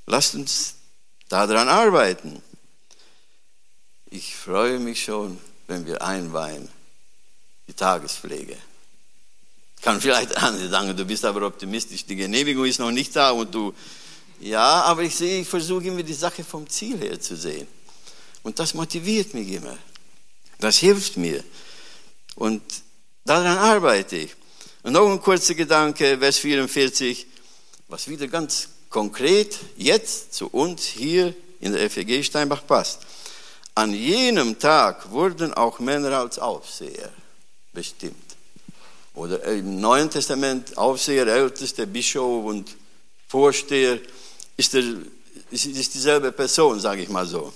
Lasst 0.06 0.36
uns 0.36 0.76
daran 1.30 1.68
arbeiten. 1.68 2.42
Ich 4.10 4.36
freue 4.36 4.80
mich 4.80 5.04
schon, 5.04 5.40
wenn 5.68 5.86
wir 5.86 6.02
einweihen, 6.02 6.70
die 7.68 7.74
Tagespflege. 7.74 8.56
Kann 9.82 10.00
vielleicht 10.00 10.38
andere 10.44 10.70
sagen, 10.70 10.96
du 10.96 11.06
bist 11.06 11.26
aber 11.26 11.48
optimistisch, 11.48 12.06
die 12.06 12.16
Genehmigung 12.16 12.66
ist 12.66 12.80
noch 12.80 12.92
nicht 12.92 13.16
da 13.16 13.32
und 13.32 13.54
du, 13.54 13.74
ja, 14.44 14.82
aber 14.82 15.04
ich 15.04 15.16
sehe, 15.16 15.42
ich 15.42 15.48
versuche 15.48 15.86
immer 15.86 16.04
die 16.04 16.14
Sache 16.14 16.44
vom 16.44 16.70
Ziel 16.70 16.98
her 17.00 17.20
zu 17.20 17.38
sehen. 17.38 17.66
Und 18.44 18.60
das 18.60 18.74
motiviert 18.74 19.34
mich 19.34 19.48
immer. 19.50 19.78
Das 20.60 20.78
hilft 20.80 21.16
mir. 21.16 21.42
Und 22.36 22.62
daran 23.24 23.58
arbeite 23.58 24.18
ich. 24.18 24.36
Und 24.84 24.94
noch 24.94 25.10
ein 25.10 25.22
kurzer 25.22 25.56
Gedanke, 25.56 26.18
Vers 26.18 26.40
44, 26.40 27.26
was 27.88 28.10
wieder 28.10 28.28
ganz 28.28 28.68
konkret 28.90 29.58
jetzt 29.78 30.34
zu 30.34 30.48
uns 30.50 30.84
hier 30.84 31.34
in 31.62 31.72
der 31.72 31.90
FEG 31.90 32.26
Steinbach 32.26 32.68
passt. 32.68 33.00
An 33.76 33.94
jenem 33.94 34.60
Tag 34.60 35.10
wurden 35.10 35.54
auch 35.54 35.80
Männer 35.80 36.20
als 36.20 36.38
Aufseher 36.38 37.10
bestimmt. 37.72 38.36
oder 39.16 39.42
im 39.44 39.80
Neuen 39.80 40.10
Testament 40.10 40.78
Aufseher, 40.78 41.28
Älteste, 41.28 41.88
Bischof 41.88 42.46
und 42.46 42.76
Vorsteher, 43.30 44.00
ist, 44.64 44.74
der, 44.74 44.84
ist 45.52 45.94
dieselbe 45.94 46.32
Person, 46.32 46.80
sage 46.80 47.02
ich 47.02 47.10
mal 47.10 47.26
so. 47.26 47.52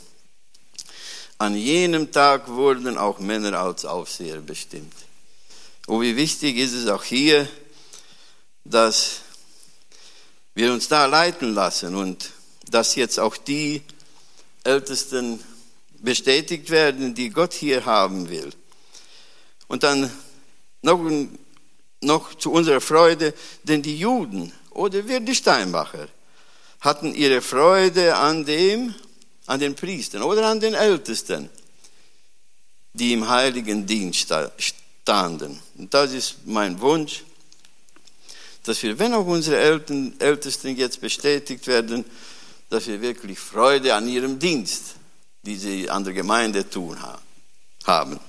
An 1.38 1.56
jenem 1.56 2.12
Tag 2.12 2.48
wurden 2.48 2.98
auch 2.98 3.20
Männer 3.20 3.60
als 3.60 3.86
Aufseher 3.86 4.42
bestimmt. 4.42 4.94
Und 5.86 6.02
wie 6.02 6.18
wichtig 6.18 6.58
ist 6.58 6.74
es 6.74 6.88
auch 6.88 7.04
hier, 7.04 7.48
dass 8.66 9.22
wir 10.54 10.74
uns 10.74 10.88
da 10.88 11.06
leiten 11.06 11.54
lassen 11.54 11.96
und 11.96 12.32
dass 12.70 12.96
jetzt 12.96 13.20
auch 13.20 13.38
die 13.38 13.82
Ältesten 14.64 15.40
bestätigt 16.00 16.70
werden, 16.70 17.16
die 17.16 17.30
Gott 17.30 17.54
hier 17.54 17.86
haben 17.86 18.30
will. 18.30 18.50
Und 19.68 19.84
dann 19.84 20.12
noch, 20.82 21.00
noch 22.02 22.36
zu 22.36 22.52
unserer 22.52 22.82
Freude, 22.82 23.34
denn 23.64 23.82
die 23.82 23.98
Juden 23.98 24.52
oder 24.72 25.08
wir 25.08 25.22
die 25.22 25.36
Steinbacher 25.36 26.10
hatten 26.80 27.14
ihre 27.14 27.42
Freude 27.42 28.16
an 28.16 28.46
dem, 28.46 28.94
an 29.46 29.60
den 29.60 29.76
Priestern 29.76 30.22
oder 30.22 30.48
an 30.48 30.60
den 30.60 30.74
Ältesten, 30.74 31.50
die 32.94 33.14
im 33.14 33.28
heiligen 33.28 33.86
Dienst 33.86 34.34
standen. 34.58 35.60
Und 35.78 35.94
das 35.94 36.14
ist 36.14 36.36
mein 36.46 36.80
Wunsch, 36.82 37.24
dass 38.64 38.84
wir, 38.84 39.00
wenn 39.00 39.14
auch 39.14 39.26
unsere 39.26 39.60
Ältesten 40.20 40.76
jetzt 40.76 41.00
bestätigt 41.00 41.68
werden, 41.68 42.04
dass 42.70 42.88
wir 42.88 43.02
wirklich 43.02 43.40
Freude 43.40 43.96
an 43.96 44.08
ihrem 44.10 44.38
Dienst, 44.40 44.96
die 45.44 45.56
sie 45.56 45.90
an 45.90 46.04
der 46.04 46.14
Gemeinde 46.14 46.70
tun 46.70 46.98
haben. 47.86 48.20